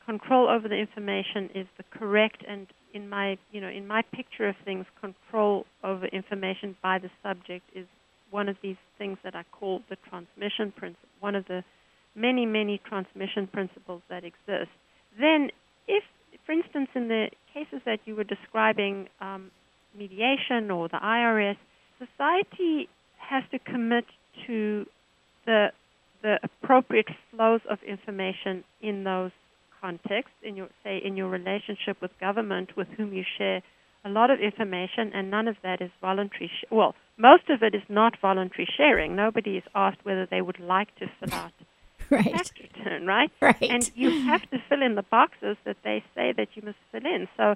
control 0.05 0.49
over 0.49 0.69
the 0.69 0.75
information 0.75 1.49
is 1.55 1.69
the 1.77 1.85
correct, 1.97 2.45
and 2.47 2.67
in 2.93 3.09
my 3.09 3.39
you 3.53 3.61
know 3.61 3.69
in 3.69 3.87
my 3.87 4.03
picture 4.03 4.49
of 4.49 4.57
things, 4.65 4.85
control 5.01 5.65
over 5.85 6.07
information 6.07 6.77
by 6.83 6.99
the 6.99 7.11
subject 7.23 7.65
is 7.75 7.87
one 8.33 8.49
of 8.49 8.57
these 8.63 8.77
things 8.99 9.19
that 9.23 9.37
I 9.37 9.45
call 9.53 9.83
the 9.89 9.97
transmission 10.09 10.73
principle. 10.73 11.09
One 11.21 11.37
of 11.37 11.47
the 11.47 11.63
many 12.17 12.47
many 12.47 12.81
transmission 12.85 13.47
principles 13.47 14.03
that 14.09 14.25
exist. 14.25 14.71
Then, 15.21 15.51
if 15.87 16.03
for 16.45 16.53
instance, 16.53 16.89
in 16.95 17.09
the 17.09 17.31
cases 17.53 17.81
that 17.85 18.01
you 18.05 18.17
were 18.17 18.25
describing, 18.25 19.09
um, 19.21 19.51
mediation 19.97 20.71
or 20.71 20.89
the 20.89 20.99
IRS, 20.99 21.57
society 21.99 22.89
has 23.19 23.45
to 23.51 23.59
commit 23.59 24.05
to 24.47 24.87
the 25.47 25.69
the 26.23 26.39
appropriate 26.45 27.09
flows 27.31 27.61
of 27.69 27.79
information 27.83 28.63
in 28.81 29.03
those 29.03 29.33
contexts. 29.81 30.35
In 30.43 30.57
your 30.57 30.69
say 30.85 30.99
in 30.99 31.17
your 31.17 31.29
relationship 31.29 32.01
with 32.01 32.11
government, 32.21 32.77
with 32.77 32.89
whom 32.97 33.13
you 33.13 33.25
share 33.39 33.63
a 34.05 34.09
lot 34.09 34.31
of 34.31 34.41
information, 34.41 35.13
and 35.15 35.31
none 35.31 35.47
of 35.49 35.57
that 35.63 35.81
is 35.81 35.91
voluntary. 36.01 36.49
Sh- 36.49 36.65
well, 36.71 36.95
most 37.17 37.49
of 37.51 37.63
it 37.63 37.75
is 37.75 37.83
not 37.89 38.15
voluntary 38.21 38.69
sharing. 38.77 39.15
Nobody 39.15 39.57
is 39.59 39.65
asked 39.75 40.05
whether 40.05 40.27
they 40.27 40.41
would 40.41 40.59
like 40.59 40.95
to 40.97 41.07
fill 41.21 41.35
out 41.35 41.53
right 42.17 42.33
tax 42.33 42.51
return, 42.61 43.07
right? 43.07 43.31
Right. 43.41 43.63
And 43.63 43.91
you 43.95 44.11
have 44.27 44.43
to 44.51 44.59
fill 44.69 44.83
in 44.83 44.95
the 44.95 45.03
boxes 45.03 45.57
that 45.65 45.77
they 45.85 46.05
say 46.15 46.33
that 46.37 46.49
you 46.55 46.63
must 46.63 46.79
fill 46.91 47.07
in. 47.07 47.29
So, 47.37 47.55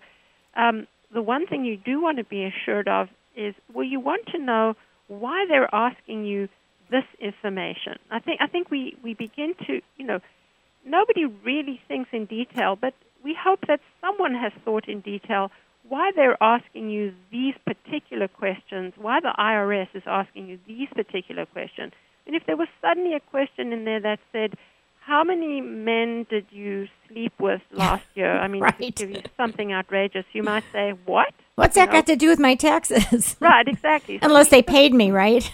um, 0.54 0.86
the 1.12 1.22
one 1.22 1.46
thing 1.46 1.64
you 1.64 1.76
do 1.76 2.02
want 2.02 2.18
to 2.18 2.24
be 2.24 2.44
assured 2.44 2.88
of 2.88 3.08
is, 3.36 3.54
well, 3.72 3.84
you 3.84 4.00
want 4.00 4.26
to 4.28 4.38
know 4.38 4.74
why 5.08 5.46
they're 5.48 5.72
asking 5.74 6.24
you 6.24 6.48
this 6.90 7.04
information. 7.20 7.98
I 8.10 8.18
think 8.20 8.40
I 8.40 8.46
think 8.46 8.70
we 8.70 8.96
we 9.02 9.14
begin 9.14 9.54
to, 9.66 9.80
you 9.96 10.06
know, 10.06 10.20
nobody 10.84 11.26
really 11.26 11.80
thinks 11.88 12.10
in 12.12 12.26
detail, 12.26 12.76
but 12.76 12.94
we 13.22 13.36
hope 13.38 13.60
that 13.66 13.80
someone 14.00 14.34
has 14.34 14.52
thought 14.64 14.88
in 14.88 15.00
detail 15.00 15.50
why 15.88 16.10
they're 16.14 16.40
asking 16.42 16.90
you 16.90 17.12
these 17.30 17.54
particular 17.64 18.28
questions, 18.28 18.94
why 18.96 19.20
the 19.20 19.32
IRS 19.38 19.88
is 19.94 20.02
asking 20.06 20.48
you 20.48 20.58
these 20.66 20.88
particular 20.94 21.46
questions. 21.46 21.92
And 22.26 22.34
if 22.34 22.44
there 22.46 22.56
was 22.56 22.68
suddenly 22.80 23.14
a 23.14 23.20
question 23.20 23.72
in 23.72 23.84
there 23.84 24.00
that 24.00 24.18
said, 24.32 24.54
how 25.00 25.22
many 25.22 25.60
men 25.60 26.26
did 26.28 26.46
you 26.50 26.88
sleep 27.08 27.32
with 27.38 27.60
last 27.70 28.04
year? 28.14 28.32
I 28.32 28.48
mean, 28.48 28.62
Right. 28.62 28.94
give 28.94 29.10
you 29.10 29.22
something 29.36 29.72
outrageous, 29.72 30.24
you 30.32 30.42
might 30.42 30.64
say, 30.72 30.90
what? 31.04 31.32
what's 31.54 31.76
You 31.76 31.82
that 31.82 31.86
know? 31.92 31.98
got 31.98 32.06
to 32.06 32.16
do 32.16 32.28
with 32.28 32.38
my 32.40 32.54
taxes 32.54 33.36
Right, 33.40 33.66
exactly. 33.68 34.18
Unless 34.22 34.48
they 34.48 34.62
paid 34.62 34.92
me 34.92 35.10
right 35.10 35.50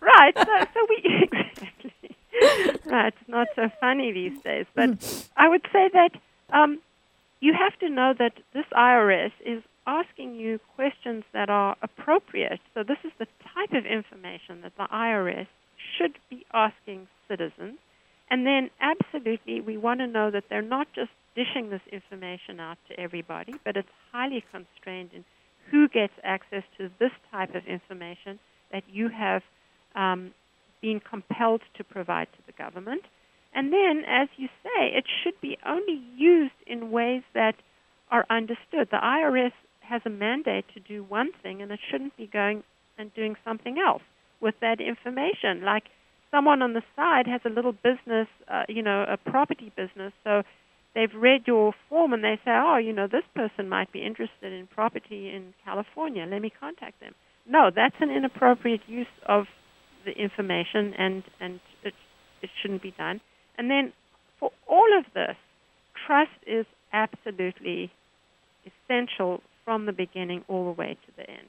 right. 0.00 0.34
So, 0.36 0.44
so 0.74 0.86
we 0.88 1.28
exactly 1.32 1.92
right. 2.86 3.12
It's 3.18 3.28
not 3.28 3.48
so 3.56 3.68
funny 3.80 4.12
these 4.12 4.40
days, 4.42 4.66
but 4.74 4.90
I 5.36 5.48
would 5.48 5.62
say 5.72 5.90
that 5.92 6.10
um, 6.52 6.78
you 7.40 7.52
have 7.54 7.76
to 7.80 7.88
know 7.88 8.14
that 8.18 8.34
this 8.54 8.64
IRS 8.72 9.32
is 9.44 9.62
asking 9.86 10.34
you 10.36 10.58
questions 10.74 11.24
that 11.32 11.48
are 11.50 11.76
appropriate. 11.82 12.60
So 12.74 12.82
this 12.82 12.98
is 13.04 13.12
the 13.18 13.26
type 13.54 13.72
of 13.72 13.84
information 13.86 14.60
that 14.62 14.72
the 14.76 14.86
IRS 14.92 15.46
should 15.96 16.18
be 16.30 16.44
asking 16.52 17.08
citizens. 17.28 17.78
And 18.28 18.46
then, 18.46 18.70
absolutely, 18.80 19.60
we 19.60 19.76
want 19.76 20.00
to 20.00 20.06
know 20.06 20.30
that 20.30 20.44
they're 20.50 20.62
not 20.62 20.88
just 20.94 21.10
dishing 21.34 21.70
this 21.70 21.82
information 21.92 22.58
out 22.58 22.78
to 22.88 22.98
everybody, 22.98 23.54
but 23.64 23.76
it's 23.76 23.88
highly 24.12 24.44
constrained 24.50 25.10
in 25.14 25.24
who 25.70 25.88
gets 25.88 26.12
access 26.24 26.62
to 26.78 26.90
this 26.98 27.10
type 27.30 27.54
of 27.54 27.66
information 27.66 28.38
that 28.72 28.82
you 28.88 29.08
have 29.08 29.42
um, 29.94 30.32
been 30.80 31.00
compelled 31.00 31.62
to 31.76 31.84
provide 31.84 32.28
to 32.32 32.38
the 32.46 32.52
government. 32.52 33.02
And 33.54 33.72
then, 33.72 34.04
as 34.06 34.28
you 34.36 34.48
say, 34.62 34.92
it 34.94 35.04
should 35.22 35.40
be 35.40 35.56
only 35.64 36.02
used 36.16 36.54
in 36.66 36.90
ways 36.90 37.22
that 37.34 37.54
are 38.10 38.26
understood. 38.28 38.88
The 38.90 38.98
IRS 39.02 39.52
has 39.80 40.02
a 40.04 40.10
mandate 40.10 40.66
to 40.74 40.80
do 40.80 41.04
one 41.04 41.30
thing, 41.42 41.62
and 41.62 41.70
it 41.70 41.80
shouldn't 41.90 42.16
be 42.16 42.26
going 42.26 42.64
and 42.98 43.12
doing 43.14 43.36
something 43.44 43.78
else 43.78 44.02
with 44.40 44.54
that 44.60 44.80
information. 44.80 45.62
Like 45.62 45.84
someone 46.30 46.62
on 46.62 46.72
the 46.72 46.82
side 46.94 47.26
has 47.26 47.40
a 47.44 47.48
little 47.50 47.72
business, 47.72 48.28
uh, 48.48 48.64
you 48.68 48.82
know, 48.82 49.04
a 49.08 49.16
property 49.16 49.72
business, 49.76 50.12
so 50.24 50.42
they've 50.94 51.14
read 51.14 51.42
your 51.46 51.74
form 51.88 52.12
and 52.12 52.24
they 52.24 52.36
say, 52.44 52.50
oh, 52.52 52.78
you 52.78 52.92
know, 52.92 53.06
this 53.06 53.24
person 53.34 53.68
might 53.68 53.92
be 53.92 54.04
interested 54.04 54.52
in 54.52 54.66
property 54.66 55.30
in 55.30 55.54
California. 55.64 56.26
Let 56.28 56.42
me 56.42 56.50
contact 56.58 57.00
them. 57.00 57.14
No, 57.48 57.70
that's 57.74 57.94
an 58.00 58.10
inappropriate 58.10 58.80
use 58.88 59.06
of 59.26 59.44
the 60.04 60.12
information, 60.12 60.94
and 60.98 61.22
and 61.40 61.60
it 61.84 61.94
it 62.42 62.50
shouldn't 62.60 62.82
be 62.82 62.92
done. 62.92 63.20
And 63.58 63.70
then 63.70 63.92
for 64.40 64.50
all 64.66 64.98
of 64.98 65.04
this, 65.14 65.36
trust 66.06 66.30
is 66.46 66.66
absolutely 66.92 67.90
essential 68.66 69.42
from 69.64 69.86
the 69.86 69.92
beginning 69.92 70.44
all 70.48 70.64
the 70.64 70.80
way 70.80 70.96
to 71.06 71.12
the 71.16 71.28
end. 71.28 71.48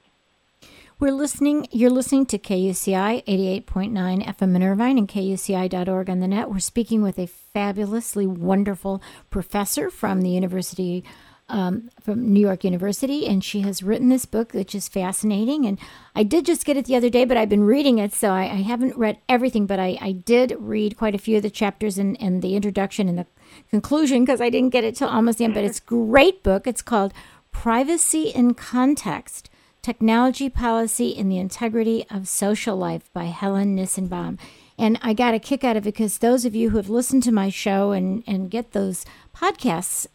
We're 1.00 1.12
listening. 1.12 1.68
You're 1.70 1.92
listening 1.92 2.26
to 2.26 2.40
KUCI 2.40 3.24
88.9 3.28 4.26
FM 4.26 4.56
in 4.56 4.64
Irvine 4.64 4.98
and 4.98 5.08
KUCI.org 5.08 6.10
on 6.10 6.22
the 6.22 6.28
net. 6.28 6.50
We're 6.50 6.58
speaking 6.58 7.04
with 7.04 7.20
a 7.20 7.28
fabulously 7.28 8.26
wonderful 8.26 9.04
professor 9.30 9.92
from 9.92 10.22
the 10.22 10.32
University 10.32 11.04
um, 11.50 11.92
from 12.02 12.34
New 12.34 12.40
York 12.40 12.64
University, 12.64 13.28
and 13.28 13.44
she 13.44 13.62
has 13.62 13.84
written 13.84 14.10
this 14.10 14.26
book, 14.26 14.56
which 14.56 14.74
is 14.74 14.88
fascinating. 14.88 15.68
And 15.68 15.78
I 16.16 16.24
did 16.24 16.48
just 16.48 16.66
get 16.66 16.78
it 16.78 16.86
the 16.86 16.96
other 16.96 17.12
day, 17.12 17.26
but 17.26 17.38
I've 17.38 17.48
been 17.48 17.64
reading 17.64 18.00
it, 18.00 18.12
so 18.12 18.32
I, 18.32 18.46
I 18.46 18.62
haven't 18.64 18.98
read 18.98 19.20
everything, 19.30 19.68
but 19.68 19.80
I, 19.80 20.00
I, 20.02 20.14
did 20.14 20.56
read 20.58 20.98
quite 20.98 21.14
a 21.14 21.20
few 21.20 21.38
of 21.38 21.44
the 21.44 21.52
chapters 21.52 22.00
and, 22.00 22.42
the 22.42 22.56
introduction 22.56 23.08
and 23.08 23.20
the 23.20 23.28
conclusion 23.70 24.26
because 24.26 24.42
I 24.42 24.50
didn't 24.50 24.72
get 24.72 24.84
it 24.84 24.96
till 24.96 25.10
almost 25.10 25.38
the 25.38 25.44
end. 25.44 25.54
But 25.54 25.64
it's 25.64 25.78
a 25.78 25.84
great 25.84 26.42
book. 26.42 26.66
It's 26.66 26.82
called 26.82 27.14
Privacy 27.52 28.30
in 28.30 28.56
Context 28.56 29.52
Technology 29.88 30.50
Policy 30.50 31.12
in 31.12 31.30
the 31.30 31.38
Integrity 31.38 32.06
of 32.12 32.28
Social 32.28 32.76
Life 32.76 33.10
by 33.14 33.24
Helen 33.28 33.74
Nissenbaum. 33.78 34.38
And 34.78 35.00
I 35.02 35.14
got 35.14 35.34
a 35.34 35.40
kick 35.40 35.64
out 35.64 35.78
of 35.78 35.88
it 35.88 35.94
because 35.94 36.18
those 36.18 36.44
of 36.44 36.54
you 36.54 36.72
who 36.72 36.76
have 36.76 36.90
listened 36.90 37.24
to 37.24 37.32
my 37.32 37.50
show 37.50 37.92
and, 37.92 38.22
and 38.28 38.52
get 38.52 38.74
those 38.74 39.06
podcasts 39.34 40.06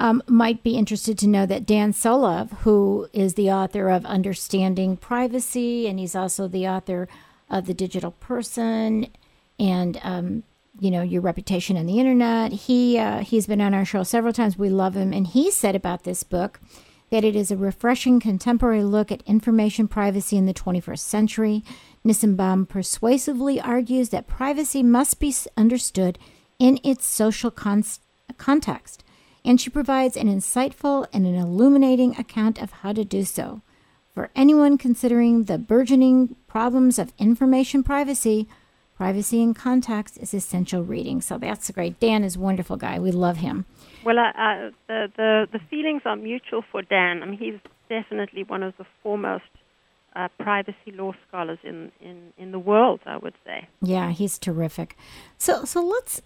um, 0.00 0.22
might 0.26 0.62
be 0.62 0.78
interested 0.78 1.18
to 1.18 1.26
know 1.26 1.44
that 1.44 1.66
Dan 1.66 1.92
Solove, 1.92 2.52
who 2.60 3.06
is 3.12 3.34
the 3.34 3.50
author 3.50 3.90
of 3.90 4.06
Understanding 4.06 4.96
Privacy, 4.96 5.86
and 5.86 5.98
he's 5.98 6.16
also 6.16 6.48
the 6.48 6.66
author 6.66 7.06
of 7.50 7.66
The 7.66 7.74
Digital 7.74 8.12
Person 8.12 9.08
and 9.58 10.00
um, 10.02 10.42
you 10.80 10.90
know 10.90 11.02
your 11.02 11.20
reputation 11.20 11.76
on 11.76 11.84
the 11.84 12.00
internet. 12.00 12.52
He 12.52 12.96
uh, 12.96 13.18
he's 13.18 13.46
been 13.46 13.60
on 13.60 13.74
our 13.74 13.84
show 13.84 14.04
several 14.04 14.32
times. 14.32 14.56
We 14.56 14.70
love 14.70 14.96
him, 14.96 15.12
and 15.12 15.26
he 15.26 15.50
said 15.50 15.76
about 15.76 16.04
this 16.04 16.22
book 16.22 16.60
that 17.10 17.24
it 17.24 17.34
is 17.34 17.50
a 17.50 17.56
refreshing 17.56 18.20
contemporary 18.20 18.82
look 18.82 19.10
at 19.10 19.22
information 19.22 19.88
privacy 19.88 20.36
in 20.36 20.46
the 20.46 20.54
21st 20.54 20.98
century. 20.98 21.64
Nissenbaum 22.04 22.68
persuasively 22.68 23.60
argues 23.60 24.10
that 24.10 24.26
privacy 24.26 24.82
must 24.82 25.18
be 25.18 25.34
understood 25.56 26.18
in 26.58 26.78
its 26.82 27.06
social 27.06 27.50
con- 27.50 27.84
context 28.36 29.04
and 29.44 29.60
she 29.60 29.70
provides 29.70 30.16
an 30.16 30.28
insightful 30.28 31.06
and 31.12 31.26
an 31.26 31.34
illuminating 31.34 32.14
account 32.16 32.60
of 32.60 32.70
how 32.70 32.92
to 32.92 33.04
do 33.04 33.24
so. 33.24 33.62
For 34.14 34.30
anyone 34.36 34.76
considering 34.76 35.44
the 35.44 35.58
burgeoning 35.58 36.36
problems 36.46 36.98
of 36.98 37.12
information 37.18 37.82
privacy, 37.82 38.48
Privacy 38.96 39.40
in 39.40 39.54
Context 39.54 40.18
is 40.18 40.34
essential 40.34 40.82
reading. 40.82 41.20
So 41.20 41.38
that's 41.38 41.70
great. 41.70 42.00
Dan 42.00 42.24
is 42.24 42.34
a 42.34 42.40
wonderful 42.40 42.76
guy. 42.76 42.98
We 42.98 43.12
love 43.12 43.36
him. 43.36 43.64
Well, 44.04 44.18
uh, 44.18 44.28
uh, 44.28 44.70
the, 44.86 45.12
the, 45.16 45.48
the 45.52 45.58
feelings 45.70 46.02
are 46.04 46.16
mutual 46.16 46.62
for 46.70 46.82
Dan. 46.82 47.22
I 47.22 47.26
mean, 47.26 47.38
he's 47.38 47.60
definitely 47.88 48.44
one 48.44 48.62
of 48.62 48.76
the 48.76 48.86
foremost 49.02 49.44
uh, 50.16 50.28
privacy 50.40 50.92
law 50.92 51.12
scholars 51.28 51.58
in, 51.62 51.92
in, 52.00 52.32
in 52.36 52.50
the 52.50 52.58
world, 52.58 53.00
I 53.06 53.16
would 53.16 53.34
say. 53.44 53.68
Yeah, 53.82 54.10
he's 54.10 54.38
terrific. 54.38 54.96
So, 55.36 55.64
so 55.64 55.80
let's 55.80 56.20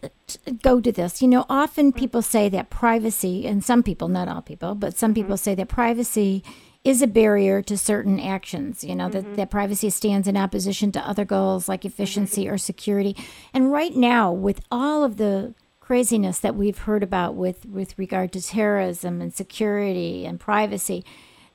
go 0.62 0.80
to 0.80 0.92
this. 0.92 1.20
You 1.20 1.28
know, 1.28 1.44
often 1.48 1.90
mm-hmm. 1.90 1.98
people 1.98 2.22
say 2.22 2.48
that 2.48 2.70
privacy, 2.70 3.46
and 3.46 3.62
some 3.64 3.82
people, 3.82 4.08
not 4.08 4.28
all 4.28 4.42
people, 4.42 4.74
but 4.74 4.96
some 4.96 5.14
people 5.14 5.34
mm-hmm. 5.34 5.42
say 5.42 5.54
that 5.56 5.68
privacy 5.68 6.42
is 6.84 7.02
a 7.02 7.06
barrier 7.06 7.62
to 7.62 7.76
certain 7.76 8.18
actions. 8.18 8.82
You 8.82 8.94
know, 8.94 9.08
mm-hmm. 9.08 9.30
that, 9.30 9.36
that 9.36 9.50
privacy 9.50 9.90
stands 9.90 10.26
in 10.26 10.36
opposition 10.36 10.90
to 10.92 11.08
other 11.08 11.24
goals 11.24 11.68
like 11.68 11.84
efficiency 11.84 12.44
mm-hmm. 12.44 12.54
or 12.54 12.58
security. 12.58 13.16
And 13.52 13.72
right 13.72 13.94
now, 13.94 14.32
with 14.32 14.60
all 14.70 15.04
of 15.04 15.16
the 15.16 15.54
craziness 15.92 16.38
that 16.38 16.54
we've 16.54 16.78
heard 16.78 17.02
about 17.02 17.34
with, 17.34 17.66
with 17.66 17.98
regard 17.98 18.32
to 18.32 18.40
terrorism 18.40 19.20
and 19.20 19.34
security 19.34 20.24
and 20.24 20.40
privacy, 20.40 21.04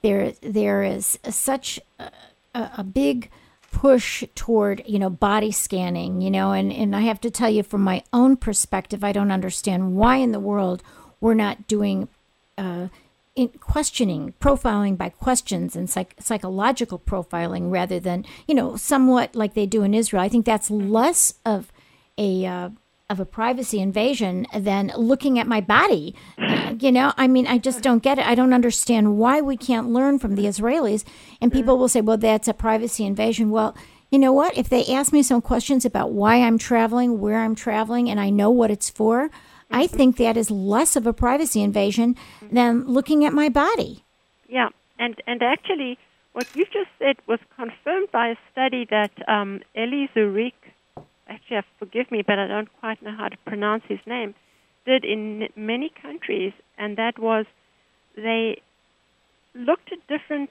there 0.03 0.33
there 0.43 0.83
is 0.83 1.17
such 1.27 1.79
a, 1.97 2.11
a 2.53 2.83
big 2.83 3.31
push 3.71 4.23
toward 4.35 4.83
you 4.85 4.99
know 4.99 5.09
body 5.09 5.51
scanning 5.51 6.21
you 6.21 6.29
know 6.29 6.51
and 6.51 6.71
and 6.71 6.95
I 6.95 6.99
have 7.01 7.19
to 7.21 7.31
tell 7.31 7.49
you 7.49 7.63
from 7.63 7.81
my 7.81 8.03
own 8.13 8.38
perspective 8.38 9.03
I 9.03 9.11
don't 9.11 9.31
understand 9.31 9.95
why 9.95 10.17
in 10.17 10.33
the 10.33 10.39
world 10.39 10.83
we're 11.19 11.33
not 11.33 11.67
doing 11.67 12.07
uh, 12.59 12.89
in 13.35 13.47
questioning 13.59 14.35
profiling 14.39 14.95
by 14.95 15.09
questions 15.09 15.75
and 15.75 15.89
psych- 15.89 16.13
psychological 16.19 16.99
profiling 16.99 17.71
rather 17.71 17.99
than 17.99 18.23
you 18.47 18.53
know 18.53 18.75
somewhat 18.75 19.35
like 19.35 19.55
they 19.55 19.65
do 19.65 19.81
in 19.81 19.95
Israel. 19.95 20.21
I 20.21 20.29
think 20.29 20.45
that's 20.45 20.69
less 20.69 21.33
of 21.43 21.71
a 22.19 22.45
uh, 22.45 22.69
of 23.10 23.20
a 23.22 23.26
privacy 23.26 23.80
invasion 23.80 24.45
than 24.53 24.91
looking 24.97 25.39
at 25.39 25.47
my 25.47 25.62
body. 25.62 26.14
Uh, 26.38 26.76
you 26.80 26.91
know, 26.91 27.14
I 27.16 27.28
mean, 27.28 27.47
I 27.47 27.58
just 27.58 27.82
don't 27.82 28.03
get 28.03 28.20
it. 28.20 28.28
I 28.28 28.36
don't 28.36 28.53
understand 28.53 29.18
why 29.18 29.39
we 29.39 29.55
can't 29.55 29.89
learn 29.89 30.20
from 30.20 30.36
the 30.36 30.43
Israelis. 30.43 31.05
And 31.39 31.51
people 31.51 31.78
will 31.78 31.88
say, 31.88 32.01
well, 32.01 32.18
that's 32.18 32.49
a 32.49 32.53
privacy 32.53 33.05
invasion. 33.05 33.49
Well, 33.49 33.78
you 34.12 34.20
know 34.20 34.34
what? 34.34 34.58
If 34.58 34.68
they 34.68 34.86
ask 34.88 35.14
me 35.14 35.24
some 35.24 35.41
questions 35.41 35.86
about 35.86 36.12
why 36.12 36.41
I'm 36.41 36.58
traveling, 36.58 37.22
where 37.22 37.39
I'm 37.39 37.55
traveling, 37.55 38.10
and 38.10 38.20
I 38.20 38.30
know 38.30 38.49
what 38.49 38.72
it's 38.72 38.89
for, 38.89 39.30
I 39.72 39.88
think 39.88 40.18
that 40.18 40.36
is 40.36 40.51
less 40.51 40.95
of 40.95 41.08
a 41.08 41.14
privacy 41.14 41.62
invasion 41.62 42.16
than 42.51 42.86
looking 42.86 43.26
at 43.26 43.34
my 43.34 43.49
body. 43.49 44.03
Yeah, 44.49 44.70
and 44.97 45.22
and 45.28 45.43
actually, 45.43 45.97
what 46.32 46.47
you 46.55 46.64
just 46.66 46.89
said 46.99 47.18
was 47.28 47.39
confirmed 47.55 48.10
by 48.12 48.30
a 48.30 48.36
study 48.51 48.88
that 48.89 49.12
um, 49.28 49.60
Eli 49.76 50.08
Zureik 50.16 50.53
actually, 51.30 51.61
forgive 51.80 52.11
me, 52.11 52.23
but 52.25 52.39
I 52.39 52.47
don't 52.47 52.69
quite 52.80 53.01
know 53.01 53.15
how 53.17 53.28
to 53.28 53.38
pronounce 53.45 53.84
his 53.88 53.99
name, 54.05 54.36
did 54.86 55.03
in 55.03 55.47
many 55.55 55.91
countries, 56.01 56.53
and 56.78 56.97
that 56.97 57.19
was 57.19 57.45
they 58.15 58.61
looked 59.53 59.91
at 59.91 59.99
different 60.07 60.49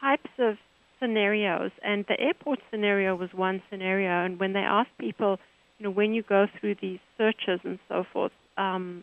types 0.00 0.30
of 0.38 0.56
scenarios, 0.98 1.70
and 1.82 2.04
the 2.08 2.20
airport 2.20 2.60
scenario 2.70 3.14
was 3.16 3.30
one 3.32 3.62
scenario. 3.70 4.24
And 4.24 4.38
when 4.38 4.52
they 4.52 4.60
asked 4.60 4.96
people, 4.98 5.38
you 5.78 5.84
know, 5.84 5.90
when 5.90 6.12
you 6.12 6.22
go 6.22 6.46
through 6.58 6.76
these 6.80 6.98
searches 7.16 7.60
and 7.64 7.78
so 7.88 8.04
forth, 8.12 8.32
um, 8.56 9.02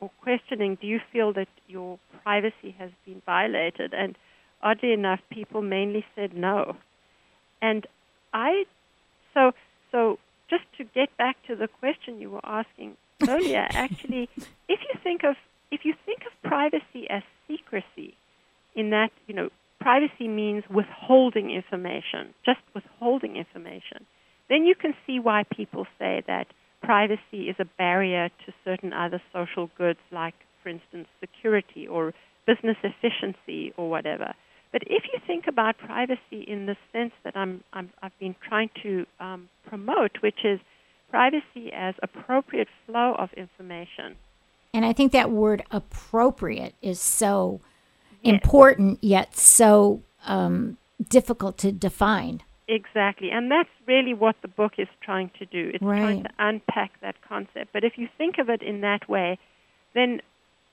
or 0.00 0.10
questioning, 0.22 0.76
do 0.80 0.86
you 0.86 1.00
feel 1.12 1.32
that 1.32 1.48
your 1.66 1.98
privacy 2.22 2.74
has 2.78 2.90
been 3.06 3.22
violated? 3.24 3.94
And 3.94 4.16
oddly 4.62 4.92
enough, 4.92 5.20
people 5.30 5.62
mainly 5.62 6.04
said 6.14 6.34
no. 6.34 6.76
And 7.62 7.86
I, 8.34 8.64
so 9.32 9.52
so 9.92 10.18
just 10.48 10.64
to 10.78 10.84
get 10.84 11.16
back 11.16 11.36
to 11.46 11.56
the 11.56 11.68
question 11.68 12.18
you 12.18 12.30
were 12.30 12.44
asking 12.44 12.96
earlier, 13.28 13.66
actually, 13.70 14.28
if 14.68 14.80
you 14.80 15.00
think 15.02 15.22
of 15.24 15.36
if 15.70 15.80
you 15.84 15.94
think 16.04 16.20
of 16.26 16.48
privacy 16.48 17.10
as 17.10 17.22
secrecy, 17.48 18.14
in 18.74 18.90
that 18.90 19.10
you 19.26 19.34
know 19.34 19.48
privacy 19.80 20.28
means 20.28 20.64
withholding 20.68 21.50
information, 21.50 22.34
just 22.44 22.60
withholding 22.74 23.36
information, 23.36 24.06
then 24.48 24.64
you 24.64 24.74
can 24.74 24.94
see 25.06 25.18
why 25.18 25.44
people 25.54 25.86
say 25.98 26.22
that 26.26 26.46
privacy 26.82 27.48
is 27.48 27.56
a 27.58 27.64
barrier 27.78 28.28
to 28.46 28.52
certain 28.64 28.92
other 28.92 29.20
social 29.32 29.70
goods, 29.76 29.98
like, 30.12 30.34
for 30.62 30.68
instance, 30.68 31.08
security 31.20 31.86
or 31.86 32.14
business 32.46 32.76
efficiency 32.82 33.72
or 33.76 33.90
whatever. 33.90 34.34
But 34.72 34.82
if 34.86 35.04
you 35.12 35.20
think 35.26 35.46
about 35.46 35.78
privacy 35.78 36.44
in 36.46 36.66
the 36.66 36.76
sense 36.92 37.12
that 37.24 37.36
I'm, 37.36 37.62
i 37.72 37.84
have 38.02 38.18
been 38.18 38.34
trying 38.46 38.70
to 38.82 39.06
um, 39.20 39.48
promote, 39.66 40.18
which 40.20 40.44
is 40.44 40.60
privacy 41.10 41.72
as 41.72 41.94
appropriate 42.02 42.68
flow 42.86 43.14
of 43.18 43.32
information. 43.34 44.16
And 44.74 44.84
I 44.84 44.92
think 44.92 45.12
that 45.12 45.30
word 45.30 45.62
appropriate 45.70 46.74
is 46.82 47.00
so 47.00 47.60
yes. 48.22 48.34
important, 48.34 49.02
yet 49.02 49.36
so 49.36 50.02
um, 50.26 50.76
difficult 51.08 51.56
to 51.58 51.72
define. 51.72 52.42
Exactly. 52.68 53.30
And 53.30 53.50
that's 53.50 53.68
really 53.86 54.12
what 54.12 54.36
the 54.42 54.48
book 54.48 54.72
is 54.78 54.88
trying 55.00 55.30
to 55.38 55.46
do. 55.46 55.70
It's 55.72 55.82
right. 55.82 56.00
trying 56.00 56.22
to 56.24 56.30
unpack 56.38 57.00
that 57.00 57.14
concept. 57.26 57.72
But 57.72 57.84
if 57.84 57.92
you 57.96 58.08
think 58.18 58.38
of 58.38 58.50
it 58.50 58.60
in 58.60 58.80
that 58.80 59.08
way, 59.08 59.38
then 59.94 60.20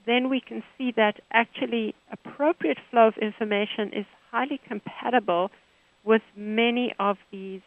then 0.06 0.30
we 0.30 0.42
can 0.42 0.64
see 0.78 0.92
that 0.96 1.20
actually 1.32 1.96
appropriate 2.12 2.78
flow 2.92 3.08
of 3.08 3.18
information 3.18 3.92
is 3.94 4.06
highly 4.32 4.60
compatible 4.68 5.52
with 6.04 6.22
many 6.36 6.94
of 7.00 7.18
these 7.32 7.62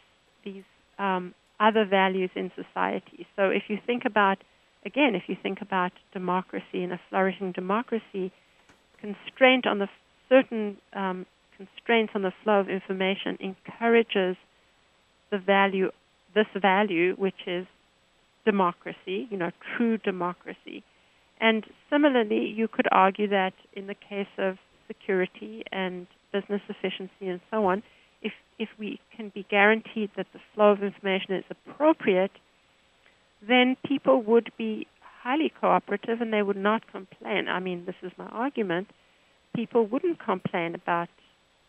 these 0.45 0.63
um, 0.99 1.33
other 1.59 1.85
values 1.85 2.29
in 2.35 2.51
society. 2.55 3.25
So 3.35 3.49
if 3.49 3.63
you 3.67 3.77
think 3.85 4.03
about 4.05 4.37
again, 4.85 5.15
if 5.15 5.23
you 5.27 5.35
think 5.41 5.61
about 5.61 5.91
democracy 6.13 6.83
and 6.83 6.93
a 6.93 6.99
flourishing 7.09 7.51
democracy, 7.51 8.31
constraint 8.99 9.65
on 9.65 9.79
the 9.79 9.87
certain 10.29 10.77
um, 10.93 11.25
constraints 11.55 12.13
on 12.15 12.21
the 12.21 12.33
flow 12.43 12.59
of 12.59 12.69
information 12.69 13.37
encourages 13.39 14.37
the 15.31 15.37
value 15.39 15.89
this 16.35 16.45
value 16.61 17.15
which 17.15 17.47
is 17.47 17.65
democracy, 18.45 19.27
you 19.29 19.37
know, 19.37 19.51
true 19.75 19.97
democracy. 19.97 20.83
And 21.39 21.65
similarly, 21.89 22.45
you 22.45 22.67
could 22.67 22.87
argue 22.91 23.27
that 23.29 23.53
in 23.73 23.87
the 23.87 23.95
case 23.95 24.27
of 24.37 24.57
security 24.87 25.63
and 25.71 26.07
business 26.31 26.61
efficiency 26.67 27.27
and 27.27 27.39
so 27.51 27.65
on, 27.65 27.83
if, 28.21 28.33
if 28.57 28.69
we 28.79 28.99
can 29.15 29.29
be 29.29 29.45
guaranteed 29.49 30.09
that 30.17 30.27
the 30.33 30.39
flow 30.53 30.71
of 30.71 30.83
information 30.83 31.35
is 31.35 31.43
appropriate, 31.49 32.31
then 33.47 33.77
people 33.85 34.21
would 34.23 34.51
be 34.57 34.87
highly 35.21 35.51
cooperative 35.61 36.21
and 36.21 36.33
they 36.33 36.41
would 36.41 36.57
not 36.57 36.87
complain. 36.91 37.47
I 37.47 37.59
mean, 37.59 37.85
this 37.85 37.95
is 38.01 38.11
my 38.17 38.27
argument. 38.27 38.89
People 39.55 39.85
wouldn't 39.85 40.19
complain 40.19 40.73
about 40.73 41.09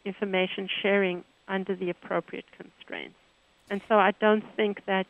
information 0.05 0.69
sharing 0.83 1.25
under 1.49 1.75
the 1.75 1.91
appropriate 1.91 2.45
constraints. 2.57 3.17
And 3.71 3.81
so 3.89 3.97
I 3.97 4.13
don't 4.21 4.45
think 4.57 4.87
that 4.87 5.07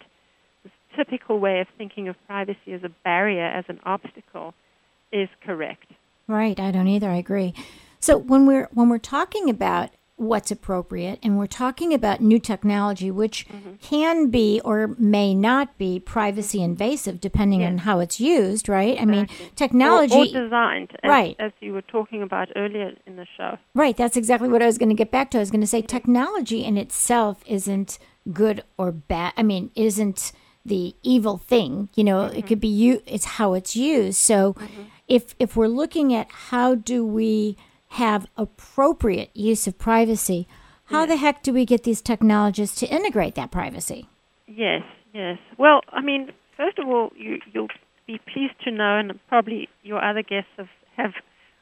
typical 0.99 1.38
way 1.38 1.61
of 1.61 1.68
thinking 1.76 2.09
of 2.09 2.16
privacy 2.26 2.72
as 2.72 2.82
a 2.82 2.90
barrier, 3.05 3.46
as 3.46 3.64
an 3.68 3.80
obstacle, 3.84 4.55
is 5.12 5.28
correct. 5.44 5.86
Right, 6.26 6.59
I 6.59 6.70
don't 6.70 6.88
either. 6.88 7.09
I 7.09 7.16
agree. 7.16 7.55
So 8.01 8.16
when 8.18 8.46
we're 8.46 8.68
when 8.72 8.88
we're 8.88 8.99
talking 8.99 9.49
about 9.49 9.90
what's 10.16 10.51
appropriate 10.51 11.16
and 11.22 11.38
we're 11.38 11.46
talking 11.46 11.94
about 11.94 12.20
new 12.20 12.40
technology 12.40 13.09
which 13.09 13.46
mm-hmm. 13.46 13.74
can 13.80 14.28
be 14.30 14.61
or 14.64 14.96
may 14.99 15.32
not 15.32 15.78
be 15.78 16.01
privacy 16.01 16.61
invasive 16.61 17.20
depending 17.20 17.61
yes. 17.61 17.70
on 17.70 17.78
how 17.78 18.01
it's 18.01 18.18
used 18.18 18.68
right 18.68 18.94
exactly. 18.94 19.14
i 19.14 19.16
mean 19.16 19.28
technology 19.55 20.16
or, 20.16 20.22
or 20.22 20.44
designed 20.44 20.90
as, 21.05 21.09
right 21.09 21.36
as 21.38 21.53
you 21.61 21.72
were 21.72 21.82
talking 21.82 22.20
about 22.20 22.49
earlier 22.57 22.90
in 23.07 23.14
the 23.14 23.26
show 23.36 23.57
right 23.74 23.96
that's 23.96 24.16
exactly 24.16 24.49
what 24.49 24.61
i 24.61 24.66
was 24.66 24.76
going 24.76 24.88
to 24.88 24.94
get 24.94 25.12
back 25.12 25.30
to 25.30 25.38
i 25.38 25.40
was 25.40 25.53
going 25.53 25.61
to 25.61 25.68
say 25.68 25.80
technology 25.80 26.64
in 26.64 26.76
itself 26.76 27.44
isn't 27.46 28.01
good 28.32 28.64
or 28.76 28.90
bad 28.90 29.32
i 29.36 29.42
mean 29.44 29.70
isn't 29.76 30.32
the 30.65 30.95
evil 31.03 31.39
thing 31.39 31.89
you 31.95 32.05
know 32.05 32.21
mm-hmm. 32.21 32.37
it 32.37 32.47
could 32.47 32.61
be 32.61 32.69
you 32.69 33.03
it's 33.07 33.25
how 33.25 33.55
it's 33.55 33.75
used 33.75 34.19
so 34.19 34.53
mm-hmm. 34.55 34.83
if 35.07 35.35
if 35.39 35.57
we're 35.57 35.69
looking 35.69 36.15
at 36.15 36.31
how 36.31 36.75
do 36.75 37.07
we 37.07 37.57
have 37.89 38.27
appropriate 38.37 39.31
use 39.35 39.67
of 39.67 39.79
privacy, 39.79 40.47
how 40.87 41.01
yes. 41.01 41.09
the 41.09 41.17
heck 41.17 41.43
do 41.43 41.53
we 41.53 41.65
get 41.65 41.85
these 41.85 42.01
technologies 42.01 42.75
to 42.77 42.87
integrate 42.87 43.35
that 43.35 43.51
privacy? 43.51 44.09
Yes, 44.47 44.83
yes. 45.13 45.39
Well, 45.59 45.81
I 45.93 46.01
mean, 46.01 46.33
first 46.57 46.79
of 46.79 46.89
all, 46.89 47.11
you, 47.17 47.39
you'll 47.53 47.69
be 48.07 48.21
pleased 48.33 48.55
to 48.65 48.71
know, 48.71 48.99
and 48.99 49.19
probably 49.29 49.69
your 49.83 50.03
other 50.03 50.23
guests 50.23 50.51
have, 50.57 50.69
have 50.97 51.13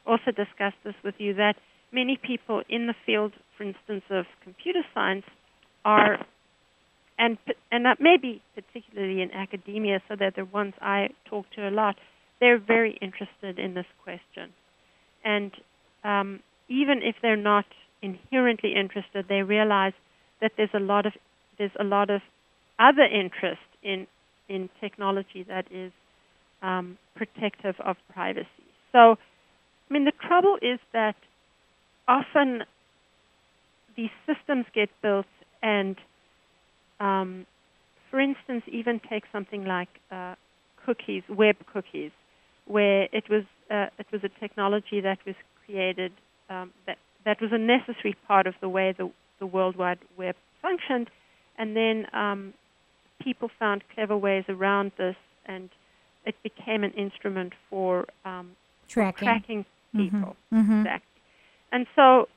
also 0.07 0.31
discussed 0.31 0.77
this 0.85 0.95
with 1.05 1.15
you, 1.19 1.35
that 1.35 1.55
many 1.93 2.19
people 2.21 2.63
in 2.69 2.87
the 2.87 2.95
field, 3.05 3.33
for 3.57 3.65
instance, 3.65 4.03
of 4.11 4.27
computer 4.43 4.83
science, 4.95 5.25
are, 5.85 6.25
and 7.19 7.39
and 7.71 7.87
maybe 8.01 8.43
particularly 8.55 9.23
in 9.23 9.31
academia, 9.33 10.03
so 10.09 10.17
they're 10.17 10.31
the 10.31 10.45
ones 10.45 10.75
I 10.81 11.09
talk 11.25 11.47
to 11.57 11.69
a 11.69 11.71
lot. 11.71 11.97
They're 12.41 12.59
very 12.59 12.99
interested 13.01 13.59
in 13.59 13.75
this 13.75 13.87
question, 14.03 14.53
and 15.25 15.53
um, 16.05 16.41
even 16.69 17.01
if 17.03 17.17
they're 17.23 17.37
not 17.37 17.65
inherently 18.03 18.75
interested, 18.75 19.27
they 19.29 19.43
realize 19.43 19.95
that 20.41 20.53
there's 20.57 20.75
a 20.75 20.81
lot 20.81 21.07
of 21.07 21.13
there's 21.59 21.71
a 21.81 21.85
lot 21.85 22.11
of 22.11 22.21
other 22.79 23.05
interest 23.05 23.63
in 23.83 24.07
in 24.49 24.69
technology 24.81 25.43
that 25.49 25.67
is 25.73 25.93
um, 26.63 26.99
protective 27.17 27.75
of 27.81 27.97
privacy. 28.13 28.47
So, 28.93 29.17
I 29.89 29.93
mean, 29.93 30.05
the 30.05 30.13
trouble 30.27 30.57
is 30.63 30.79
that 30.93 31.17
often 32.07 32.65
these 33.97 34.11
systems 34.27 34.67
get 34.75 34.91
built, 35.03 35.27
and 35.63 35.97
um, 37.01 37.47
for 38.11 38.21
instance, 38.21 38.63
even 38.67 39.01
take 39.11 39.25
something 39.33 39.65
like 39.65 39.89
uh, 40.11 40.35
cookies, 40.85 41.23
web 41.29 41.57
cookies, 41.73 42.13
where 42.67 43.09
it 43.13 43.29
was 43.29 43.45
uh, 43.71 43.87
it 43.99 44.07
was 44.13 44.23
a 44.25 44.31
technology 44.41 45.01
that 45.01 45.19
was 45.27 45.35
created 45.65 46.13
um, 46.49 46.73
that 46.87 46.99
that 47.25 47.41
was 47.41 47.51
a 47.53 47.59
necessary 47.59 48.17
part 48.27 48.47
of 48.47 48.55
the 48.61 48.69
way 48.69 48.95
the 48.97 49.11
the 49.39 49.47
World 49.47 49.77
Wide 49.77 49.99
Web 50.17 50.37
functioned, 50.63 51.11
and 51.59 51.77
then 51.77 52.07
um, 52.13 52.55
people 53.21 53.51
found 53.59 53.83
clever 53.95 54.17
ways 54.17 54.45
around 54.49 54.93
this, 54.97 55.17
and 55.47 55.69
it 56.25 56.35
became 56.43 56.85
an 56.85 56.93
instrument 56.93 57.53
for, 57.71 58.07
um, 58.25 58.53
tracking. 58.89 59.19
For 59.19 59.25
tracking 59.25 59.65
mm-hmm. 59.95 60.17
people. 60.17 60.37
Mm-hmm. 60.53 60.81
Exactly. 60.81 61.23
And 61.73 61.87
so 61.95 62.29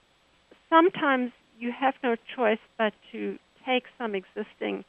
sometimes 0.70 1.32
you 1.60 1.72
have 1.72 1.96
no 2.04 2.16
choice 2.36 2.60
but 2.78 2.94
to 3.12 3.38
take 3.70 3.84
some 3.98 4.16
existing 4.16 4.84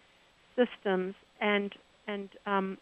systems 0.56 1.14
and 1.40 1.74
and 2.06 2.28
um, 2.46 2.78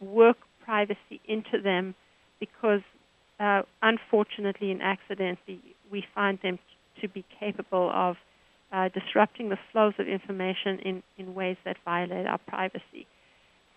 work 0.00 0.36
privacy 0.64 1.20
into 1.26 1.60
them 1.62 1.94
because 2.40 2.82
uh, 3.38 3.62
unfortunately 3.82 4.70
and 4.70 4.82
accidentally, 4.82 5.60
we 5.90 6.04
find 6.14 6.38
them 6.42 6.58
to 7.00 7.08
be 7.08 7.24
capable 7.38 7.90
of 7.92 8.16
uh, 8.72 8.88
disrupting 8.88 9.48
the 9.48 9.58
flows 9.70 9.94
of 9.98 10.08
information 10.08 10.78
in, 10.80 11.02
in 11.18 11.34
ways 11.34 11.56
that 11.64 11.76
violate 11.84 12.26
our 12.26 12.38
privacy. 12.38 13.06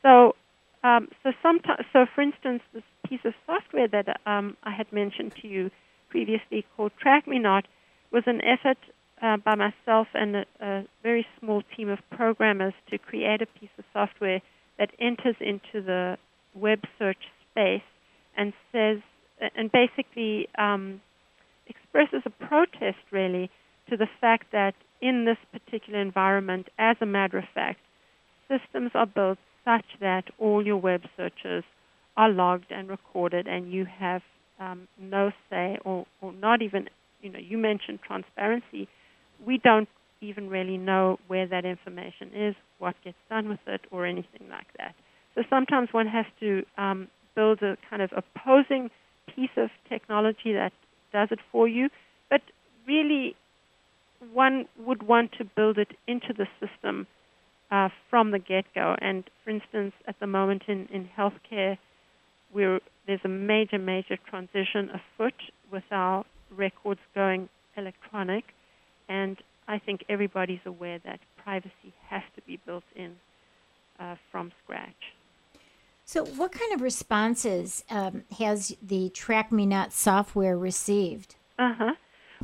So, 0.01 0.35
um, 0.83 1.09
so 1.23 1.31
sometimes, 1.43 1.85
so 1.93 2.05
for 2.15 2.21
instance, 2.21 2.61
this 2.73 2.83
piece 3.07 3.19
of 3.25 3.33
software 3.45 3.87
that 3.89 4.19
um, 4.25 4.57
I 4.63 4.71
had 4.71 4.91
mentioned 4.91 5.33
to 5.41 5.47
you 5.47 5.71
previously 6.09 6.65
called 6.75 6.91
Track 6.99 7.27
Me 7.27 7.37
Not 7.37 7.67
was 8.11 8.23
an 8.25 8.41
effort 8.41 8.77
uh, 9.21 9.37
by 9.37 9.55
myself 9.55 10.07
and 10.13 10.35
a, 10.35 10.45
a 10.61 10.83
very 11.03 11.25
small 11.39 11.61
team 11.75 11.89
of 11.89 11.99
programmers 12.11 12.73
to 12.89 12.97
create 12.97 13.41
a 13.41 13.45
piece 13.59 13.69
of 13.77 13.85
software 13.93 14.41
that 14.77 14.91
enters 14.99 15.35
into 15.39 15.85
the 15.85 16.17
web 16.55 16.79
search 16.97 17.17
space 17.51 17.81
and 18.37 18.53
says 18.71 18.99
and 19.55 19.71
basically 19.71 20.47
um, 20.57 21.01
expresses 21.67 22.21
a 22.25 22.29
protest, 22.45 22.97
really, 23.11 23.49
to 23.89 23.97
the 23.97 24.07
fact 24.19 24.47
that 24.51 24.73
in 25.01 25.25
this 25.25 25.37
particular 25.51 26.01
environment, 26.01 26.67
as 26.77 26.97
a 27.01 27.05
matter 27.05 27.37
of 27.37 27.45
fact, 27.53 27.79
systems 28.47 28.91
are 28.93 29.05
built 29.05 29.37
such 29.63 29.85
that 30.01 30.25
all 30.39 30.65
your 30.65 30.77
web 30.77 31.03
searches 31.15 31.63
are 32.17 32.29
logged 32.29 32.71
and 32.71 32.89
recorded, 32.89 33.47
and 33.47 33.71
you 33.71 33.85
have 33.85 34.21
um, 34.59 34.87
no 34.99 35.31
say, 35.49 35.77
or, 35.85 36.05
or 36.21 36.33
not 36.33 36.61
even, 36.61 36.89
you 37.21 37.29
know, 37.29 37.39
you 37.39 37.57
mentioned 37.57 37.99
transparency. 38.05 38.89
We 39.45 39.57
don't 39.57 39.89
even 40.21 40.49
really 40.49 40.77
know 40.77 41.17
where 41.27 41.47
that 41.47 41.65
information 41.65 42.31
is, 42.35 42.55
what 42.77 42.95
gets 43.03 43.17
done 43.29 43.47
with 43.47 43.59
it, 43.67 43.81
or 43.91 44.05
anything 44.05 44.49
like 44.49 44.67
that. 44.77 44.93
So 45.35 45.43
sometimes 45.49 45.89
one 45.91 46.07
has 46.07 46.25
to 46.39 46.63
um, 46.77 47.07
build 47.35 47.61
a 47.61 47.77
kind 47.89 48.01
of 48.01 48.11
opposing 48.11 48.89
piece 49.33 49.49
of 49.55 49.69
technology 49.87 50.53
that 50.53 50.73
does 51.13 51.29
it 51.31 51.39
for 51.51 51.67
you, 51.67 51.89
but 52.29 52.41
really 52.85 53.35
one 54.33 54.65
would 54.77 55.03
want 55.03 55.31
to 55.37 55.45
build 55.45 55.77
it 55.77 55.89
into 56.07 56.33
the 56.37 56.47
system 56.59 57.07
uh, 57.71 57.89
from 58.09 58.31
the 58.31 58.39
get-go. 58.39 58.95
And 58.99 59.23
for 59.43 59.51
instance, 59.51 59.93
at 60.07 60.19
the 60.19 60.27
moment 60.27 60.63
in, 60.67 60.87
in 60.91 61.07
healthcare, 61.17 61.77
we're, 62.53 62.79
there's 63.07 63.21
a 63.23 63.29
major, 63.29 63.77
major 63.77 64.17
transition 64.29 64.89
afoot 64.89 65.35
with 65.71 65.83
our 65.91 66.25
records 66.51 66.99
going 67.15 67.47
electronic. 67.77 68.43
And 69.09 69.37
I 69.67 69.79
think 69.79 70.05
everybody's 70.07 70.59
aware 70.65 70.99
that 70.99 71.19
privacy 71.43 71.93
has 72.07 72.21
to 72.35 72.41
be 72.43 72.59
built 72.65 72.83
in 72.95 73.15
uh, 73.99 74.15
from 74.31 74.51
scratch. 74.63 75.13
So, 76.05 76.25
what 76.25 76.51
kind 76.51 76.73
of 76.73 76.81
responses 76.81 77.83
um, 77.89 78.23
has 78.39 78.75
the 78.81 79.09
Track 79.09 79.51
Me 79.51 79.65
Not 79.65 79.93
software 79.93 80.57
received? 80.57 81.35
Uh 81.57 81.73
huh. 81.77 81.93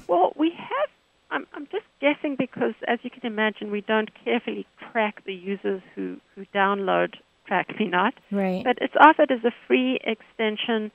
Well, 0.07 0.33
we 0.35 0.51
have. 0.51 0.89
I'm, 1.31 1.47
I'm 1.53 1.67
just 1.71 1.85
guessing 1.99 2.35
because, 2.37 2.73
as 2.87 2.99
you 3.01 3.09
can 3.09 3.25
imagine, 3.25 3.71
we 3.71 3.81
don't 3.81 4.09
carefully 4.23 4.67
track 4.91 5.23
the 5.25 5.33
users 5.33 5.81
who, 5.95 6.17
who 6.35 6.45
download 6.53 7.15
Track 7.47 7.79
Me 7.79 7.87
Not. 7.87 8.13
Right. 8.31 8.63
But 8.63 8.77
it's 8.81 8.93
offered 8.99 9.31
as 9.31 9.43
a 9.43 9.51
free 9.67 9.99
extension, 10.03 10.91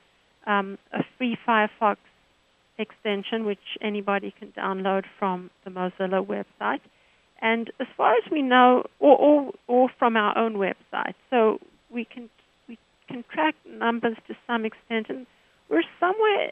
um, 0.47 0.77
a 0.93 1.03
free 1.17 1.37
Firefox 1.45 1.97
extension, 2.77 3.45
which 3.45 3.77
anybody 3.81 4.33
can 4.37 4.51
download 4.51 5.03
from 5.19 5.49
the 5.63 5.71
Mozilla 5.71 6.25
website. 6.25 6.81
And 7.41 7.71
as 7.79 7.87
far 7.97 8.13
as 8.13 8.23
we 8.31 8.41
know, 8.41 8.83
or, 8.99 9.17
or, 9.17 9.51
or 9.67 9.89
from 9.97 10.15
our 10.15 10.37
own 10.37 10.55
website, 10.55 11.15
so 11.29 11.59
we 11.89 12.05
can 12.05 12.29
we 12.67 12.77
can 13.07 13.23
track 13.33 13.55
numbers 13.67 14.17
to 14.27 14.35
some 14.45 14.65
extent, 14.65 15.07
and 15.09 15.25
we're 15.69 15.83
somewhere 15.99 16.51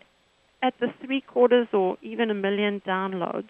at 0.62 0.74
the 0.80 0.88
three 1.06 1.22
quarters 1.22 1.68
or 1.74 1.98
even 2.02 2.30
a 2.30 2.34
million 2.34 2.82
downloads. 2.86 3.48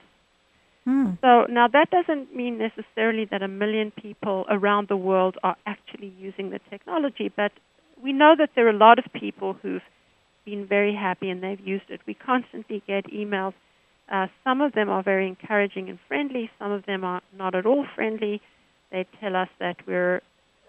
Hmm. 0.85 1.11
So 1.21 1.45
now 1.49 1.67
that 1.67 1.89
doesn't 1.91 2.35
mean 2.35 2.57
necessarily 2.57 3.25
that 3.31 3.41
a 3.41 3.47
million 3.47 3.91
people 3.91 4.45
around 4.49 4.87
the 4.87 4.97
world 4.97 5.37
are 5.43 5.55
actually 5.65 6.13
using 6.19 6.49
the 6.49 6.59
technology, 6.69 7.31
but 7.35 7.51
we 8.01 8.13
know 8.13 8.35
that 8.37 8.51
there 8.55 8.67
are 8.67 8.71
a 8.71 8.77
lot 8.77 8.99
of 8.99 9.05
people 9.13 9.53
who've 9.61 9.81
been 10.49 10.65
very 10.65 10.95
happy 10.95 11.29
and 11.29 11.43
they've 11.43 11.59
used 11.59 11.89
it. 11.89 12.01
We 12.05 12.13
constantly 12.13 12.81
get 12.87 13.05
emails. 13.05 13.53
Uh, 14.11 14.27
some 14.43 14.61
of 14.61 14.73
them 14.73 14.89
are 14.89 15.03
very 15.03 15.27
encouraging 15.27 15.89
and 15.89 15.99
friendly. 16.07 16.49
Some 16.59 16.71
of 16.71 16.85
them 16.85 17.03
are 17.03 17.21
not 17.37 17.53
at 17.55 17.65
all 17.65 17.85
friendly. 17.95 18.41
They 18.91 19.05
tell 19.19 19.35
us 19.35 19.49
that 19.59 19.77
we're 19.87 20.21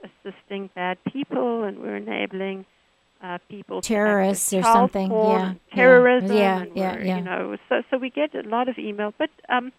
assisting 0.04 0.70
bad 0.74 0.98
people 1.10 1.64
and 1.64 1.78
we're 1.78 1.96
enabling 1.96 2.66
uh, 3.22 3.38
people 3.48 3.80
terrorists 3.80 4.52
or 4.52 4.62
something. 4.62 5.10
Yeah, 5.10 5.54
terrorism. 5.74 6.36
Yeah, 6.36 6.64
yeah, 6.74 6.98
yeah. 7.02 7.16
You 7.18 7.24
know, 7.24 7.56
so 7.68 7.82
so 7.90 7.98
we 7.98 8.10
get 8.10 8.34
a 8.34 8.48
lot 8.48 8.68
of 8.68 8.78
email, 8.78 9.12
but 9.18 9.30
um, 9.48 9.72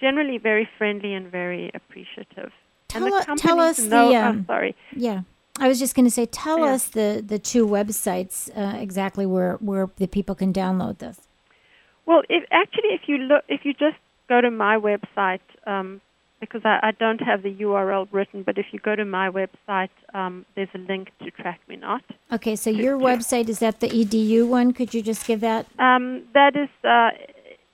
generally 0.00 0.38
very 0.38 0.68
friendly 0.78 1.14
and 1.14 1.30
very 1.30 1.70
appreciative. 1.74 2.52
Tell, 2.88 3.04
and 3.04 3.12
the 3.12 3.36
tell 3.36 3.60
us 3.60 3.78
know, 3.78 4.10
the. 4.10 4.16
Um, 4.16 4.44
sorry. 4.46 4.76
Yeah. 4.94 5.22
I 5.58 5.68
was 5.68 5.78
just 5.78 5.94
going 5.94 6.04
to 6.04 6.10
say, 6.10 6.26
tell 6.26 6.60
yeah. 6.60 6.72
us 6.72 6.88
the, 6.88 7.22
the 7.24 7.38
two 7.38 7.66
websites 7.66 8.50
uh, 8.56 8.76
exactly 8.78 9.24
where, 9.24 9.54
where 9.54 9.88
the 9.96 10.08
people 10.08 10.34
can 10.34 10.52
download 10.52 10.98
this. 10.98 11.20
Well, 12.06 12.22
if 12.28 12.44
actually, 12.50 12.90
if 12.90 13.02
you 13.06 13.18
look, 13.18 13.44
if 13.48 13.64
you 13.64 13.72
just 13.72 13.96
go 14.28 14.40
to 14.40 14.50
my 14.50 14.76
website, 14.76 15.40
um, 15.66 16.00
because 16.40 16.62
I, 16.64 16.80
I, 16.82 16.90
don't 16.90 17.22
have 17.22 17.42
the 17.42 17.54
URL 17.54 18.06
written, 18.10 18.42
but 18.42 18.58
if 18.58 18.66
you 18.72 18.78
go 18.78 18.94
to 18.94 19.04
my 19.04 19.30
website, 19.30 19.88
um, 20.12 20.44
there's 20.54 20.68
a 20.74 20.78
link 20.78 21.10
to 21.22 21.30
Track 21.30 21.60
Me 21.68 21.76
Not. 21.76 22.02
Okay, 22.32 22.56
so 22.56 22.68
your 22.68 22.98
website 22.98 23.48
is 23.48 23.60
that 23.60 23.80
the 23.80 23.88
edu 23.88 24.46
one? 24.46 24.72
Could 24.72 24.92
you 24.92 25.00
just 25.02 25.26
give 25.26 25.40
that? 25.40 25.66
Um, 25.78 26.24
that 26.34 26.54
is 26.56 26.68
uh, 26.84 27.10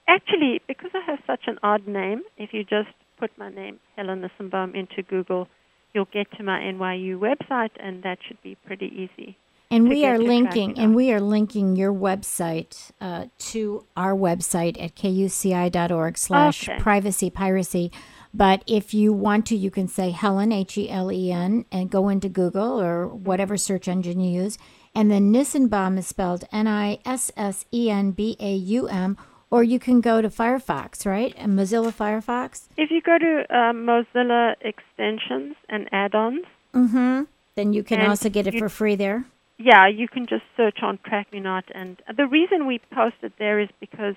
actually 0.07 0.61
because 0.69 0.91
I 0.95 1.01
have 1.11 1.19
such 1.27 1.45
an 1.47 1.59
odd 1.63 1.89
name. 1.89 2.23
If 2.37 2.53
you 2.53 2.63
just 2.63 2.91
put 3.19 3.37
my 3.37 3.51
name, 3.51 3.81
Helen 3.97 4.23
Nissenbaum, 4.23 4.75
into 4.75 5.03
Google, 5.03 5.49
you'll 5.95 6.09
get 6.13 6.31
to 6.37 6.43
my 6.43 6.61
NYU 6.61 7.19
website, 7.19 7.71
and 7.79 8.03
that 8.03 8.19
should 8.27 8.43
be 8.43 8.57
pretty 8.67 8.87
easy. 8.87 9.37
And 9.73 9.89
we 9.89 10.05
are 10.05 10.19
linking, 10.19 10.77
and 10.79 10.97
we 10.97 11.13
are 11.13 11.21
linking 11.21 11.77
your 11.77 11.93
website 11.93 12.91
uh, 13.01 13.27
to 13.39 13.87
our 13.97 14.15
website 14.15 14.83
at 14.83 14.97
kuci.org/slash 14.97 16.69
privacy 16.81 17.31
piracy. 17.31 17.93
But 18.35 18.65
if 18.67 18.93
you 18.95 19.13
want 19.13 19.47
to, 19.47 19.57
you 19.57 19.71
can 19.71 19.87
say 19.87 20.11
Helen, 20.11 20.51
H 20.51 20.77
E 20.77 20.91
L 20.91 21.13
E 21.13 21.31
N, 21.31 21.67
and 21.71 21.89
go 21.89 22.09
into 22.09 22.29
Google 22.29 22.81
or 22.81 23.07
whatever 23.07 23.57
search 23.57 23.87
engine 23.87 24.19
you 24.19 24.43
use. 24.43 24.59
And 24.93 25.09
then 25.09 25.33
Nissenbaum 25.33 25.99
is 25.99 26.07
spelled 26.09 26.45
N 26.53 26.67
I 26.67 26.99
S 27.05 27.31
S 27.37 27.65
E 27.73 27.91
N 27.91 28.11
B 28.11 28.37
A 28.41 28.53
U 28.53 28.89
M. 28.89 29.17
Or 29.51 29.65
you 29.65 29.79
can 29.79 30.01
go 30.01 30.23
to 30.23 30.29
Firefox, 30.29 31.05
right? 31.05 31.35
And 31.37 31.59
Mozilla 31.59 31.93
Firefox. 31.93 32.69
If 32.77 32.91
you 32.91 33.01
go 33.01 33.19
to 33.19 33.45
uh, 33.51 33.73
Mozilla 33.73 34.55
extensions 34.61 35.57
and 35.69 35.89
add-ons, 35.93 36.45
mm-hmm. 36.73 37.23
then 37.57 37.73
you 37.73 37.83
can 37.83 38.01
also 38.09 38.29
get 38.29 38.47
it 38.47 38.59
for 38.59 38.69
free 38.69 38.95
there. 38.95 39.25
Yeah, 39.59 39.89
you 39.89 40.09
can 40.09 40.27
just 40.27 40.45
search 40.57 40.79
on 40.83 40.99
Track 41.05 41.33
Me 41.33 41.41
Not, 41.41 41.65
and 41.75 42.01
the 42.17 42.27
reason 42.27 42.67
we 42.67 42.81
post 42.93 43.17
it 43.23 43.35
there 43.39 43.61
is 43.61 43.69
because 43.79 44.15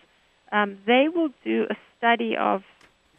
um, 0.53 0.77
they 0.85 1.07
will 1.13 1.31
do 1.43 1.65
a 1.69 1.75
study 1.97 2.37
of 2.37 2.63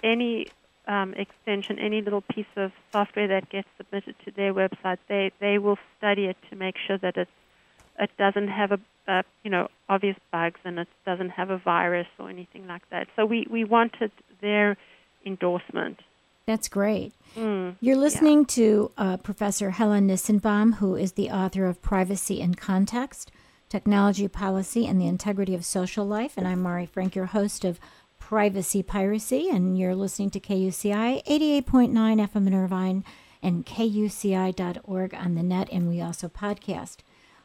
any 0.03 0.47
um, 0.87 1.15
extension, 1.15 1.79
any 1.79 2.01
little 2.01 2.21
piece 2.23 2.47
of 2.57 2.73
software 2.93 3.29
that 3.29 3.51
gets 3.51 3.69
submitted 3.77 4.15
to 4.25 4.31
their 4.31 4.55
website, 4.55 4.99
they 5.09 5.33
they 5.41 5.59
will 5.59 5.79
study 5.99 6.27
it 6.27 6.37
to 6.51 6.57
make 6.57 6.77
sure 6.87 6.99
that 6.99 7.17
it 7.17 7.29
it 7.99 8.11
doesn't 8.19 8.49
have 8.49 8.73
a, 8.73 8.81
a 9.07 9.25
you 9.43 9.51
know 9.51 9.69
obvious 9.89 10.17
bugs 10.33 10.61
and 10.65 10.79
it 10.79 10.89
doesn't 11.07 11.31
have 11.31 11.51
a 11.51 11.59
virus 11.59 12.09
or 12.19 12.31
anything 12.31 12.67
like 12.67 12.89
that. 12.91 13.09
So 13.17 13.25
we 13.27 13.47
we 13.51 13.65
wanted 13.65 14.11
their 14.41 14.77
endorsement. 15.25 16.01
That's 16.47 16.69
great. 16.69 17.15
Mm, 17.37 17.77
You're 17.81 17.97
listening 17.97 18.41
yeah. 18.41 18.47
to 18.49 18.93
uh, 18.99 19.17
Professor 19.17 19.71
Helen 19.71 20.09
Nissenbaum, 20.09 20.75
who 20.75 20.95
is 20.95 21.13
the 21.13 21.31
author 21.31 21.65
of 21.65 21.81
Privacy 21.81 22.41
in 22.41 22.55
Context, 22.55 23.31
Technology 23.71 24.29
Policy, 24.29 24.87
and 24.87 25.01
the 25.01 25.07
Integrity 25.07 25.55
of 25.55 25.65
Social 25.65 26.05
Life. 26.05 26.35
And 26.37 26.47
I'm 26.47 26.61
Mari 26.61 26.85
Frank, 26.85 27.17
your 27.17 27.27
host 27.27 27.65
of 27.65 27.81
Privacy 28.19 28.83
Piracy, 28.83 29.49
and 29.49 29.79
you're 29.79 29.95
listening 29.95 30.31
to 30.31 30.41
KUCI 30.41 31.25
88.9 31.25 31.93
FM 31.93 32.47
in 32.47 32.55
Irvine 32.55 33.05
and 33.43 33.65
KUCI.org 33.65 35.15
on 35.15 35.35
the 35.35 35.43
net, 35.43 35.69
and 35.71 35.89
we 35.89 36.01
also 36.01 36.29
podcast. 36.29 36.99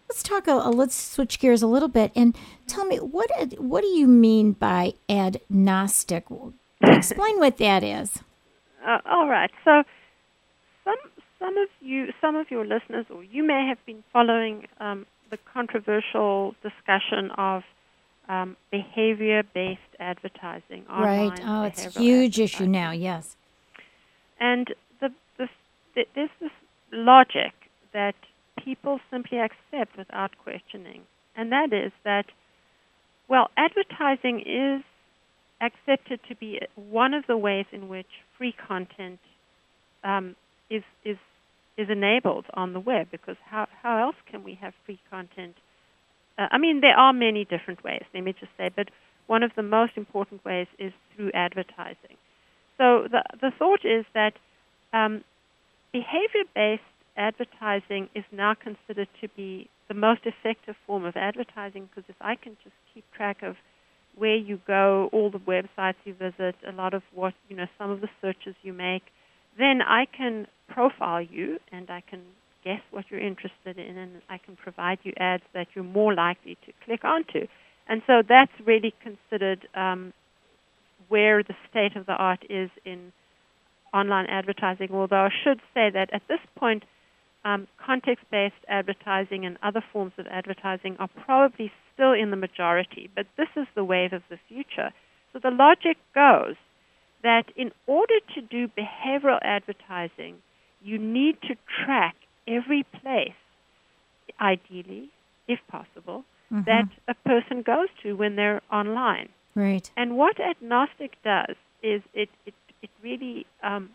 Let's 0.10 0.24
talk. 0.24 0.48
A, 0.48 0.56
let's 0.56 0.96
switch 0.96 1.40
gears 1.40 1.62
a 1.62 1.68
little 1.68 1.88
bit 1.88 2.12
and 2.16 2.36
tell 2.66 2.84
me 2.86 2.98
what 2.98 3.30
what 3.60 3.82
do 3.82 3.88
you 3.88 4.08
mean 4.08 4.54
by 4.54 4.94
Adnostic? 5.08 6.26
Explain 6.82 7.38
what 7.38 7.58
that 7.58 7.84
is. 7.84 8.24
Uh, 8.86 9.00
all 9.06 9.28
right. 9.28 9.52
So 9.64 9.84
some 10.84 10.98
some 11.38 11.58
of 11.58 11.70
you, 11.80 12.12
some 12.20 12.36
of 12.36 12.50
your 12.50 12.66
listeners, 12.66 13.06
or 13.10 13.24
you 13.24 13.44
may 13.44 13.68
have 13.68 13.78
been 13.86 14.04
following 14.12 14.68
um, 14.80 15.06
the 15.30 15.38
controversial 15.54 16.56
discussion 16.64 17.30
of 17.38 17.64
um, 18.28 18.58
behavior-based 18.72 19.80
advertising. 20.00 20.86
Right. 20.90 21.40
Oh, 21.44 21.64
it's 21.64 21.86
a 21.86 22.00
huge 22.00 22.40
issue 22.40 22.68
now. 22.68 22.92
Yes. 22.92 23.36
And 24.40 24.74
the, 25.02 25.12
the, 25.38 25.50
the, 25.96 26.06
there's 26.16 26.30
this 26.40 26.52
logic 26.92 27.54
that 27.94 28.16
people 28.70 29.00
simply 29.10 29.40
accept 29.40 29.98
without 29.98 30.32
questioning, 30.44 31.02
and 31.36 31.52
that 31.52 31.74
is 31.74 31.92
that, 32.04 32.26
well, 33.28 33.50
advertising 33.58 34.42
is 34.42 34.84
accepted 35.62 36.20
to 36.30 36.36
be 36.36 36.60
one 36.76 37.14
of 37.14 37.24
the 37.28 37.38
ways 37.38 37.66
in 37.72 37.90
which 37.90 38.12
free 38.38 38.54
content 38.68 39.20
um, 40.04 40.36
is 40.70 40.84
is 41.04 41.18
is 41.78 41.90
enabled 41.90 42.46
on 42.54 42.74
the 42.74 42.80
web. 42.80 43.08
Because 43.12 43.38
how 43.46 43.68
how 43.82 43.94
else 44.06 44.16
can 44.30 44.44
we 44.44 44.54
have 44.62 44.74
free 44.86 45.00
content 45.10 45.56
uh, 46.40 46.48
I 46.52 46.58
mean, 46.58 46.80
there 46.80 46.98
are 46.98 47.12
many 47.12 47.44
different 47.44 47.84
ways, 47.84 48.04
let 48.14 48.24
me 48.24 48.34
just 48.40 48.52
say, 48.58 48.70
but 48.74 48.88
one 49.28 49.44
of 49.44 49.52
the 49.58 49.64
most 49.64 49.94
important 49.98 50.44
ways 50.46 50.68
is 50.80 50.94
through 51.14 51.32
advertising. 51.34 52.16
So 52.78 53.08
the, 53.12 53.24
the 53.42 53.52
thought 53.60 53.84
is 53.84 54.06
that 54.14 54.34
um, 54.94 55.24
behavior 55.92 56.46
based 56.56 56.82
advertising 57.20 58.10
is 58.16 58.24
now 58.32 58.56
considered 58.56 59.10
to 59.22 59.28
be 59.36 59.70
the 59.88 59.94
most 59.94 60.22
effective 60.26 60.76
form 60.88 61.06
of 61.06 61.16
advertising 61.16 61.90
because 61.90 62.10
if 62.10 62.16
I 62.22 62.36
can 62.36 62.56
just 62.64 62.76
keep 62.94 63.04
track 63.14 63.44
of 63.44 63.56
where 64.16 64.36
you 64.36 64.60
go, 64.66 65.10
all 65.12 65.30
the 65.30 65.40
websites 65.40 65.96
you 66.06 66.14
visit, 66.14 66.56
a 66.68 66.72
lot 66.72 66.94
of 66.94 67.04
what, 67.14 67.34
you 67.50 67.56
know, 67.56 67.68
some 67.78 67.92
of 67.92 68.02
the 68.02 68.10
searches 68.22 68.56
you 68.64 68.74
make, 68.74 69.04
then 69.58 69.82
I 69.82 70.06
can 70.06 70.48
profile 70.68 71.22
you 71.22 71.60
and 71.72 71.90
I 71.90 72.02
can 72.10 72.22
guess 72.64 72.82
what 72.92 73.06
you're 73.10 73.22
interested 73.22 73.78
in, 73.78 73.98
and 73.98 74.22
I 74.30 74.38
can 74.38 74.56
provide 74.56 75.00
you 75.04 75.14
ads 75.18 75.44
that 75.54 75.68
you're 75.74 75.84
more 75.86 76.14
likely 76.14 76.58
to 76.66 76.74
click 76.86 77.04
onto. 77.04 77.48
And 77.88 78.02
so 78.06 78.22
that's 78.28 78.52
really 78.66 78.94
considered 79.02 79.68
um, 79.76 80.14
where 81.08 81.42
the 81.42 81.56
state 81.70 81.96
of 81.96 82.06
the 82.06 82.14
art 82.14 82.44
is 82.50 82.70
in 82.86 83.12
online 83.94 84.28
advertising. 84.28 84.90
Although 84.92 85.26
I 85.26 85.30
should 85.44 85.60
say 85.74 85.90
that 85.90 86.14
at 86.14 86.22
this 86.28 86.40
point, 86.56 86.84
um, 87.46 87.68
context 87.84 88.26
based 88.32 88.56
advertising 88.68 89.46
and 89.46 89.58
other 89.64 89.84
forms 89.94 90.14
of 90.18 90.28
advertising 90.28 90.98
are 91.00 91.10
probably 91.26 91.72
still 91.94 92.14
in 92.14 92.32
the 92.32 92.38
majority, 92.38 93.10
but 93.16 93.26
this 93.38 93.48
is 93.56 93.68
the 93.76 93.84
wave 93.84 94.14
of 94.14 94.24
the 94.30 94.40
future. 94.48 94.92
So 95.34 95.40
the 95.40 95.52
logic 95.52 95.98
goes 96.14 96.56
that 97.24 97.46
in 97.56 97.72
order 97.88 98.20
to 98.36 98.42
do 98.42 98.68
behavioral 98.68 99.40
advertising, 99.42 100.38
you 100.82 100.98
need 100.98 101.42
to 101.44 101.56
track 101.86 102.16
every 102.48 102.86
place, 103.02 103.34
ideally, 104.40 105.10
if 105.48 105.60
possible, 105.70 106.24
mm-hmm. 106.52 106.64
that 106.66 106.88
a 107.08 107.14
person 107.28 107.62
goes 107.62 107.90
to 108.04 108.14
when 108.14 108.36
they're 108.36 108.62
online. 108.72 109.30
Right. 109.56 109.92
And 109.98 110.18
what 110.18 110.40
Adnostic 110.40 111.22
does 111.24 111.56
is 111.84 112.02
it, 112.14 112.30
it, 112.46 112.54
it 112.82 112.90
really 113.04 113.46
um, 113.64 113.90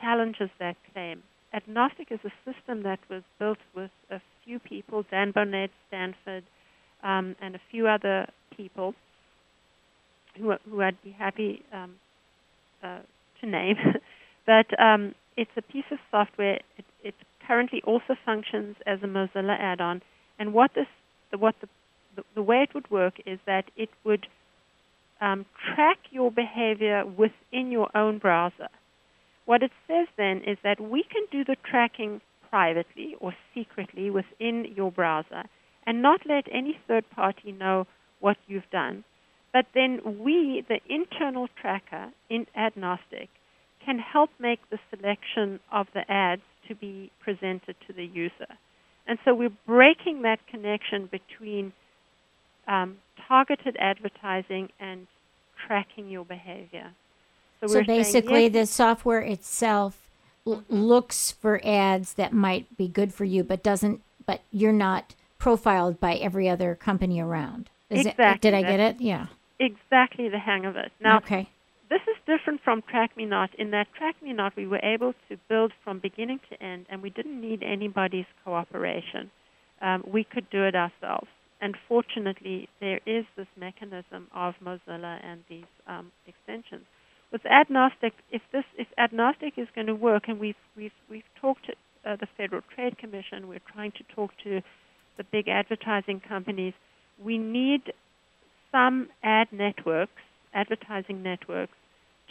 challenges 0.00 0.50
that 0.58 0.76
claim. 0.92 1.22
Adnostic 1.54 2.10
is 2.10 2.18
a 2.24 2.32
system 2.44 2.82
that 2.82 2.98
was 3.08 3.22
built 3.38 3.58
with 3.76 3.90
a 4.10 4.20
few 4.44 4.58
people, 4.58 5.04
Dan 5.08 5.32
Boneh, 5.32 5.68
Stanford, 5.88 6.42
um, 7.02 7.36
and 7.40 7.54
a 7.54 7.60
few 7.70 7.86
other 7.86 8.26
people 8.56 8.94
who, 10.36 10.52
who 10.68 10.82
I'd 10.82 11.00
be 11.02 11.12
happy 11.12 11.62
um, 11.72 11.94
uh, 12.82 12.98
to 13.40 13.46
name. 13.46 13.76
but 14.46 14.66
um, 14.80 15.14
it's 15.36 15.50
a 15.56 15.62
piece 15.62 15.84
of 15.92 15.98
software. 16.10 16.58
It, 16.76 16.84
it 17.04 17.14
currently 17.46 17.82
also 17.86 18.16
functions 18.24 18.76
as 18.84 18.98
a 19.02 19.06
Mozilla 19.06 19.56
add-on. 19.58 20.02
And 20.38 20.52
what 20.52 20.72
this, 20.74 20.86
the, 21.30 21.38
what 21.38 21.54
the, 21.60 21.68
the, 22.16 22.22
the 22.34 22.42
way 22.42 22.66
it 22.68 22.74
would 22.74 22.90
work 22.90 23.14
is 23.26 23.38
that 23.46 23.66
it 23.76 23.90
would 24.02 24.26
um, 25.20 25.46
track 25.74 25.98
your 26.10 26.32
behavior 26.32 27.04
within 27.06 27.70
your 27.70 27.96
own 27.96 28.18
browser. 28.18 28.68
What 29.46 29.62
it 29.62 29.72
says 29.86 30.06
then 30.16 30.42
is 30.46 30.58
that 30.64 30.80
we 30.80 31.02
can 31.02 31.24
do 31.30 31.44
the 31.44 31.56
tracking 31.68 32.20
privately 32.48 33.16
or 33.20 33.34
secretly 33.54 34.10
within 34.10 34.72
your 34.76 34.90
browser 34.90 35.44
and 35.86 36.00
not 36.00 36.20
let 36.26 36.46
any 36.50 36.78
third 36.88 37.04
party 37.10 37.52
know 37.52 37.86
what 38.20 38.36
you've 38.46 38.70
done. 38.70 39.04
But 39.52 39.66
then 39.74 40.00
we, 40.20 40.64
the 40.68 40.80
internal 40.88 41.48
tracker 41.60 42.10
in 42.30 42.46
Adnostic, 42.56 43.28
can 43.84 43.98
help 43.98 44.30
make 44.38 44.60
the 44.70 44.78
selection 44.90 45.60
of 45.70 45.86
the 45.94 46.10
ads 46.10 46.42
to 46.68 46.74
be 46.74 47.10
presented 47.22 47.76
to 47.86 47.92
the 47.92 48.04
user. 48.04 48.48
And 49.06 49.18
so 49.24 49.34
we're 49.34 49.50
breaking 49.66 50.22
that 50.22 50.46
connection 50.50 51.08
between 51.10 51.72
um, 52.66 52.96
targeted 53.28 53.76
advertising 53.78 54.70
and 54.80 55.06
tracking 55.66 56.08
your 56.08 56.24
behavior. 56.24 56.92
So, 57.60 57.66
so 57.68 57.84
basically, 57.84 58.34
saying, 58.34 58.54
yes, 58.54 58.68
the 58.68 58.72
software 58.72 59.20
itself 59.20 60.08
l- 60.46 60.64
looks 60.68 61.30
for 61.30 61.60
ads 61.64 62.14
that 62.14 62.32
might 62.32 62.76
be 62.76 62.88
good 62.88 63.12
for 63.14 63.24
you, 63.24 63.44
but 63.44 63.62
doesn't. 63.62 64.02
But 64.26 64.42
you're 64.50 64.72
not 64.72 65.14
profiled 65.38 66.00
by 66.00 66.14
every 66.14 66.48
other 66.48 66.74
company 66.74 67.20
around. 67.20 67.70
Is 67.90 68.06
exactly. 68.06 68.24
It, 68.24 68.40
did 68.40 68.54
I 68.54 68.62
get 68.62 68.80
it? 68.80 69.00
Yeah. 69.00 69.26
Exactly 69.60 70.28
the 70.28 70.38
hang 70.38 70.64
of 70.64 70.76
it. 70.76 70.92
Now, 71.00 71.18
okay 71.18 71.48
this 71.94 72.00
is 72.08 72.16
different 72.26 72.60
from 72.64 72.82
Track 72.90 73.16
Me 73.16 73.24
Not 73.24 73.54
in 73.56 73.70
that 73.70 73.86
Track 73.96 74.16
Me 74.20 74.32
Not 74.32 74.56
we 74.56 74.66
were 74.66 74.80
able 74.82 75.14
to 75.28 75.36
build 75.48 75.72
from 75.84 76.00
beginning 76.00 76.40
to 76.50 76.62
end 76.62 76.86
and 76.88 77.02
we 77.02 77.10
didn't 77.10 77.40
need 77.40 77.62
anybody's 77.62 78.26
cooperation. 78.44 79.30
Um, 79.80 80.02
we 80.04 80.24
could 80.24 80.48
do 80.50 80.64
it 80.64 80.74
ourselves. 80.74 81.28
And 81.60 81.76
fortunately, 81.88 82.68
there 82.80 83.00
is 83.06 83.24
this 83.36 83.46
mechanism 83.56 84.26
of 84.34 84.54
Mozilla 84.62 85.24
and 85.24 85.44
these 85.48 85.70
um, 85.86 86.10
extensions. 86.26 86.84
With 87.34 87.46
Adnostic, 87.46 88.12
if 88.30 88.42
this 88.52 88.62
if 88.78 88.86
Adnostic 88.96 89.54
is 89.56 89.66
going 89.74 89.88
to 89.88 89.94
work, 89.96 90.28
and 90.28 90.38
we've 90.38 90.54
we've 90.76 90.92
we've 91.10 91.28
talked 91.40 91.66
to 91.66 91.72
uh, 92.08 92.14
the 92.14 92.28
Federal 92.36 92.62
Trade 92.72 92.96
Commission, 92.96 93.48
we're 93.48 93.72
trying 93.72 93.90
to 93.90 94.04
talk 94.14 94.30
to 94.44 94.62
the 95.16 95.24
big 95.24 95.48
advertising 95.48 96.20
companies. 96.20 96.74
We 97.20 97.36
need 97.38 97.92
some 98.70 99.08
ad 99.24 99.48
networks, 99.50 100.22
advertising 100.54 101.24
networks, 101.24 101.72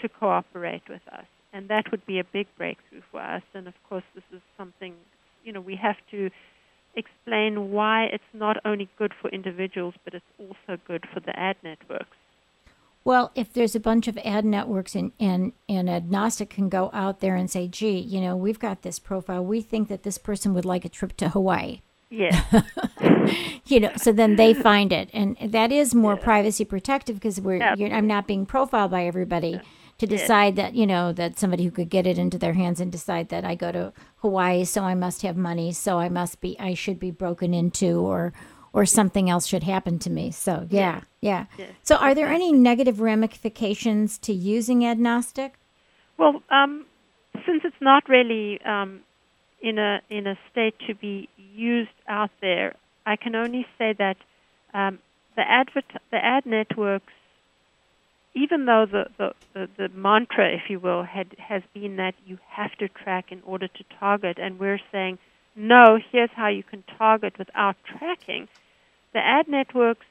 to 0.01 0.08
cooperate 0.08 0.84
with 0.88 1.06
us, 1.12 1.26
and 1.51 1.68
that 1.68 1.91
would 1.91 2.06
be 2.06 2.20
a 2.20 2.24
big 2.24 2.47
breakthrough 2.58 3.01
for 3.12 3.20
us. 3.20 3.43
And 3.54 3.68
of 3.68 3.74
course, 3.89 4.06
this 4.16 4.24
is 4.34 4.41
something 4.58 4.93
you 5.43 5.51
know 5.51 5.60
we 5.60 5.76
have 5.76 5.97
to 6.12 6.30
explain 6.95 7.72
why 7.72 8.06
it's 8.06 8.32
not 8.34 8.56
only 8.64 8.88
good 8.97 9.12
for 9.22 9.30
individuals, 9.32 9.95
but 10.06 10.14
it's 10.14 10.34
also 10.39 10.80
good 10.88 11.04
for 11.14 11.20
the 11.20 11.38
ad 11.38 11.58
networks. 11.62 12.16
Well, 13.06 13.32
if 13.36 13.51
there's 13.51 13.76
a 13.76 13.82
bunch 13.82 14.08
of 14.08 14.18
ad 14.20 14.45
networks 14.45 14.95
and, 14.95 15.12
and, 15.20 15.51
and 15.68 15.89
Adnostic 15.89 16.49
can 16.49 16.70
go 16.70 16.89
out 16.93 17.20
there 17.20 17.36
and 17.36 17.51
say, 17.51 17.68
gee, 17.68 17.97
you 17.97 18.22
know, 18.22 18.36
we've 18.36 18.60
got 18.60 18.82
this 18.82 18.97
profile. 18.97 19.43
We 19.43 19.62
think 19.62 19.89
that 19.89 20.04
this 20.04 20.18
person 20.18 20.54
would 20.54 20.66
like 20.66 20.86
a 20.86 20.89
trip 20.89 21.18
to 21.18 21.30
Hawaii. 21.30 21.82
Yeah. 22.10 22.43
you 23.66 23.82
know, 23.82 23.91
so 23.97 24.12
then 24.14 24.36
they 24.38 24.54
find 24.54 24.93
it. 24.93 25.10
And 25.14 25.36
that 25.41 25.72
is 25.72 25.93
more 25.93 26.16
privacy 26.16 26.64
protective 26.64 27.16
because 27.16 27.41
we're, 27.41 27.62
I'm 27.62 28.08
not 28.08 28.28
being 28.28 28.45
profiled 28.45 28.91
by 28.91 29.06
everybody 29.06 29.60
to 29.97 30.08
decide 30.08 30.56
that, 30.56 30.76
you 30.76 30.86
know, 30.86 31.12
that 31.14 31.39
somebody 31.39 31.66
who 31.66 31.72
could 31.72 31.89
get 31.89 32.08
it 32.08 32.18
into 32.18 32.38
their 32.38 32.54
hands 32.54 32.80
and 32.80 32.91
decide 32.91 33.30
that 33.30 33.43
I 33.43 33.56
go 33.56 33.72
to 33.72 33.93
Hawaii, 34.18 34.64
so 34.64 34.84
I 34.84 34.95
must 34.95 35.22
have 35.24 35.38
money, 35.38 35.72
so 35.72 35.99
I 35.99 36.10
must 36.10 36.41
be, 36.41 36.58
I 36.60 36.74
should 36.74 36.99
be 36.99 37.12
broken 37.12 37.54
into 37.54 37.99
or, 37.99 38.34
or 38.74 38.86
something 38.86 39.30
else 39.30 39.45
should 39.45 39.63
happen 39.63 39.99
to 39.99 40.09
me. 40.09 40.32
So, 40.32 40.67
yeah, 40.69 41.01
yeah. 41.21 41.45
yeah. 41.57 41.67
So, 41.84 41.95
are 41.95 42.15
there 42.15 42.28
any 42.28 42.51
negative 42.51 42.99
ramifications 42.99 44.17
to 44.19 44.34
using 44.34 44.84
Adnostic? 44.84 45.53
Well, 46.17 46.41
um, 46.49 46.86
since 47.45 47.61
it's 47.63 47.80
not 47.80 48.09
really 48.09 48.59
um, 48.61 49.01
in 49.61 49.78
a 49.78 50.01
in 50.09 50.28
a 50.28 50.38
state 50.51 50.76
to 50.88 50.95
be 50.95 51.30
used 51.38 51.89
out 52.07 52.32
there, 52.41 52.76
I 53.05 53.15
can 53.15 53.36
only 53.36 53.65
say 53.78 53.93
that 53.93 54.17
um, 54.74 54.99
the 55.36 55.47
advert 55.47 55.86
the 56.11 56.17
ad 56.17 56.45
networks, 56.45 57.13
even 58.34 58.65
though 58.65 58.88
the, 58.89 59.05
the, 59.17 59.34
the, 59.53 59.69
the 59.78 59.89
mantra, 59.89 60.51
if 60.51 60.69
you 60.69 60.80
will, 60.80 61.03
had 61.03 61.36
has 61.38 61.61
been 61.74 61.97
that 61.97 62.15
you 62.26 62.39
have 62.49 62.71
to 62.78 62.88
track 62.88 63.32
in 63.32 63.41
order 63.45 63.67
to 63.67 63.84
target, 63.99 64.38
and 64.39 64.59
we're 64.59 64.82
saying 64.91 65.19
no, 65.55 65.99
here's 66.11 66.32
how 66.36 66.47
you 66.47 66.63
can 66.63 66.84
target 66.97 67.38
without 67.38 67.76
tracking 67.86 68.47
the 69.14 69.20
ad 69.20 69.47
networks 69.47 70.05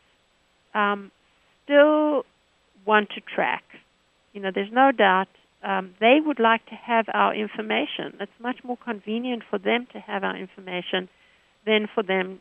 um, 0.74 1.11
still 1.64 2.24
want 2.86 3.11
to 3.11 3.20
track. 3.20 3.64
You 4.32 4.40
know, 4.40 4.50
there's 4.55 4.72
no 4.72 4.92
doubt 4.92 5.28
um, 5.62 5.94
they 6.00 6.18
would 6.24 6.40
like 6.40 6.64
to 6.66 6.74
have 6.74 7.07
our 7.12 7.34
information. 7.34 8.14
It's 8.20 8.32
much 8.40 8.64
more 8.64 8.76
convenient 8.76 9.42
for 9.48 9.59
them 9.59 9.86
to 9.92 10.00
have 10.00 10.24
our 10.24 10.36
information 10.36 11.09
than 11.64 11.88
for 11.94 12.03
them 12.03 12.40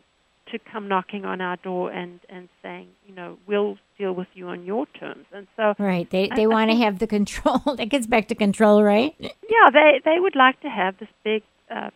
to 0.52 0.60
come 0.60 0.88
knocking 0.88 1.24
on 1.24 1.40
our 1.40 1.56
door 1.58 1.92
and, 1.92 2.20
and 2.28 2.50
saying, 2.64 2.88
you 3.08 3.14
know, 3.14 3.38
we'll 3.48 3.78
deal 3.98 4.14
with 4.14 4.28
you 4.34 4.48
on 4.48 4.66
your 4.66 4.86
terms. 5.00 5.26
And 5.32 5.48
so, 5.56 5.76
right, 5.78 6.10
they 6.10 6.30
they 6.36 6.48
want 6.48 6.72
to 6.72 6.78
have 6.78 7.00
the 7.00 7.08
control. 7.08 7.60
that 7.78 7.90
gets 7.90 8.08
back 8.08 8.28
to 8.30 8.36
control, 8.36 8.84
right? 8.84 9.16
Yeah, 9.20 9.70
they 9.72 10.02
they 10.04 10.20
would 10.20 10.36
like 10.36 10.60
to 10.62 10.70
have 10.70 10.98
this 10.98 11.10
big 11.24 11.44
uh, 11.70 11.92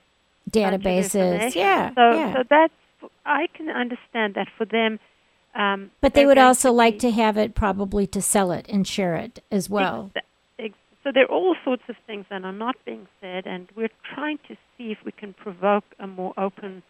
databases. 0.49 1.55
Yeah, 1.55 1.89
so 1.95 2.11
yeah. 2.11 2.33
so 2.33 2.43
that's 2.49 2.73
I 3.25 3.47
can 3.53 3.69
understand 3.69 4.35
that 4.35 4.47
for 4.57 4.65
them. 4.65 4.99
Um, 5.53 5.91
but 6.01 6.13
they 6.13 6.25
would 6.25 6.37
also 6.37 6.71
like 6.71 6.99
to 6.99 7.11
have 7.11 7.37
it 7.37 7.55
probably 7.55 8.05
to 8.07 8.21
sell 8.21 8.51
it 8.51 8.67
and 8.67 8.85
share 8.85 9.15
it 9.15 9.41
as 9.51 9.69
well. 9.69 10.11
Ex- 10.15 10.25
ex- 10.59 10.77
so 11.03 11.11
there 11.13 11.23
are 11.23 11.31
all 11.31 11.55
sorts 11.63 11.83
of 11.87 11.95
things 12.05 12.25
that 12.29 12.43
are 12.43 12.51
not 12.51 12.75
being 12.85 13.07
said, 13.21 13.45
and 13.45 13.69
we're 13.75 13.89
trying 14.13 14.39
to 14.49 14.55
see 14.77 14.91
if 14.91 14.97
we 15.05 15.11
can 15.11 15.33
provoke 15.33 15.85
a 15.99 16.07
more 16.07 16.33
open 16.37 16.83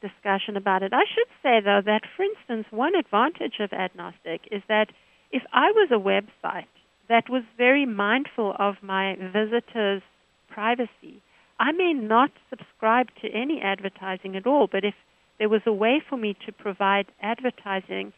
discussion 0.00 0.56
about 0.56 0.82
it. 0.82 0.92
I 0.92 1.04
should 1.12 1.28
say, 1.42 1.60
though, 1.60 1.80
that 1.84 2.02
for 2.16 2.24
instance, 2.24 2.66
one 2.70 2.94
advantage 2.94 3.60
of 3.60 3.72
Adnostic 3.72 4.42
is 4.50 4.62
that 4.68 4.88
if 5.30 5.42
I 5.52 5.70
was 5.70 5.88
a 5.90 5.98
website 5.98 6.66
that 7.08 7.28
was 7.28 7.42
very 7.56 7.86
mindful 7.86 8.54
of 8.58 8.76
my 8.82 9.16
visitors' 9.16 10.02
privacy, 10.48 11.22
I 11.58 11.72
may 11.72 11.92
not 11.92 12.30
subscribe 12.50 13.08
to 13.22 13.28
any 13.30 13.60
advertising 13.62 14.36
at 14.36 14.46
all. 14.46 14.66
But 14.70 14.84
if 14.84 14.94
there 15.42 15.48
was 15.48 15.62
a 15.66 15.72
way 15.72 16.00
for 16.08 16.16
me 16.16 16.36
to 16.46 16.52
provide 16.52 17.06
advertising 17.20 18.12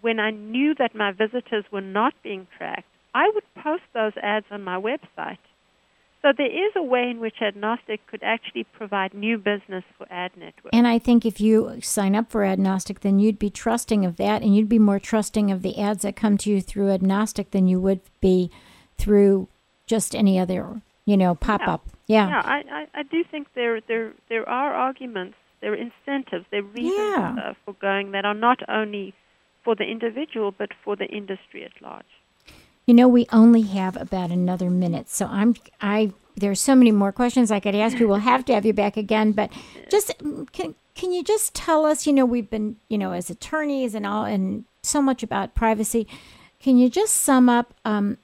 when 0.00 0.18
I 0.18 0.30
knew 0.32 0.74
that 0.76 0.92
my 0.92 1.12
visitors 1.12 1.64
were 1.70 1.80
not 1.80 2.14
being 2.24 2.48
tracked. 2.58 2.88
I 3.14 3.30
would 3.32 3.44
post 3.62 3.84
those 3.94 4.14
ads 4.20 4.46
on 4.50 4.64
my 4.64 4.76
website. 4.76 5.38
So 6.20 6.32
there 6.36 6.50
is 6.50 6.72
a 6.74 6.82
way 6.82 7.08
in 7.08 7.20
which 7.20 7.36
Adnostic 7.40 8.04
could 8.08 8.24
actually 8.24 8.64
provide 8.64 9.14
new 9.14 9.38
business 9.38 9.84
for 9.96 10.08
ad 10.10 10.32
networks. 10.36 10.70
And 10.72 10.88
I 10.88 10.98
think 10.98 11.24
if 11.24 11.40
you 11.40 11.78
sign 11.80 12.16
up 12.16 12.28
for 12.28 12.42
Adnostic, 12.42 13.02
then 13.02 13.20
you'd 13.20 13.38
be 13.38 13.48
trusting 13.48 14.04
of 14.04 14.16
that, 14.16 14.42
and 14.42 14.56
you'd 14.56 14.68
be 14.68 14.80
more 14.80 14.98
trusting 14.98 15.52
of 15.52 15.62
the 15.62 15.78
ads 15.78 16.02
that 16.02 16.16
come 16.16 16.36
to 16.38 16.50
you 16.50 16.60
through 16.60 16.90
Adnostic 16.90 17.52
than 17.52 17.68
you 17.68 17.80
would 17.80 18.00
be 18.20 18.50
through 18.98 19.46
just 19.86 20.12
any 20.12 20.40
other, 20.40 20.82
you 21.04 21.16
know, 21.16 21.36
pop 21.36 21.60
up. 21.68 21.86
Yeah, 22.08 22.26
yeah. 22.26 22.42
I, 22.44 22.64
I, 22.68 22.86
I 22.98 23.02
do 23.04 23.22
think 23.30 23.46
there 23.54 23.80
there 23.86 24.12
there 24.28 24.48
are 24.48 24.74
arguments 24.74 25.36
there 25.62 25.72
are 25.72 25.76
incentives, 25.76 26.44
there 26.50 26.60
are 26.60 26.64
reasons 26.64 26.98
yeah. 26.98 27.36
uh, 27.42 27.54
for 27.64 27.72
going 27.74 28.10
that 28.10 28.26
are 28.26 28.34
not 28.34 28.58
only 28.68 29.14
for 29.64 29.74
the 29.74 29.84
individual 29.84 30.50
but 30.50 30.70
for 30.84 30.96
the 30.96 31.06
industry 31.06 31.64
at 31.64 31.80
large. 31.80 32.04
You 32.86 32.94
know, 32.94 33.08
we 33.08 33.26
only 33.32 33.62
have 33.62 33.96
about 33.96 34.30
another 34.30 34.68
minute, 34.68 35.08
so 35.08 35.26
I'm 35.26 35.54
I. 35.80 36.12
There's 36.34 36.60
so 36.60 36.74
many 36.74 36.90
more 36.90 37.12
questions 37.12 37.50
I 37.50 37.60
could 37.60 37.74
ask 37.74 37.98
you. 37.98 38.08
We'll 38.08 38.16
have 38.18 38.44
to 38.46 38.54
have 38.54 38.66
you 38.66 38.72
back 38.72 38.96
again, 38.96 39.32
but 39.32 39.52
just 39.88 40.12
can 40.52 40.74
can 40.96 41.12
you 41.12 41.22
just 41.22 41.54
tell 41.54 41.86
us? 41.86 42.06
You 42.06 42.12
know, 42.12 42.26
we've 42.26 42.50
been 42.50 42.76
you 42.88 42.98
know 42.98 43.12
as 43.12 43.30
attorneys 43.30 43.94
and 43.94 44.04
all 44.04 44.24
and 44.24 44.64
so 44.82 45.00
much 45.00 45.22
about 45.22 45.54
privacy. 45.54 46.08
Can 46.58 46.76
you 46.76 46.88
just 46.88 47.14
sum 47.14 47.48
up 47.48 47.72
um, 47.84 48.18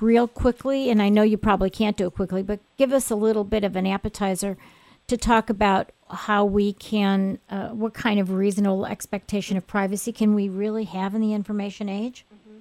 real 0.00 0.28
quickly? 0.28 0.90
And 0.90 1.00
I 1.00 1.08
know 1.08 1.22
you 1.22 1.38
probably 1.38 1.70
can't 1.70 1.96
do 1.96 2.06
it 2.06 2.14
quickly, 2.14 2.42
but 2.42 2.60
give 2.76 2.92
us 2.92 3.10
a 3.10 3.16
little 3.16 3.44
bit 3.44 3.64
of 3.64 3.74
an 3.74 3.86
appetizer 3.86 4.58
to 5.06 5.16
talk 5.16 5.48
about 5.48 5.92
how 6.10 6.44
we 6.44 6.72
can, 6.72 7.38
uh, 7.48 7.68
what 7.68 7.94
kind 7.94 8.20
of 8.20 8.30
reasonable 8.30 8.86
expectation 8.86 9.56
of 9.56 9.66
privacy 9.66 10.12
can 10.12 10.34
we 10.34 10.48
really 10.48 10.84
have 10.84 11.14
in 11.14 11.20
the 11.20 11.32
information 11.32 11.88
age? 11.88 12.24
Mm-hmm. 12.32 12.58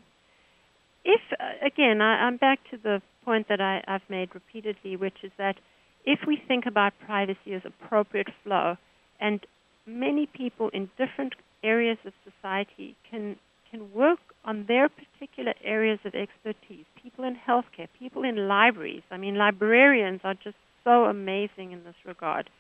If, 1.06 1.22
uh, 1.40 1.66
again, 1.66 2.02
I, 2.02 2.28
am 2.28 2.38
back 2.38 2.60
to 2.72 2.78
the 2.78 3.02
point 3.26 3.48
that 3.50 3.62
I, 3.62 3.84
I've 3.88 4.10
made 4.10 4.34
repeatedly, 4.34 4.96
which 4.96 5.18
is 5.24 5.32
that 5.38 5.58
if 6.06 6.20
we 6.28 6.42
think 6.48 6.66
about 6.66 6.94
privacy 7.06 7.54
as 7.54 7.62
appropriate 7.66 8.30
flow, 8.44 8.78
and 9.20 9.46
many 9.86 10.26
people 10.26 10.70
in 10.70 10.90
different 10.98 11.34
areas 11.64 11.98
of 12.06 12.14
society 12.24 12.96
can 13.10 13.38
can 13.72 13.92
work 13.92 14.20
on 14.46 14.66
their 14.68 14.88
particular 14.88 15.54
areas 15.64 15.98
of 16.06 16.14
expertise. 16.14 16.86
People 17.02 17.24
in 17.24 17.36
healthcare, 17.36 17.88
people 17.98 18.24
in 18.24 18.48
libraries. 18.48 19.02
I 19.10 19.18
mean, 19.18 19.36
librarians 19.36 20.22
are 20.24 20.36
just 20.36 20.58
so 20.84 21.06
amazing 21.06 21.72
in 21.72 21.84
this 21.84 21.96
regard. 22.06 22.52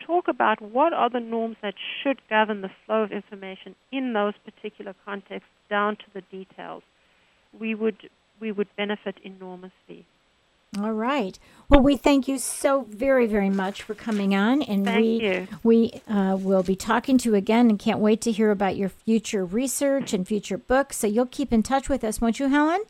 Talk 0.00 0.28
about 0.28 0.60
what 0.60 0.92
are 0.92 1.10
the 1.10 1.20
norms 1.20 1.56
that 1.62 1.74
should 2.02 2.20
govern 2.30 2.62
the 2.62 2.70
flow 2.86 3.02
of 3.02 3.12
information 3.12 3.74
in 3.92 4.12
those 4.12 4.34
particular 4.44 4.94
contexts 5.04 5.50
down 5.68 5.96
to 5.96 6.04
the 6.14 6.22
details. 6.22 6.82
We 7.58 7.74
would 7.74 8.08
we 8.40 8.52
would 8.52 8.68
benefit 8.76 9.16
enormously. 9.22 10.06
All 10.76 10.92
right. 10.92 11.38
Well, 11.68 11.80
we 11.80 11.96
thank 11.96 12.28
you 12.28 12.38
so 12.38 12.86
very, 12.90 13.26
very 13.26 13.48
much 13.48 13.82
for 13.82 13.94
coming 13.94 14.34
on, 14.34 14.60
and 14.62 14.84
thank 14.84 15.00
we 15.00 15.22
you. 15.22 15.48
we 15.62 16.02
uh, 16.06 16.36
will 16.38 16.62
be 16.62 16.76
talking 16.76 17.16
to 17.18 17.30
you 17.30 17.34
again, 17.34 17.70
and 17.70 17.78
can't 17.78 18.00
wait 18.00 18.20
to 18.22 18.32
hear 18.32 18.50
about 18.50 18.76
your 18.76 18.90
future 18.90 19.44
research 19.44 20.12
and 20.12 20.28
future 20.28 20.58
books. 20.58 20.98
So 20.98 21.06
you'll 21.06 21.26
keep 21.26 21.52
in 21.52 21.62
touch 21.62 21.88
with 21.88 22.04
us, 22.04 22.20
won't 22.20 22.38
you, 22.38 22.48
Helen? 22.48 22.82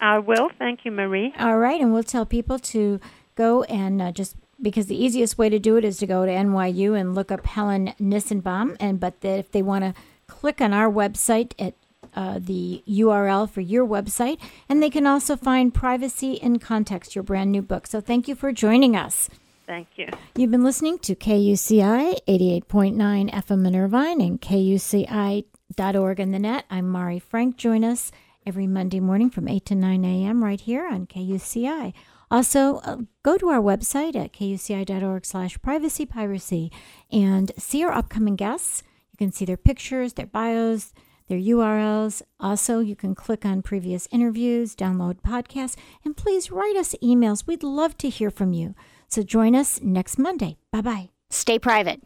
I 0.00 0.18
will. 0.18 0.50
Thank 0.58 0.84
you, 0.84 0.90
Marie. 0.90 1.34
All 1.38 1.58
right, 1.58 1.80
and 1.80 1.92
we'll 1.92 2.02
tell 2.02 2.24
people 2.24 2.58
to 2.58 3.00
go 3.34 3.64
and 3.64 4.00
uh, 4.00 4.12
just 4.12 4.34
because 4.60 4.86
the 4.86 5.02
easiest 5.02 5.38
way 5.38 5.48
to 5.48 5.58
do 5.58 5.76
it 5.76 5.84
is 5.84 5.98
to 5.98 6.06
go 6.06 6.24
to 6.24 6.32
NYU 6.32 6.98
and 6.98 7.14
look 7.14 7.30
up 7.30 7.46
Helen 7.46 7.92
Nissenbaum. 8.00 8.76
And 8.80 8.98
but 8.98 9.20
the, 9.20 9.30
if 9.30 9.50
they 9.52 9.62
want 9.62 9.84
to 9.84 9.94
click 10.26 10.60
on 10.60 10.72
our 10.72 10.90
website 10.90 11.52
at 11.58 11.74
uh, 12.14 12.38
the 12.40 12.82
URL 12.88 13.48
for 13.48 13.60
your 13.60 13.86
website, 13.86 14.38
and 14.68 14.82
they 14.82 14.90
can 14.90 15.06
also 15.06 15.36
find 15.36 15.74
Privacy 15.74 16.34
in 16.34 16.58
Context, 16.58 17.14
your 17.14 17.22
brand 17.22 17.52
new 17.52 17.62
book. 17.62 17.86
So 17.86 18.00
thank 18.00 18.26
you 18.26 18.34
for 18.34 18.52
joining 18.52 18.96
us. 18.96 19.28
Thank 19.66 19.88
you. 19.96 20.08
You've 20.36 20.52
been 20.52 20.64
listening 20.64 20.98
to 21.00 21.14
KUCI 21.14 22.20
88.9 22.28 23.32
FM 23.32 23.66
in 23.66 23.76
Irvine 23.76 24.20
and 24.20 24.40
KUCI.org 24.40 26.20
in 26.20 26.30
the 26.30 26.38
net. 26.38 26.64
I'm 26.70 26.88
Mari 26.88 27.18
Frank. 27.18 27.56
Join 27.56 27.84
us 27.84 28.12
every 28.46 28.68
Monday 28.68 29.00
morning 29.00 29.28
from 29.28 29.48
8 29.48 29.66
to 29.66 29.74
9 29.74 30.04
a.m. 30.04 30.44
right 30.44 30.60
here 30.60 30.86
on 30.86 31.06
KUCI. 31.06 31.92
Also, 32.30 32.78
uh, 32.78 32.98
go 33.22 33.38
to 33.38 33.48
our 33.48 33.60
website 33.60 34.16
at 34.16 34.32
kuci.org 34.32 35.24
slash 35.24 35.60
privacy 35.62 36.04
piracy 36.04 36.72
and 37.10 37.52
see 37.56 37.84
our 37.84 37.92
upcoming 37.92 38.36
guests. 38.36 38.82
You 39.12 39.18
can 39.18 39.32
see 39.32 39.44
their 39.44 39.56
pictures, 39.56 40.14
their 40.14 40.26
bios, 40.26 40.92
their 41.28 41.38
URLs. 41.38 42.22
Also, 42.40 42.80
you 42.80 42.96
can 42.96 43.14
click 43.14 43.44
on 43.44 43.62
previous 43.62 44.08
interviews, 44.10 44.74
download 44.74 45.20
podcasts, 45.22 45.76
and 46.04 46.16
please 46.16 46.50
write 46.50 46.76
us 46.76 46.94
emails. 47.02 47.46
We'd 47.46 47.62
love 47.62 47.96
to 47.98 48.08
hear 48.08 48.30
from 48.30 48.52
you. 48.52 48.74
So 49.08 49.22
join 49.22 49.54
us 49.54 49.80
next 49.80 50.18
Monday. 50.18 50.56
Bye 50.72 50.80
bye. 50.80 51.10
Stay 51.30 51.58
private. 51.58 52.02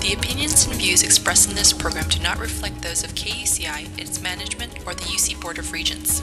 The 0.00 0.14
opinions 0.14 0.66
and 0.66 0.74
views 0.74 1.02
expressed 1.02 1.48
in 1.48 1.54
this 1.56 1.72
program 1.72 2.08
do 2.08 2.20
not 2.22 2.38
reflect 2.38 2.82
those 2.82 3.04
of 3.04 3.14
KUCI, 3.14 3.98
its 3.98 4.20
management, 4.20 4.86
or 4.86 4.94
the 4.94 5.02
UC 5.04 5.40
Board 5.40 5.58
of 5.58 5.72
Regents. 5.72 6.22